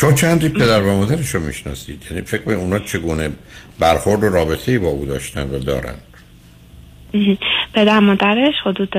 [0.00, 3.30] شما چقدر پدر و مادرش رو می‌شناسید؟ یعنی فکر کنید اونا چگونه
[3.78, 5.94] برخورد و رابطه با او داشتن و دارن.
[7.74, 8.90] پدر مادرش حدود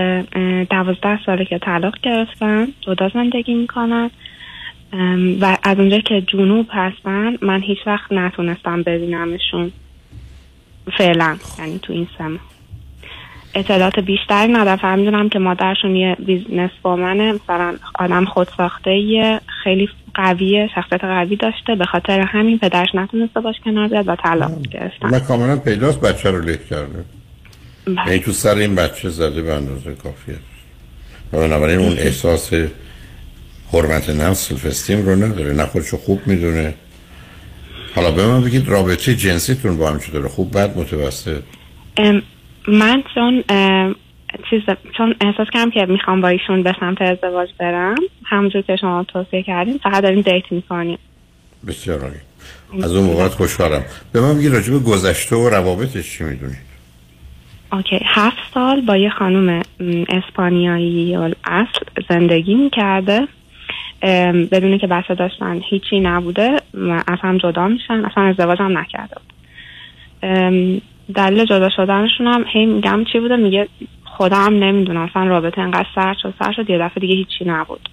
[0.69, 4.11] دوازده ساله که طلاق گرفتن جدا زندگی می‌کنن.
[5.41, 9.71] و از اونجا که جنوب هستن من هیچ وقت نتونستم ببینمشون.
[10.97, 12.39] فعلا یعنی تو این سم
[13.55, 14.77] اطلاعات بیشتری ندارم.
[14.77, 18.91] فقط می‌دونم که مادرشون یه business womanه مثلا آدم خودساخته
[19.63, 21.75] خیلی قویه شخصیت قوی داشته.
[21.75, 25.09] به خاطر همین پدرش نتونسته باش کنار بیاد و طلاق گرفتن.
[25.11, 27.03] من کاملا پیداست بچه رو له کرده.
[27.85, 28.07] بله.
[28.07, 30.35] یعنی تو سر این بچه زده به اندازه کافیه.
[31.33, 32.53] و بنابراین اون احساس
[33.73, 35.53] حرمت نفس سلف استیم رو نداره.
[35.53, 36.73] نه خودشو خوب می‌دونه.
[37.95, 41.41] حالا به من بگید رابطه جنسیتون با هم چطوره؟ خوب بد متوسط؟
[42.69, 43.43] من چون
[44.49, 44.61] چیز
[44.97, 49.43] چون احساس کردم که می‌خوام با ایشون به سمت ازدواج برم همونجور که شما توصیه
[49.43, 50.97] کردیم فقط داریم دیت می‌کنیم.
[51.67, 52.83] بسیار عالی.
[52.83, 53.83] از اون موقعات خوشحالم.
[54.13, 56.69] به من بگید راجب گذشته و روابطش چی می‌دونید؟
[57.71, 57.99] اوکی.
[58.05, 59.61] هفت سال با یه خانم
[60.09, 63.27] اسپانیایی اصل زندگی می‌کرده.
[64.51, 68.05] بدونه که بچه داشتن هیچی نبوده و از هم جدا میشن.
[68.05, 69.33] اصلا ازدواج هم نکرده بود.
[71.15, 73.67] دلیل جدا شدنشون هم هی میگم چی بوده؟ میگه
[74.05, 76.33] خدا هم نمی‌دونم اصلا رابطه انقدر سر شد.
[76.39, 76.69] سر شد.
[76.69, 77.89] یه دفعه دیگه هیچی نبود.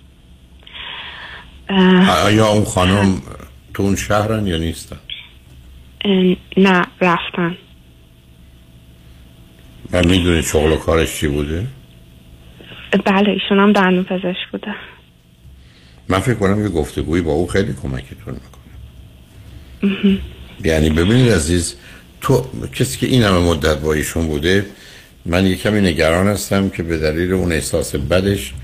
[2.24, 3.22] آیا اون خانم
[3.74, 4.98] تو اون شهرن یا نیستن؟
[6.56, 7.56] نه رفتن.
[9.92, 11.66] و می‌دونید شغل و کارش چی بوده؟
[13.04, 14.74] بله ایشون هم دندون پزشک بوده.
[16.08, 20.18] من فکر کنم یه گفتگویی با او خیلی کمکتون می‌کنه.
[20.64, 21.76] یعنی ببینید عزیز
[22.26, 22.44] تو
[22.74, 24.66] کسی که این همه مدت با ایشون بوده
[25.26, 28.54] من یه کمی نگران هستم که به دلیل اون احساس بدش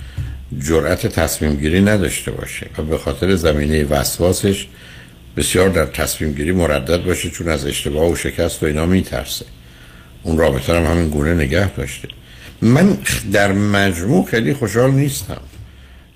[0.59, 4.67] جرأت تصمیم گیری نداشته باشه و به خاطر زمینه وسواسش
[5.37, 9.45] بسیار در تصمیم گیری مردد باشه چون از اشتباه و شکست و اینا میترسه.
[10.23, 12.09] اون رابطه هم همین گونه نگه داشته.
[12.63, 12.99] من
[13.33, 15.41] در مجموع خیلی خوشحال نیستم.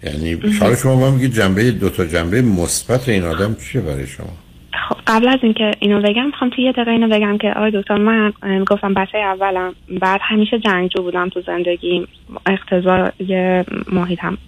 [0.02, 4.45] یعنی حالا شما میگید جنبه دو تا جنبه مثبت این آدم چیه برای شما؟
[5.06, 8.32] قبل از اینکه اینو بگم می‌خوام توی یه دقیقه اینو بگم که آقای دکتر من
[8.66, 12.06] گفتم بچه اولم بعد همیشه جنگجو بودم تو زندگی
[12.46, 14.38] اقتضای محیط هم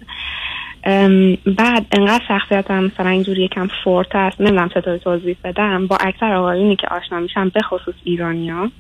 [0.85, 6.35] ام، بعد انقدر شخصیتم مثلا اینجوری یکم فورت است نمی‌دونم چطور توضیح بدم با اکثر
[6.35, 8.71] آقایونی که آشنا میشم به خصوص ایرانیا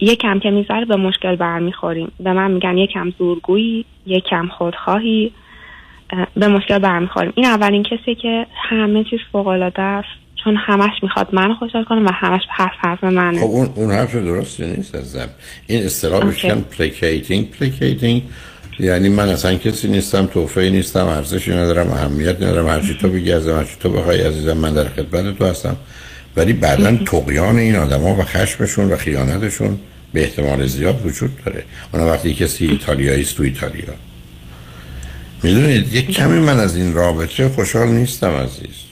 [0.00, 2.12] یکم که می‌ذاره به مشکل برمیخوریم.
[2.20, 5.32] به من میگن یکم زورگویی یکم خودخواهی
[6.12, 7.32] اه، به مشکل برمیخوریم.
[7.34, 10.19] این اولین کسی که همه چیز فوق العاده است.
[10.44, 13.40] چون همش می‌خواد منو خوشحال کنه و همش حرف حرف منه.
[13.40, 15.28] خب اون اون حرف درستی نیست عزیزم
[15.66, 16.48] این اصطلاح OK.
[16.48, 18.22] میگن placating placating
[18.78, 22.68] یعنی من اصلا کسی نیستم تحفه‌ای نیستم ارزشی ندارم اهمیت ندارم.
[22.68, 25.76] هرچی تو بگی عزیزم هرچی تو بخوای عزیزم من در خدمت تو هستم.
[26.36, 29.78] ولی بعدا طغیان این آدما و خشمشون و خیانتشون
[30.12, 31.64] به احتمال زیاد وجود داره.
[31.92, 33.94] اون وقتی کسی ایتالیایی است تو ایتالیا.
[35.42, 38.89] می‌دونید یک کمی من از این رابطه خوشحال نیستم عزیز.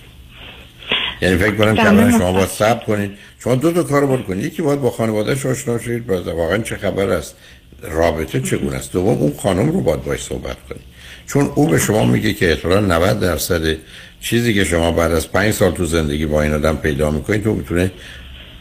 [1.21, 2.33] یعنی فکر کنم که بله، شما متوجه.
[2.33, 3.11] باید صبر کنید.
[3.39, 4.45] شما دو تا کار باید کنید.
[4.45, 7.35] یکی باید با خانوادهش آشنا شید باید واقعا چه خبر است
[7.83, 8.93] رابطه چگونه است.
[8.93, 10.83] دوم اون خانم رو باید باش صحبت کنید.
[11.27, 13.77] چون او به شما میگه که احتمالاً 90 درصد
[14.21, 17.55] چیزی که شما بعد از پنج سال تو زندگی با این آدم پیدا می‌کنید تو
[17.55, 17.91] می‌تونه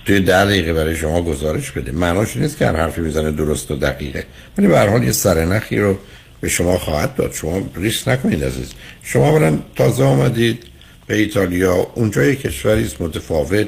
[0.06, 1.92] توی ده دقیقه برای شما گزارش بده.
[1.92, 4.24] معناش نیست که هر حرفی می‌زنه درست و دقیقه.
[4.58, 5.98] ولی به هر حال یه سرنخی رو
[6.42, 7.34] به شما خواهد داد.
[7.34, 8.74] شما ریسک نکنید عزیز.
[9.04, 10.64] شما اولا تازه آمدید.
[11.08, 13.68] به ایتالیا اونجا یه کشوری متفاوت.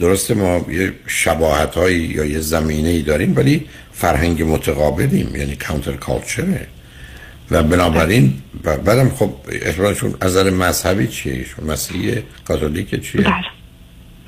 [0.00, 5.92] درسته ما یه شباهت هایی یا یه زمینه ای داریم ولی فرهنگ متقابلیم یعنی کانتر
[5.92, 6.66] کالچره
[7.50, 8.34] و بنابراین
[8.64, 13.44] بعدم خب احتمالشون از نظر مذهبی چیه؟ ایشون مسیحی کاتولیک چیه؟ بله.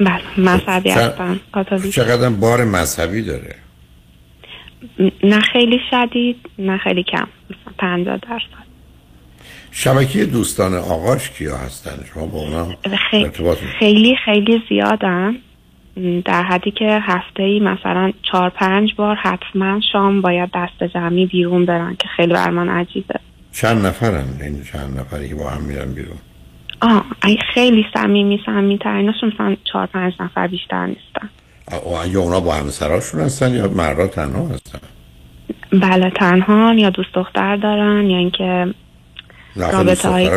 [0.01, 1.95] بله مذهبی هستن کاتولیک.
[1.95, 3.55] چقدر بار مذهبی داره؟
[5.25, 8.68] نه خیلی شدید نه خیلی کم مثلا 50 درصد.
[9.71, 12.69] شبکه دوستان آقاش کیا هستن؟ شما با اونا
[13.11, 13.31] خیلی
[13.79, 15.37] خیلی خیلی زیادن.
[16.25, 21.67] در حدی که هفته ای مثلا چهار پنج بار حتما شام باید دست جمعی بیرون
[21.67, 23.15] برن که خیلی بر من عجیبه.
[23.53, 26.19] چند نفرن این چند نفری که با هم میرن بیرون؟
[26.81, 31.29] آه اگه خیلی صمیمی صمیمی تریناشون مثلا چهار پنج نفر بیشتر نیستن.
[32.13, 34.79] یا اونا با همسراشون هستن یا مردا تنها هستن؟
[35.73, 38.75] بله تنها یا دوست دختر دارن یا اینکه
[39.59, 40.31] رابطه های.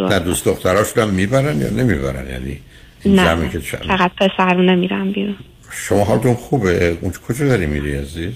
[0.00, 0.18] نه.
[0.18, 2.60] دوست دختراشون هم می‌برن یا نمی‌برن؟ یعنی
[3.02, 5.36] این نه که چند فقط پسرونه میرن بیرون.
[5.70, 8.32] شما حالتون خوبه؟ اون کجا داری میری عزیز؟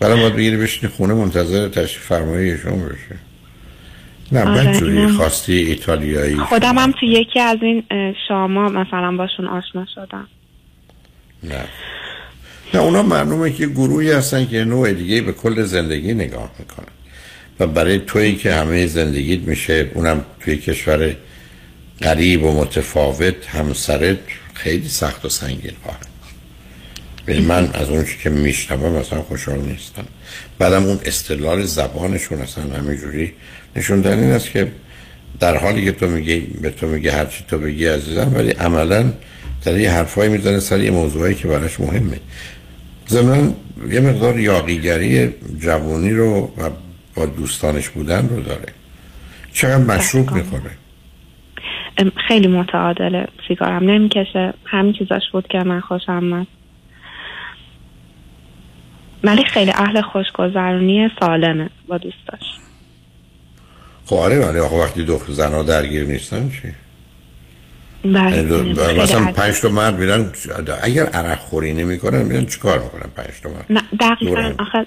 [0.00, 3.16] بعدم باید بگیری بشینی خونه منتظر تشریف فرمایی ایشون بشه.
[4.32, 9.16] نه آره، بدجوری اینم- خواستی ایتالیایی خودم هم تو یکی از این اه، شاما مثلا
[9.16, 10.28] باشون آشنا شدم.
[11.42, 11.64] نه.
[12.74, 16.86] نه اونا معلومه که گروهی هستن که نوع دیگه به کل زندگی نگاه می‌کنن.
[17.62, 21.16] و برای تویی که همه زندگیت میشه اونم توی کشور
[22.02, 24.18] غریب و متفاوت همسرت
[24.54, 26.06] خیلی سخت و سنگین خواهد.
[27.28, 30.04] یعنی من از اون که میشنوم مثلا خوشحال نیستم.
[30.58, 33.32] بعدم اون استدلال زبانشون اصلا همینجوری
[33.76, 34.72] نشوندن این است که
[35.40, 39.12] در حالی که تو میگی به تو میگه هر چی تو بگی عزیزم ولی عملا
[39.64, 42.20] در یه حرفایی می‌زنه سر یه موضوعی که براش مهمه.
[43.08, 43.54] ضمن
[43.90, 46.70] یه مقدار یاقیگری جوانی رو و
[47.14, 48.72] با دوستانش بودن رو داره.
[49.52, 50.70] چقدر مشروب می‌خوره؟
[52.28, 53.84] خیلی متعادله سیگارم.
[53.90, 54.54] نمی‌کشه.
[54.64, 56.46] همین چیزاش بود که من خوشم اومد.
[59.24, 62.40] ولی خیلی اهل خوشگذرونی سالمه با دوستاش.
[64.06, 66.72] خب آره ولی آقا وقتی دو زنها درگیر نیستن چی؟
[68.04, 68.72] بله یعنی
[69.02, 69.32] مثلا.
[69.32, 70.32] پنج تا مرد میرن
[70.82, 73.66] اگر عرق خوری نمی‌کنن میرن چیکار می‌کنن؟ پنج تا مرد.
[73.70, 74.54] نه دقیقا.
[74.58, 74.86] آخه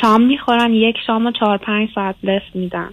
[0.00, 2.90] شام می‌خورن یک شام و چهار پنج ساعت لفت میدن.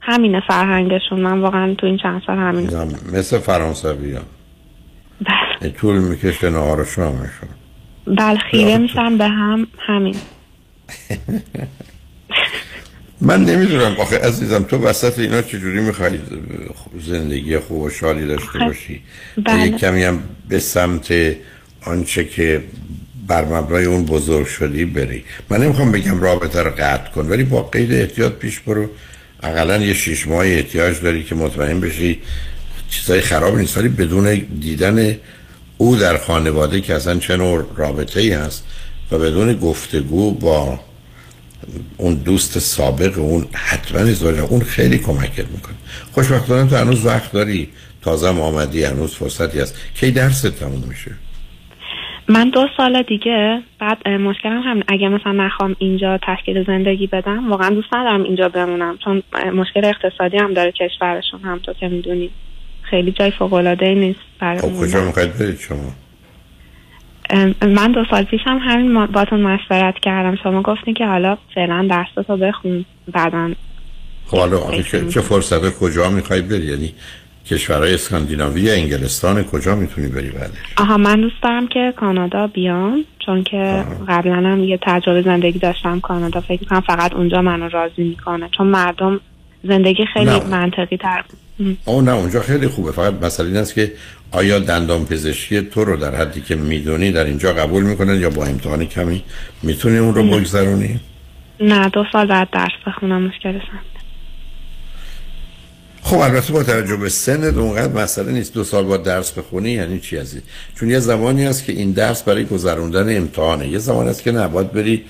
[0.00, 1.20] همینه فرهنگشون.
[1.20, 2.70] من واقعا تو این چند سال همین
[3.12, 4.22] مثل فرانسوی ها
[5.80, 7.48] طول می‌کشه نهار و شامشون
[8.06, 9.66] بله خیره میشن به هم.
[9.78, 10.16] همین.
[13.20, 16.18] من نمی‌دونم آخه عزیزم تو وسط اینا چجوری می‌خوای
[16.98, 19.00] زندگی خوب و شادی داشته آخه، باشی؟
[19.44, 19.66] بله.
[19.66, 21.14] یک کمی هم به سمت
[21.86, 22.62] آنچه که
[23.28, 25.24] بر مبنای اون بزرگ شدی بری.
[25.50, 28.88] من نمی‌خوام بگم رابطه رو قطع کن ولی با قید احتیاط پیش برو.
[29.42, 32.18] اقلا یه شیش ماه احتیاج داری که مطمئن بشی
[32.90, 35.16] چیزای خراب نیست ولی بدون دیدن
[35.78, 38.64] او در خانواده که اصلا چه نوع رابطه ای هست
[39.10, 40.80] و بدون گفتگو با
[41.96, 45.74] اون دوست سابق اون حتما ازدواج اون خیلی کمکت می‌کنه.
[46.12, 47.68] خوشبختانه تو هنوز وقت داری.
[48.02, 49.74] تازه آمدی هنوز فرصتی هست.
[49.94, 51.10] کی درست تموم میشه؟
[52.28, 57.50] من دو سال دیگه بعد اه، مشکلم هم اگه مثلا نخوام اینجا تشکیل زندگی بدم
[57.50, 59.22] واقعا دوست ندارم اینجا بمونم چون
[59.54, 62.30] مشکل اقتصادی هم داره کشورشون همطور که می‌دونی.
[62.82, 64.80] خیلی جای فوق العاده نیست برای خب.
[64.80, 65.92] کجا می‌خواید برید شما؟
[67.66, 70.36] من دو سال پیشم همین ما- باتون مشورت کردم.
[70.42, 73.50] شما گفتین که حالا فعلا درستو بخون بعدا
[74.26, 76.94] خب حالا چه, فرصت کجا می‌خوای بری یعنی
[77.50, 83.04] کشورهای اسکاندیناوی یا انگلستان کجا می‌تونی بری؟ بعدش آها من دوست دارم که کانادا بیام
[83.26, 86.40] چون که قبلا هم یه تجربه زندگی داشتم کانادا.
[86.40, 89.20] فکر می‌کنم فقط اونجا منو راضی می‌کنه چون مردم
[89.64, 90.44] زندگی خیلی نه.
[90.44, 91.24] منطقی تر
[91.84, 92.92] او نه اونجا خیلی خوبه.
[92.92, 93.92] فقط مسئله این است که
[94.30, 98.44] آیا دندان پزشکی تو رو در حدی که می‌دونی در اینجا قبول می‌کنن یا با
[98.44, 99.22] امتحان کمی
[99.62, 100.22] می‌تونی اون رو.
[100.22, 101.00] بگذرونی؟
[101.60, 103.93] نه دو سال بعد درس بخونم مشکل سن
[106.04, 108.54] خب البته با توجه به سنت اونقدر مسئله نیست.
[108.54, 110.42] دو سال با درس بخونی یعنی چی از این
[110.76, 113.68] چون یه زمانی هست که این درس برای گذروندن امتحانه.
[113.68, 115.04] یه زمان هست که نباید بری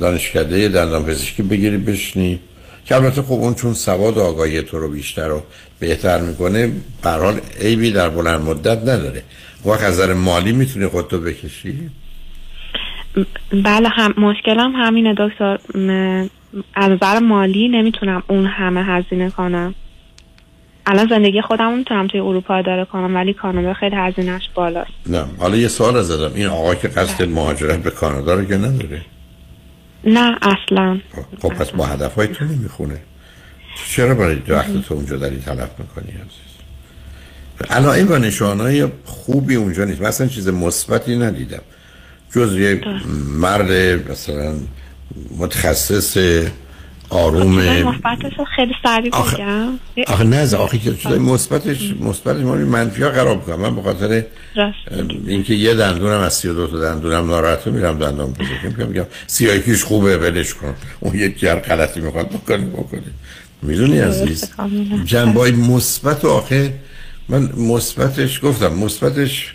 [0.00, 2.40] دانشکده دندان پزشکی بگیری بشنی.
[2.84, 5.42] که البته خب اون چون سواد آگاهی تو رو بیشتر و
[5.78, 9.22] بهتر می‌کنه به حال عیبی در بلند مدت نداره.
[9.64, 11.90] وقت از نظر مالی می‌تونی خودتو بکشی؟
[13.64, 15.58] بله هم مشکلم همینه دکتر.
[16.74, 19.74] از نظر مالی نمی‌تونم اون همه هزینه کنم.
[20.86, 24.90] الان زندگی خودم می‌تونم توی اروپا اداره کنم ولی کانادا خیلی هزینهش بالاست.
[25.06, 28.56] نه حالا یه سوال از زدم این آقا که قصد مهاجرت به کانادا رو که
[28.56, 29.00] نداره؟
[30.04, 30.98] نه اصلا.
[31.42, 33.00] خب پس با هدف های تو نمی‌خونه.
[33.88, 36.56] چرا برای وقت تو اونجا داری تلف می‌کنی عزیز؟
[37.70, 40.02] علائم و نشانهای خوبی اونجا نیست.
[40.02, 41.62] مثلا چیز مثبتی ندیدم.
[42.34, 42.80] جز یه
[43.40, 43.70] مرد
[44.10, 44.54] مثلا
[45.38, 46.18] متخصص
[47.10, 47.60] آروم.
[47.60, 53.12] چیزای مثبتش خیلی سریع بگم آخه نه آخه که چیزای مثبتش مثبتش ما منفی ها
[53.12, 54.24] خراب کنم من به خاطر
[55.26, 60.18] اینکه یه دندونم از 32 تا دندونم ناراحته میرم دندون بزرگم میگم میگم سیاهیش خوبه
[60.18, 60.74] ولش کن.
[61.00, 63.00] اون یک جر غلطی می‌خواد بکنی بکنی
[63.62, 64.50] می‌دونی عزیز؟
[65.04, 66.72] جنبای مثبت و آخه
[67.28, 69.54] من مثبتش گفتم مثبتش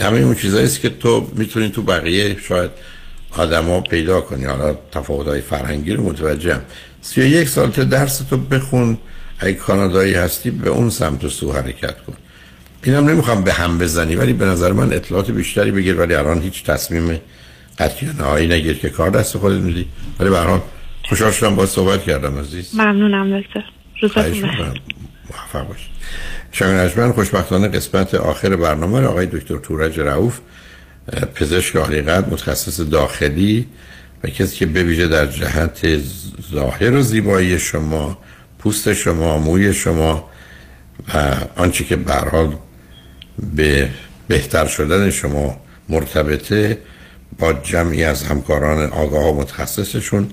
[0.00, 2.70] همه اون چیزایی است که تو می‌تونی تو بقیه شاید
[3.36, 4.44] آدما پیدا کنی.
[4.44, 6.60] حالا تفاوت‌های فرهنگی رو متوجهم.
[7.02, 8.98] سی و یک سال تا درس تو بخون.
[9.38, 12.14] اگه کانادایی هستی به اون سمت و سو حرکت کن.
[12.82, 15.96] اینم نمی‌خوام به هم بزنی ولی به نظر من اطلاعات بیشتری بگیر.
[15.96, 17.20] ولی الان هیچ تصمیم
[17.78, 19.86] قطعی نهایی نگیر که کار دست خودت میدی.
[20.20, 20.60] ولی به هر حال
[21.08, 22.74] خوشحال شدم با صحبت کردم عزیز.
[22.74, 23.64] ممنونم دکتر.
[24.02, 24.82] روزتون خواهش بخیر.
[25.30, 30.40] موفق باشید خوشبختانه قسمت آخر برنامه آقای دکتر تورج رعوف
[31.34, 33.66] پزشک عالیقدر متخصص داخلی
[34.24, 35.86] و کسی که بویژه در جهت
[36.52, 38.18] ظاهر و زیبایی شما
[38.58, 40.30] پوست شما موی شما
[41.14, 42.56] و آنچه که به هر حال
[43.56, 43.90] به
[44.28, 46.78] بهتر شدن شما مرتبطه
[47.38, 50.28] با جمعی از همکاران آگاه و متخصصشون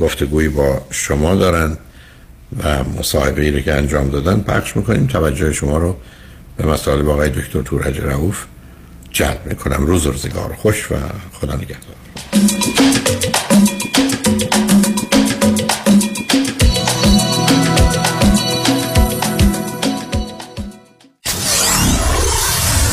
[0.00, 1.78] گفتگویی با شما دارن
[2.62, 5.06] و مصاحبه ای رو که انجام دادن پخش می‌کنیم.
[5.06, 5.96] توجه شما رو
[6.56, 8.44] به مطالب آقای دکتر تورج رعوف
[9.16, 9.86] جلب می‌کنم.
[9.86, 10.94] روز و روزگار خوش و
[11.32, 11.96] خدا نگهدار.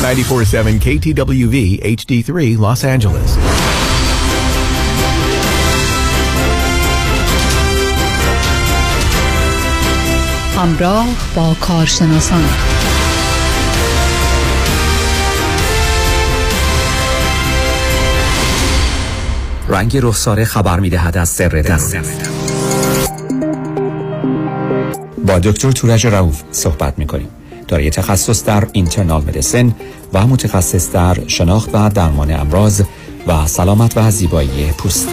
[0.02, 1.56] Ninety-four seven KTWV
[1.98, 2.30] HD3
[2.64, 3.30] Los Angeles.
[10.56, 12.44] همراه با کارشناسان.
[19.68, 21.96] رنگ رخساره خبر می‌دهد از سر دست.
[25.26, 27.28] با دکتر تورج رؤوف صحبت می‌کنیم.
[27.68, 29.74] دارای تخصص در اینترنال مدیسن
[30.12, 32.82] و متخصص در شناخت و درمان امراض
[33.26, 35.08] و سلامت و زیبایی پوست.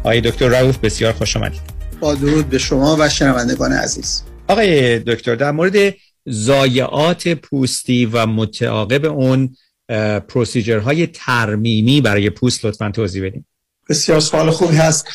[0.00, 1.60] آقای دکتر رؤوف بسیار خوش آمدید.
[2.00, 4.22] با درود به شما و شنوندگان عزیز.
[4.48, 5.94] آقای دکتر در مورد
[6.30, 9.56] ضایعات پوستی و متعاقب اون
[10.28, 13.46] پروسیجرهای ترمیمی برای پوست لطفا توضیح بدیم
[13.88, 15.08] بسیار سوال خوبی هست.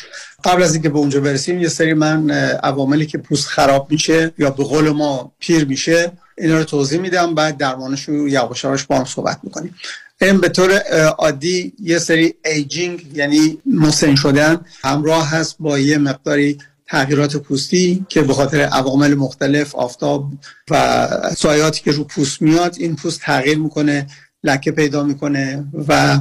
[0.44, 2.30] قبل از اینکه به اونجا برسیم یه سری من
[2.62, 7.34] عواملی که پوست خراب میشه یا به قول ما پیر میشه اینا رو توضیح میدم.
[7.34, 9.74] بعد درمانش رو یواش با هم صحبت می‌کنیم.
[10.20, 10.72] این به طور
[11.18, 18.22] عادی یه سری ایجینگ یعنی مسن شدن همراه هست با یه مقداری تغییرات پوستی که
[18.22, 20.32] به خاطر عوامل مختلف آفتاب
[20.70, 24.06] و سایاتی که رو پوست میاد این پوست تغییر می‌کنه.
[24.44, 26.20] لکه پیدا می‌کنه و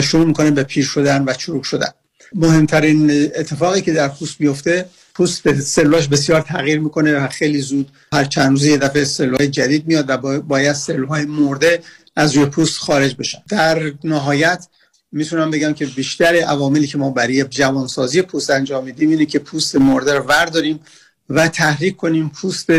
[0.00, 1.90] شروع می‌کنه به پیر شدن و چروک شدن.
[2.34, 8.24] مهمترین اتفاقی که در پوست بیفته پوست سلولاش بسیار تغییر می‌کنه و خیلی زود هر
[8.24, 11.82] چند روزی یه دفعه سلولای جدید میاد و با- باید سلولهای مرده
[12.16, 13.38] از روی پوست خارج بشن.
[13.48, 14.66] در نهایت
[15.12, 19.76] می‌تونم بگم که بیشتر عواملی که ما برای جوانسازی پوست انجام میدیم اینه که پوست
[19.76, 20.80] مرده رو ورداریم
[21.30, 22.70] و تحریک کنیم پوست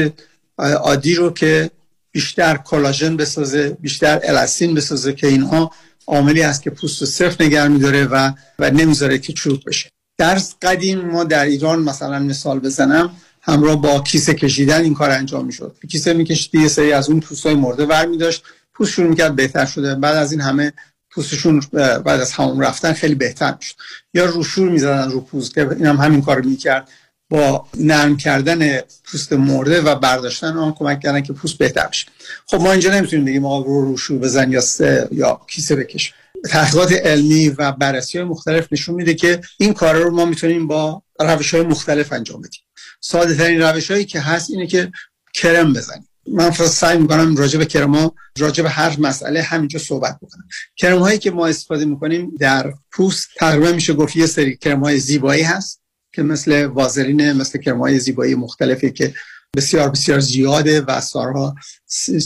[0.57, 1.71] عادی رو که
[2.11, 5.71] بیشتر کلاژن بسازه بیشتر الاستین بسازه که اینها
[6.07, 9.89] عاملی است که پوست رو صرف نگه میداره و و نمی‌ذاره که چروک بشه.
[10.17, 15.45] در قدیم ما در ایران مثلا مثال بزنم همراه با کیسه کشیدن این کار انجام
[15.45, 15.75] می‌شد.
[15.91, 18.43] کیسه می‌کشید یه سری از اون پوستای مرده ور میداشت.
[18.73, 19.95] پوست شروع می‌کرد بهتر شده.
[19.95, 20.73] بعد از این همه
[21.11, 23.75] پوستشون بعد از همون رفتن خیلی بهتر می‌شد.
[24.13, 26.89] یا روشور می‌زدن رو پوست که این هم همین کار می‌کرد.
[27.29, 32.07] با نرم کردن پوست مرده و برداشتن آن کمک کردن که پوست بهتر بشه.
[32.45, 36.13] خب ما اینجا نمی‌تونیم بگیم آقا رو روشور بزن یا سه یا کیسه بکش
[36.49, 41.03] تحقیقات علمی و بررسی های مختلف نشون میده که این کار رو ما می‌تونیم با
[41.19, 42.61] روش های مختلف انجام بدیم.
[43.01, 44.91] ساده ترین روش هایی که هست اینه که
[45.33, 46.07] کرم بزنیم.
[46.27, 50.47] من فقط سعی می‌کنم راجع به کرما راجع به هر مسئله همینجا صحبت بکنم.
[50.75, 54.99] کرم هایی که ما استفاده می‌کنیم در پوست تقریبا میشه گفت یه سری کرم های
[54.99, 55.81] زیبایی هست.
[56.13, 59.13] که مثل وازلین مثل کرم های زیبایی مختلفی که
[59.57, 61.55] بسیار بسیار زیاده و سالها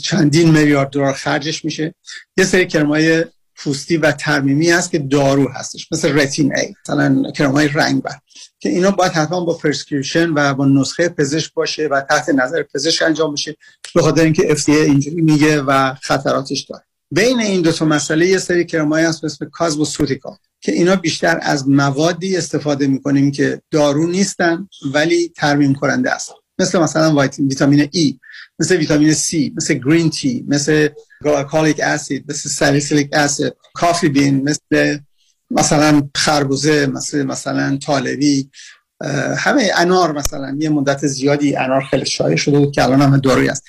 [0.03, 1.95] چندین میلیارد دلار خرجش میشه.
[2.37, 7.67] یه سری کرمای پوستی و ترمیمی هست که دارو هستش مثل رتین ای مثلا کرمای
[7.67, 8.19] رنگ بر.
[8.59, 13.01] که اینا باید حتما با prescription و با نسخه پزشک باشه و تحت نظر پزشک
[13.01, 13.55] انجام میشه
[13.95, 16.83] به خاطر اینکه FDA اینجوری میگه و خطراتش داره.
[17.13, 21.39] بین این دو تا مسئله یه سری کرمای هست مثل cosmeceutical ها که اینا بیشتر
[21.41, 28.19] از موادی استفاده می‌کنیم که دارو نیستن ولی ترمیم کننده هستن مثل مثلا ویتامین ای
[28.59, 30.89] مثل ویتامین سی مثل green tea مثل
[31.23, 34.97] glycolic acid مثل salicylic acid coffee bean مثل
[35.51, 38.49] مثلا خربوزه مثل مثلا طالبی
[39.37, 43.49] همه انار مثلا یه مدت زیادی انار خیلی شایع شده بود که الان هم دارویی
[43.49, 43.63] است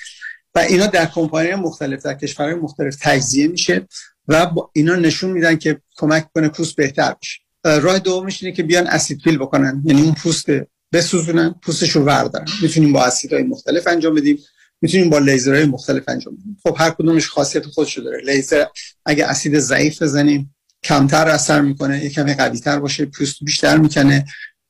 [0.55, 3.87] و اینا در کمپانی مختلف در کشورهای مختلف تجزیه میشه
[4.27, 7.39] و اینا نشون میدن که کمک کنه پوست بهتر بشه.
[7.81, 9.83] راه دومش اینه که بیان اسید فیل بکنن.
[9.85, 10.45] یعنی اون پوست
[10.93, 12.45] بسوزونن پوستش رو وردارن.
[12.61, 14.39] می‌تونیم با اسیدهای مختلف انجام بدیم.
[14.81, 16.57] می‌تونیم با لیزرهای مختلف انجام بدیم.
[16.63, 18.21] خب هر کدومش خاصیت خودشو داره.
[18.25, 18.65] لیزر
[19.05, 24.25] اگه اسید ضعیف بزنیم کمتر اثر می‌کنه یه کمی قوی تر باشه پوست بیشتر می‌کنه.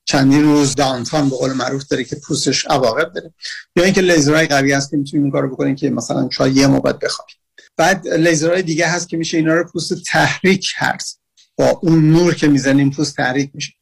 [0.05, 3.33] چندین روز downtime به قول معروف داره که پوستش عواقب داره.
[3.75, 6.99] یا اینکه لیزرهای قوی هست که می‌تونیم این کارو بکنیم که مثلا شاید یه مدت
[6.99, 7.35] بخوابیم
[7.77, 11.03] بعد لیزرهای دیگه هست که میشه اینا رو پوست تحریک کرد.
[11.57, 13.73] با اون نور که می‌زنیم پوست تحریک میشه.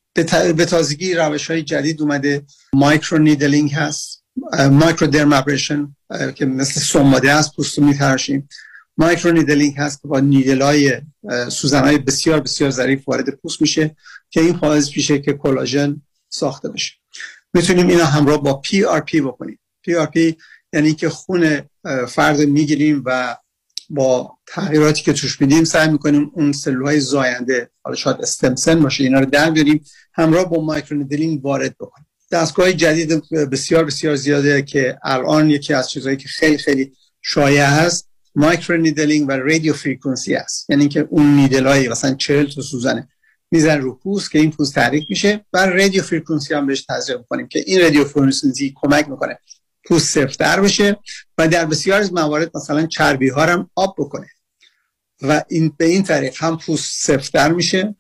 [0.56, 2.46] به تازگی روش های جدید اومده.
[2.74, 4.24] microneedling هست.
[4.72, 5.96] microdermabrasion
[6.36, 8.50] که مثل سمباده از پوست رو میتراشیم.
[8.98, 11.02] microneedling هست که با needle های
[11.50, 13.96] سوزن های بسیار بسیار ظریف وارد پوست میشه
[14.30, 16.02] که این باعث میشه که کلاژن
[16.34, 16.94] ساخته بشه
[17.54, 19.60] می‌تونیم اینا همراه با پی بکنیم.
[20.14, 20.36] پی
[20.74, 21.62] یعنی که خون
[22.08, 23.38] فرد می‌گیریم و
[23.90, 29.04] با تغییراتی که توش میدیم سعی می‌کنیم اون سلولهای زاینده حالا شاید stem cell باشه
[29.04, 32.08] اینا رو در بیاریم همراه با microneedling وارد بکنیم.
[32.32, 38.10] دستگاه جدید بسیار بسیار زیاده که الان یکی از چیزهایی که خیلی خیلی شایع هست
[38.36, 43.08] microneedling و radio frequency است یعنی که اون needle ای مثلا 40 تا سوزنه
[43.54, 47.48] میزن رو پوست که این پوست تحریک میشه و radio frequency هم بهش تزریق می‌کنیم
[47.48, 49.40] که این radio frequency کمک می‌کنه
[49.86, 51.00] پوست سفت‌تر بشه
[51.38, 54.28] و در بسیار از موارد مثلا چربی ها هم آب بکنه.
[55.22, 57.96] و این به این طریق هم پوست سفت‌تر میشه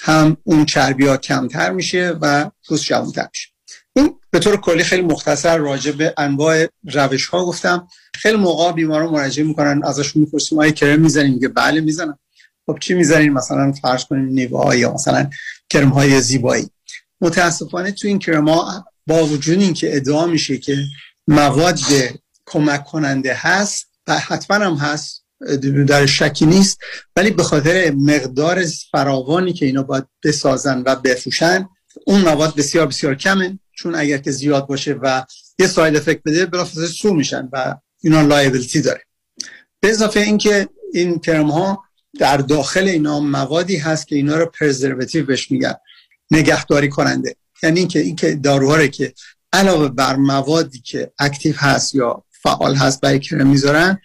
[0.00, 3.48] هم اون چربی ها کمتر میشه و پوست جوانتر میشه.
[3.92, 7.88] این به طور کلی خیلی مختصر راجع به انواع روش ها گفتم.
[8.14, 12.18] خیلی موقع بیماران مراجعه می‌کنن ازشون می‌پرسیم آیا کرم می‌زنیم؟ میگه بله می‌زنم
[12.72, 15.30] خب چی می‌زنین مثلا فرض کنیم نیوا یا مثلا
[15.70, 16.70] کرم های زیبایی.
[17.20, 20.76] متاسفانه تو این کرم ها با وجود اینکه ادعا میشه که
[21.28, 21.78] مواد
[22.46, 25.24] کمک کننده هست و حتما هم هست
[25.88, 26.78] در شکی نیست
[27.16, 31.68] ولی به خاطر مقدار فراوانی که اینا باید بسازن و بفروشن
[32.06, 33.58] اون مواد بسیار بسیار کمه.
[33.72, 35.24] چون اگر که زیاد باشه و
[35.58, 39.02] یه side effect بده بلافاصله sue میشن و اینا liability داره.
[39.80, 41.84] به اضافه اینکه این کرم ها
[42.18, 45.74] در داخل اینا موادی هست که اینا رو preservative بهش میگن
[46.30, 47.36] نگهداری کننده.
[47.62, 49.14] یعنی اینکه اینکه داروها که
[49.52, 53.98] علاوه بر موادی که active هست یا فعال هست برای کرم می‌ذارن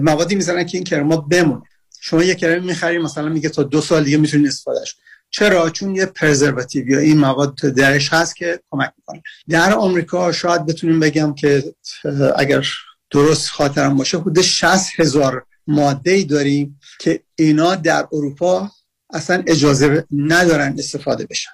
[0.00, 1.62] موادی می‌ذارن که این کرما بمونه.
[2.00, 4.96] شما یه کرم می‌خری مثلا میگه تا دو سال دیگه می‌تونید استفادهش
[5.30, 9.22] چرا؟ چون یه پرزرواتیو یا این مواد درش هست که کمک می‌کنه.
[9.48, 11.64] در آمریکا شاید بتونیم بگم که
[12.36, 12.66] اگر
[13.10, 18.70] درست خاطرم باشه حدود 60 هزار ماده ای داریم که اینا در اروپا
[19.12, 21.50] اصلا اجازه ندارن استفاده بشن.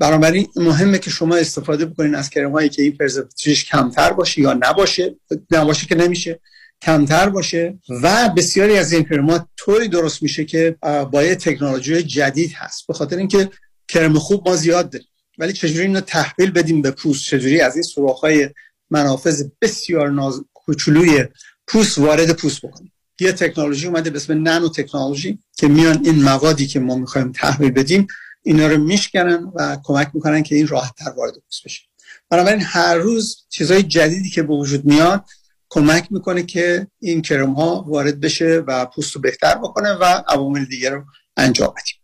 [0.00, 4.52] بنابراین مهمه که شما استفاده بکنین از کرم هایی که این پرزرواتیوش کمتر باشه یا
[4.52, 5.16] نباشه.
[5.50, 6.40] نباشه که نمیشه
[6.82, 12.86] کمتر باشه و بسیاری از این کرمات طوری درست میشه که با تکنولوژی جدید هست.
[12.86, 13.50] به خاطر اینکه
[13.88, 15.08] کرم خوب ما زیاد داریم.
[15.38, 18.48] ولی چجوری اینو تحویل بدیم به پوست؟ چجوری از این های
[18.90, 21.24] منافذ بسیار ناز کوچولوی
[21.66, 22.91] پوست وارد پوست بکنیم؟
[23.22, 27.70] یه تکنولوژی اومده به اسم نانو تکنولوژی که میان این موادی که ما می‌خوایم تحویل
[27.70, 28.06] بدیم
[28.42, 31.82] اینا رو میشکنن و کمک می‌کنن که این راحت تر وارد پوست بشه
[32.30, 35.24] بنابراین هر روز چیزهای جدیدی که به وجود میاد
[35.68, 40.64] کمک می‌کنه که این کرم ها وارد بشه و پوست رو بهتر بکنه و عوامل
[40.64, 41.04] دیگر رو
[41.36, 41.94] انجام بدیم.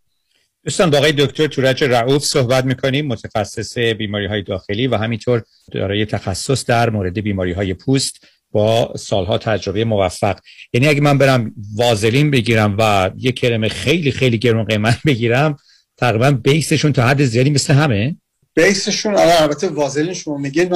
[0.63, 6.05] دوستان با آقای دکتر تورج رعوف صحبت می‌کنیم متخصص بیماری های داخلی و همینطور دارای
[6.05, 8.15] تخصص در مورد بیماری های پوست.
[8.51, 10.39] با سالها تجربه موفق.
[10.73, 15.57] یعنی اگه من برم وازلین بگیرم و یه کرم خیلی خیلی گرون قیمت بگیرم
[15.97, 18.15] تقریبا بیسشون تا حد زیادی مثل همه؟
[18.55, 20.69] بیسشون البته وازلین شما میگه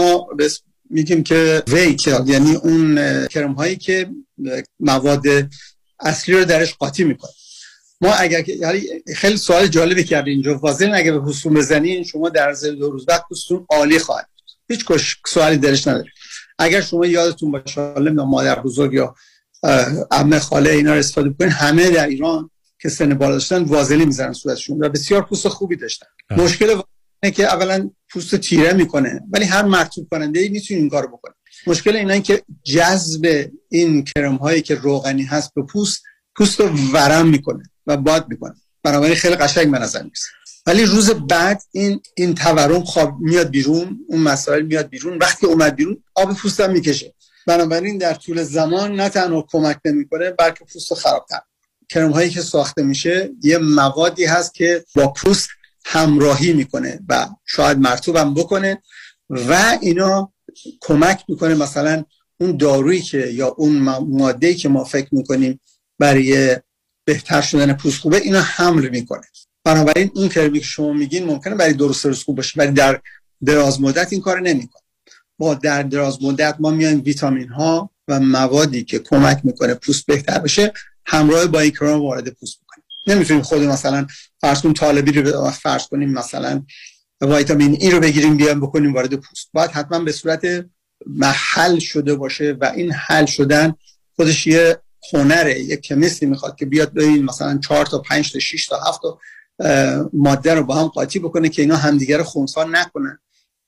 [0.90, 2.96] میگیم که ویکل یعنی اون
[3.28, 4.10] کرم هایی که
[4.80, 5.24] مواد
[6.00, 7.32] اصلی رو درش قاطی می‌کنه.
[8.02, 8.82] ما اگر یعنی
[9.16, 10.58] خیلی سوال جالبی کرد اینجا.
[10.58, 14.30] وازلین اگه به پوستون بزنین شما در دو روز بعد پوستون عالی خواهد
[14.70, 14.86] هیچ
[15.28, 16.12] سوالی درش نداره
[16.64, 19.16] اگر شما یادتون باشه حالا مادر بزرگ یا
[20.12, 22.50] عمه خاله اینا رو استفاده بکنین همه در ایران
[22.82, 26.06] که سن بالا داشتن وازلی می‌زنن صورتشون و بسیار پوست خوبی داشتن.
[26.32, 26.82] مشکل
[27.24, 31.34] اینه که اولا پوست تیره می‌کنه ولی هر مرطوب کننده ای می‌تونه این کارو بکنه.
[31.68, 36.04] مشکل اینا این که جذب این کرم هایی که روغنی هست به پوست
[36.38, 38.56] پوست رو ورم می‌کنه و باد می‌کنه.
[38.84, 40.28] بنابراین خیلی قشنگ به نظر میسه
[40.66, 45.18] ولی روز بعد این این تورم خواب میاد بیرون اون مسائل میاد بیرون.
[45.18, 47.14] وقتی اومد بیرون آب پوستم می‌کشه.
[47.48, 51.40] بنابراین در طول زمان نه تنها کمک نمی‌کنه بلکه پوست خرابتر.
[51.90, 55.50] کرم هایی که ساخته میشه یه موادی هست که با پوست
[55.86, 58.82] همراهی می‌کنه و شاید مرتوبم بکنه
[59.30, 60.34] و اینا
[60.82, 62.04] کمک می‌کنه مثلا
[62.40, 63.80] اون دارویی که یا اون
[64.10, 65.60] ماده که ما فکر می‌کنیم
[66.00, 66.58] برای
[67.06, 69.28] بهتر شدن پوست خوبه اینا حمل می‌کنه.
[69.64, 73.02] بنابراین این کرمی که شما میگین ممکنه برای درست روز خوب باشه ولی در
[73.46, 74.84] دراز مدت این کار نمی‌کنه.
[75.38, 80.40] با در دراز مدت ما میایم ویتامین ها و موادی که کمک می‌کنه پوست بهتر
[80.40, 80.74] بشه
[81.06, 84.08] همراه با این کرم وارد پوست بکنیم نمی‌تونیم خود مثلا
[84.42, 86.64] فرض کنیم طالبی رو فرض کنیم مثلا
[87.22, 89.50] ویتامین ای رو بگیریم بیام بکنیم وارد پوست.
[89.54, 90.66] باید حتما به صورت
[91.08, 93.74] محل شده باشه و این حل شدن
[94.16, 94.78] خودش یه
[95.14, 99.02] هنره یک کمیستی می‌خواد که بیاد ببین مثلا 4 تا 5 تا 6 تا 7
[99.02, 99.20] تا
[100.14, 103.20] ماده رو با هم قاطی بکنه که اینا همدیگه رو خونسا نکنن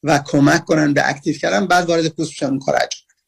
[0.03, 2.75] و کمک کنن به اکتیو کردن بعد وارد پوست بشن اون کار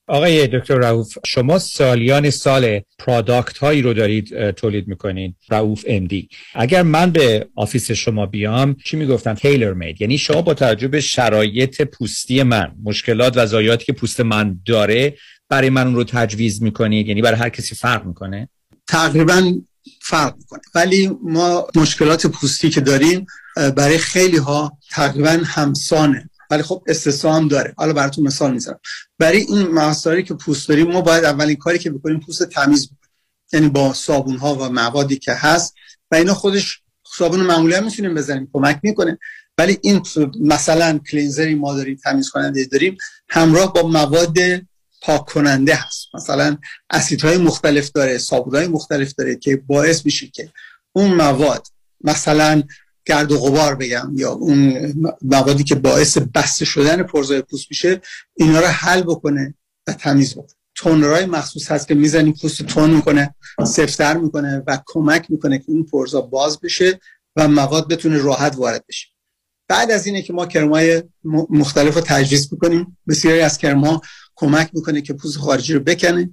[0.09, 6.84] آقای دکتر رعوف شما سالیان سال پرادکت هایی رو دارید تولید می‌کنین رعوف دی اگر
[6.84, 11.81] من به office شما بیام چی می‌گفتن؟ tailor made یعنی شما با توجه به شرایط
[11.81, 15.17] پوستی من مشکلات و ضایعاتی که پوست من داره
[15.49, 18.49] برای من اون رو تجویز می‌کنید؟ یعنی برای هر کسی فرق می‌کنه؟
[18.88, 19.53] تقریبا
[20.01, 20.61] فرق می‌کنه.
[20.76, 26.30] ولی ما مشکلات پوستی که داریم برای خیلی ها تقریبا همسانه.
[26.51, 27.73] ولی خب استثنا هم داره.
[27.77, 28.80] حالا براتون مثال می‌زنم.
[29.19, 33.11] برای این مسائلی که پوست داریم ما باید اولین کاری که بکنیم پوست تمیز بکنیم.
[33.53, 35.76] یعنی با صابون ها و موادی که هست.
[36.11, 36.81] و اینا خودش
[37.18, 38.49] صابون معمولی هم می‌تونیم بزنیم.
[38.53, 39.19] کمک می‌کنه.
[39.57, 40.01] ولی این
[40.41, 42.97] مثلا کلینزری ما داریم تمیز کننده داریم
[43.30, 44.38] همراه با مواد
[45.02, 46.07] پاک کننده هست.
[46.14, 46.57] مثلا
[46.90, 50.52] اسیدهای مختلف داره صابونهای مختلف داره که باعث میشه که
[50.94, 51.68] اون مواد
[52.02, 52.64] مثلا
[53.06, 58.02] گرد و غبار بگم یا اون موادی که باعث بسته شدن پرزای پوست میشه
[58.36, 59.53] اینا رو حل بکنه
[59.88, 60.57] و تمیز بکنه.
[60.76, 65.86] تونرهای مخصوص هست که می‌زنیم پوست تون می‌کنه سفتر می‌کنه و کمک می‌کنه که این
[65.86, 66.99] پرزا باز بشه
[67.36, 69.07] و مواد بتونه راحت وارد بشه.
[69.68, 71.03] بعد از اینه که ما کرمای
[71.49, 72.98] مختلف رو تجویز می‌کنیم.
[73.07, 74.02] بسیاری از کرما
[74.38, 76.30] کمک می‌کنه که پوست خارجی رو بکنه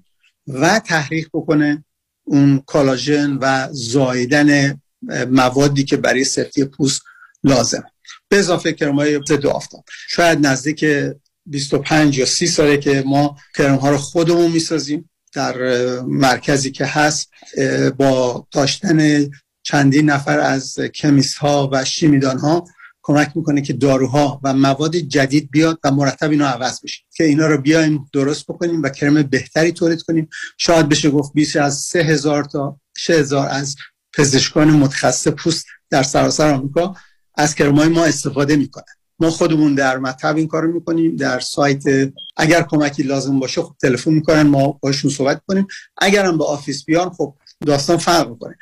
[0.49, 1.85] و تحریک بکنه
[2.25, 4.81] اون کالاژن و زایدن
[5.31, 7.03] موادی که برای سفتی پوست
[7.45, 7.85] لازم
[8.29, 9.85] به اضافه کرمای ضد آفتاب.
[10.09, 10.85] شاید نزدیک
[11.47, 15.57] 25 یا 30 ساله که ما کرم ها رو خودمون می‌سازیم در
[16.01, 17.31] مرکزی که هست
[17.97, 19.31] با داشتن
[19.63, 22.65] چندین نفر از کمیست ها و شیمیدان ها
[23.07, 27.03] کمک می‌کنه که داروها و مواد جدید بیاد و مرتب اینا عوض بشه.
[27.17, 30.29] که اینا رو بیایم درست بکنیم و کرم بهتری تولید کنیم.
[30.59, 33.77] شاید بشه گفت بیش از 3000 تا 6000 از
[34.13, 36.95] پزشکان متخصص پوست در سراسر آمریکا
[37.35, 38.85] از کرمای ما استفاده می‌کنن.
[39.19, 41.83] ما خودمون در مطب این کارو می‌کنیم در سایت
[42.37, 45.67] اگر کمکی لازم باشه خب تلفن می‌کنن ما باشون صحبت کنیم
[45.99, 47.37] اگر هم به office بیان خب
[47.67, 48.57] داستان فرق می‌کنه.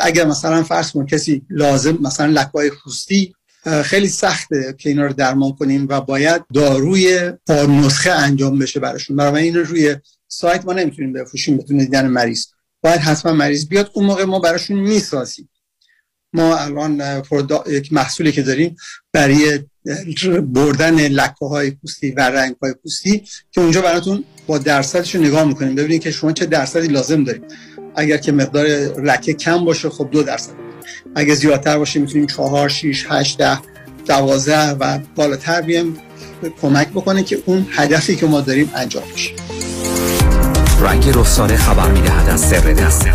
[0.00, 3.34] اگر مثلا فرض کن کسی لازم مثلا لکای پوستی
[3.84, 9.16] خیلی سخته که اینا رو درمان کنیم و باید داروی نسخه انجام بشه براشون.
[9.16, 9.96] برای این روی
[10.28, 12.46] سایت ما نمی‌تونیم بفروشیم بدون دیدن مریض.
[12.80, 13.90] باید حتما مریض بیاد.
[13.94, 15.48] اون موقع ما براشون می‌سازیم.
[16.32, 17.22] ما الان
[17.66, 18.76] یک محصولی که داریم
[19.12, 19.58] برای
[20.42, 25.44] بردن لکه های پوستی و رنگ های پوستی که اونجا براتون با درصدش رو نگاه
[25.44, 25.74] می‌کنیم.
[25.74, 27.44] ببینید که شما چه درصدی لازم دارید.
[27.96, 28.66] اگر که مقدار
[29.00, 30.61] لکه کم باشه خب دو درصد.
[31.14, 33.58] اگه زیادتر باشه می‌تونیم چهار شیش هشت ده
[34.06, 35.96] دوازده و بالاتر بیم
[36.62, 39.30] کمک بکنه که اون هدفی که ما داریم انجام بشه.
[40.80, 43.06] رنگ رخساره خبر می‌دهد از سر دست.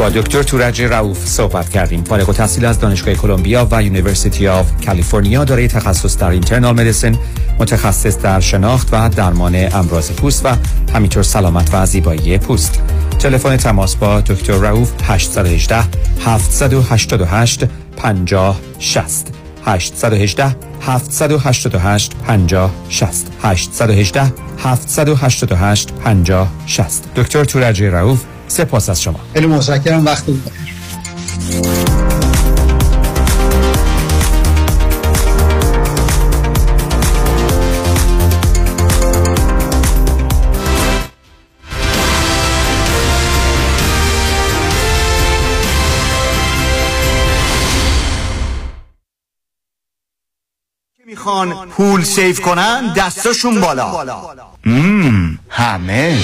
[0.00, 2.04] با دکتر تورج رؤوف صحبت کردیم.
[2.04, 7.18] فارغ التحصیل از دانشگاه کلمبیا و University of California دارای تخصص در internal medicine
[7.58, 10.48] متخصص در شناخت و درمان امراض پوست و
[10.94, 12.82] همینطور سلامت و زیبایی پوست.
[13.18, 15.84] تلفن تماس با دکتر رؤوف 818
[16.24, 17.64] 788
[17.96, 19.32] 50 60
[19.66, 29.20] 818 788 50 60 818 788 50 60 دکتر تورج رؤوف سپاس از شما.
[29.34, 30.24] خیلی متشکرم وقت
[51.06, 54.26] می‌خوان پول سیف کنن دستشون بالا.
[54.66, 55.38] مم.
[55.48, 56.18] همه.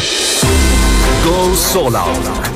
[1.24, 2.55] go solar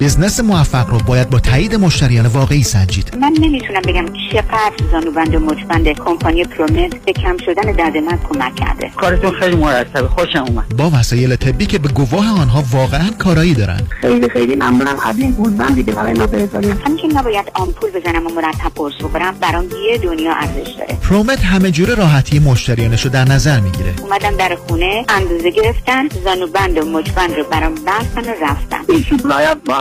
[0.00, 3.16] بزنس موفق رو باید با تایید مشتریان واقعی سنجید.
[3.20, 8.54] من نمی‌تونم بگم چقدر زانوبند و مچبند کمپانی پرومت به کم شدن درد من کمک
[8.56, 8.90] کرده.
[8.96, 10.08] کارتون خیلی مرتبه.
[10.08, 10.76] خوشم اومد.
[10.76, 14.96] با وسایل طبی که به گواه آنها واقعا کارایی دارن خیلی خیلی ممنونم.
[14.96, 18.94] قبل این بودم دیگه برای ما بذاریم همین که نباید آمپول بزنم و مرتب قرص
[19.04, 20.98] بخورم برام یه دنیا ارزش داره.
[21.08, 23.94] پرومت همه جور راحتی مشتریانش رو در نظر می‌گیره.
[24.02, 28.78] اومدم در خونه اندازه گرفتن زانوبند و مچبند رو برام بستن و رفتن.
[28.88, 29.04] این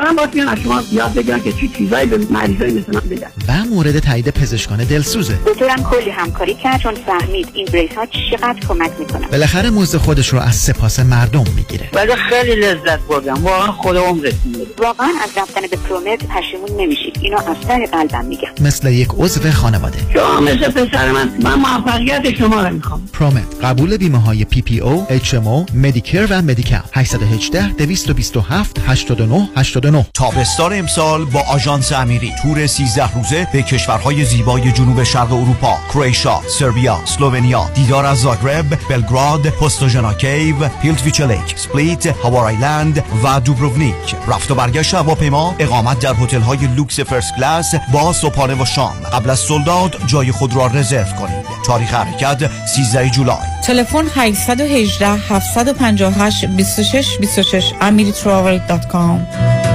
[0.10, 3.27] واقعا باید بیان شما یاد بگیرن که چی چیزایی به مریضای مثل من بگن.
[3.48, 5.34] و مورد تایید پزشکان دلسوزه.
[5.45, 9.27] دکترم کلی همکاری کرد چون فهمید این بریس ها چقدر کمک می‌کنه.
[9.27, 11.90] بالاخره موزه خودش رو از سپاس مردم می‌گیره.
[11.94, 13.34] ولی خیلی لذت بردم.
[13.34, 14.34] واقعا خود عمرت
[14.77, 17.18] واقعا از رفتن به پرومت پشیمون نمیشید.
[17.22, 18.49] اینو از ته قلبم میگم.
[18.61, 19.99] مثل یک عضو خانواده.
[20.14, 21.30] شما مثل پسر من.
[21.44, 23.10] من موفقیت شما رو می‌خوام.
[23.14, 28.80] پرومت قبول بیمه های پی پی او اچ ام او مدیکر و مدیکال 818 227
[28.88, 32.34] 89 89 تابستان امسال با آژانس امیری.
[32.41, 38.65] تور 13 روزه به کشورهای زیبای جنوب شرق اروپا کرواتیا سربیا اسلوونیا دیدار از زاگرب
[38.89, 44.15] بلگراد Postojna Cave Plitvice Lake سپلیت Hvar Island و دوبروونیک.
[44.27, 48.93] رفت و برگشت هواپیما اقامت در هتل های لوکس first class با صبحانه و شام.
[49.13, 51.45] قبل از sold out جای خود را رزرو کنید.
[51.65, 53.38] تاریخ حرکت 13 جولای.
[53.63, 59.69] تلفن 818 758 26 26 amiritravel.com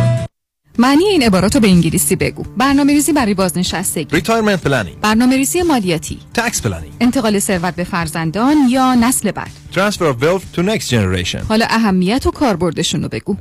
[0.79, 2.45] معنی این عبارات رو به انگلیسی بگو.
[2.57, 4.21] برنامه ریزی برای بازنشستگی.
[4.21, 4.97] Retirement planning.
[5.03, 6.19] برنامه ریزی مالیاتی.
[6.39, 6.93] Tax planning.
[7.01, 9.51] انتقال ثروت به فرزندان یا نسل بعد.
[9.73, 11.45] Transfer of wealth to next generation.
[11.49, 13.37] حالا اهمیت و کاربردشون رو بگو.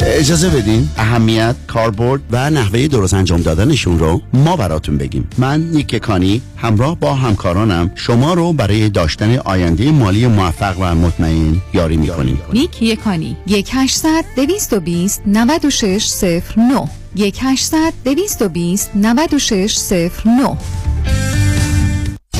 [0.00, 0.88] اجازه بدین.
[0.96, 5.28] اهمیت کاربرد و نحوه درست انجام دادنشون رو ما براتون بگیم.
[5.38, 11.56] من نیک کانی همراه با همکارانم شما رو برای داشتن آینده مالی موفق و مطمئن
[11.74, 12.38] یاری می‌کنیم.
[12.52, 16.06] نیک یکانی 1 800 220 96
[16.40, 19.76] 09 1 800 220 96
[20.24, 20.56] 09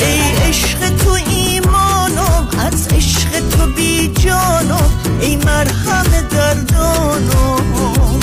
[0.00, 4.12] ای عشق تو ایمانم از عشق تو بی
[5.20, 8.20] ای مرهم دردانم.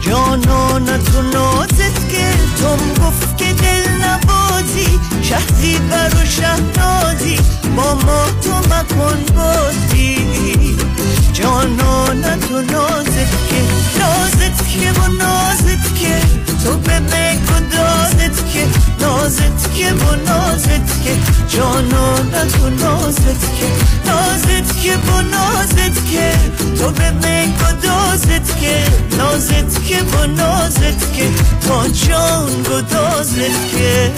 [0.00, 7.38] جانان تو نازت گرتم گفت که دل نبازی شهری بر و شهنازی
[7.76, 10.76] با ما تو مکن بازی.
[11.42, 13.60] جانان تو نازت که.
[14.00, 16.20] نازت که و نازت که.
[16.64, 18.66] تو به بگو دازت که.
[19.00, 21.16] نازت که و نازت که.
[21.48, 23.66] جانان تو نازت که.
[24.06, 26.32] نازت که و نازت که.
[26.78, 28.84] تو به بگو دازت که.
[29.18, 31.28] نازت که و نازت که.
[31.68, 34.10] تا جان گدازت که.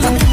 [0.00, 0.27] love.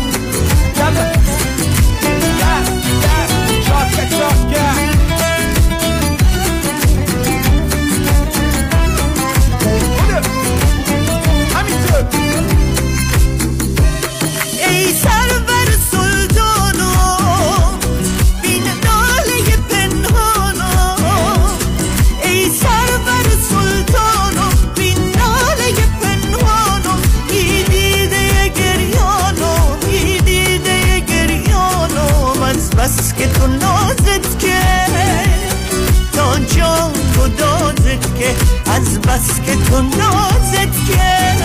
[37.26, 38.36] تو دازت که
[38.72, 41.36] از بس که تو نازت که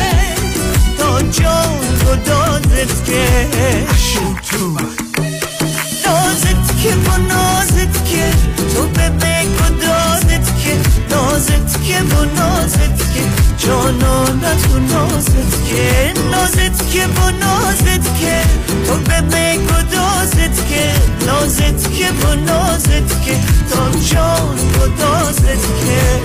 [0.99, 3.47] تا جان تو دازت که
[6.07, 8.33] نازت که با نازت که
[8.75, 10.20] تو به بگو دازت
[10.71, 10.77] که
[11.15, 13.23] نازت که با نازت که
[13.67, 18.43] جانانه تو نازت که نازت که با نازت که
[18.87, 20.93] تو به بگو دازت که
[21.27, 23.35] نازت که با نازت که
[23.71, 26.21] تا جان تو دازت که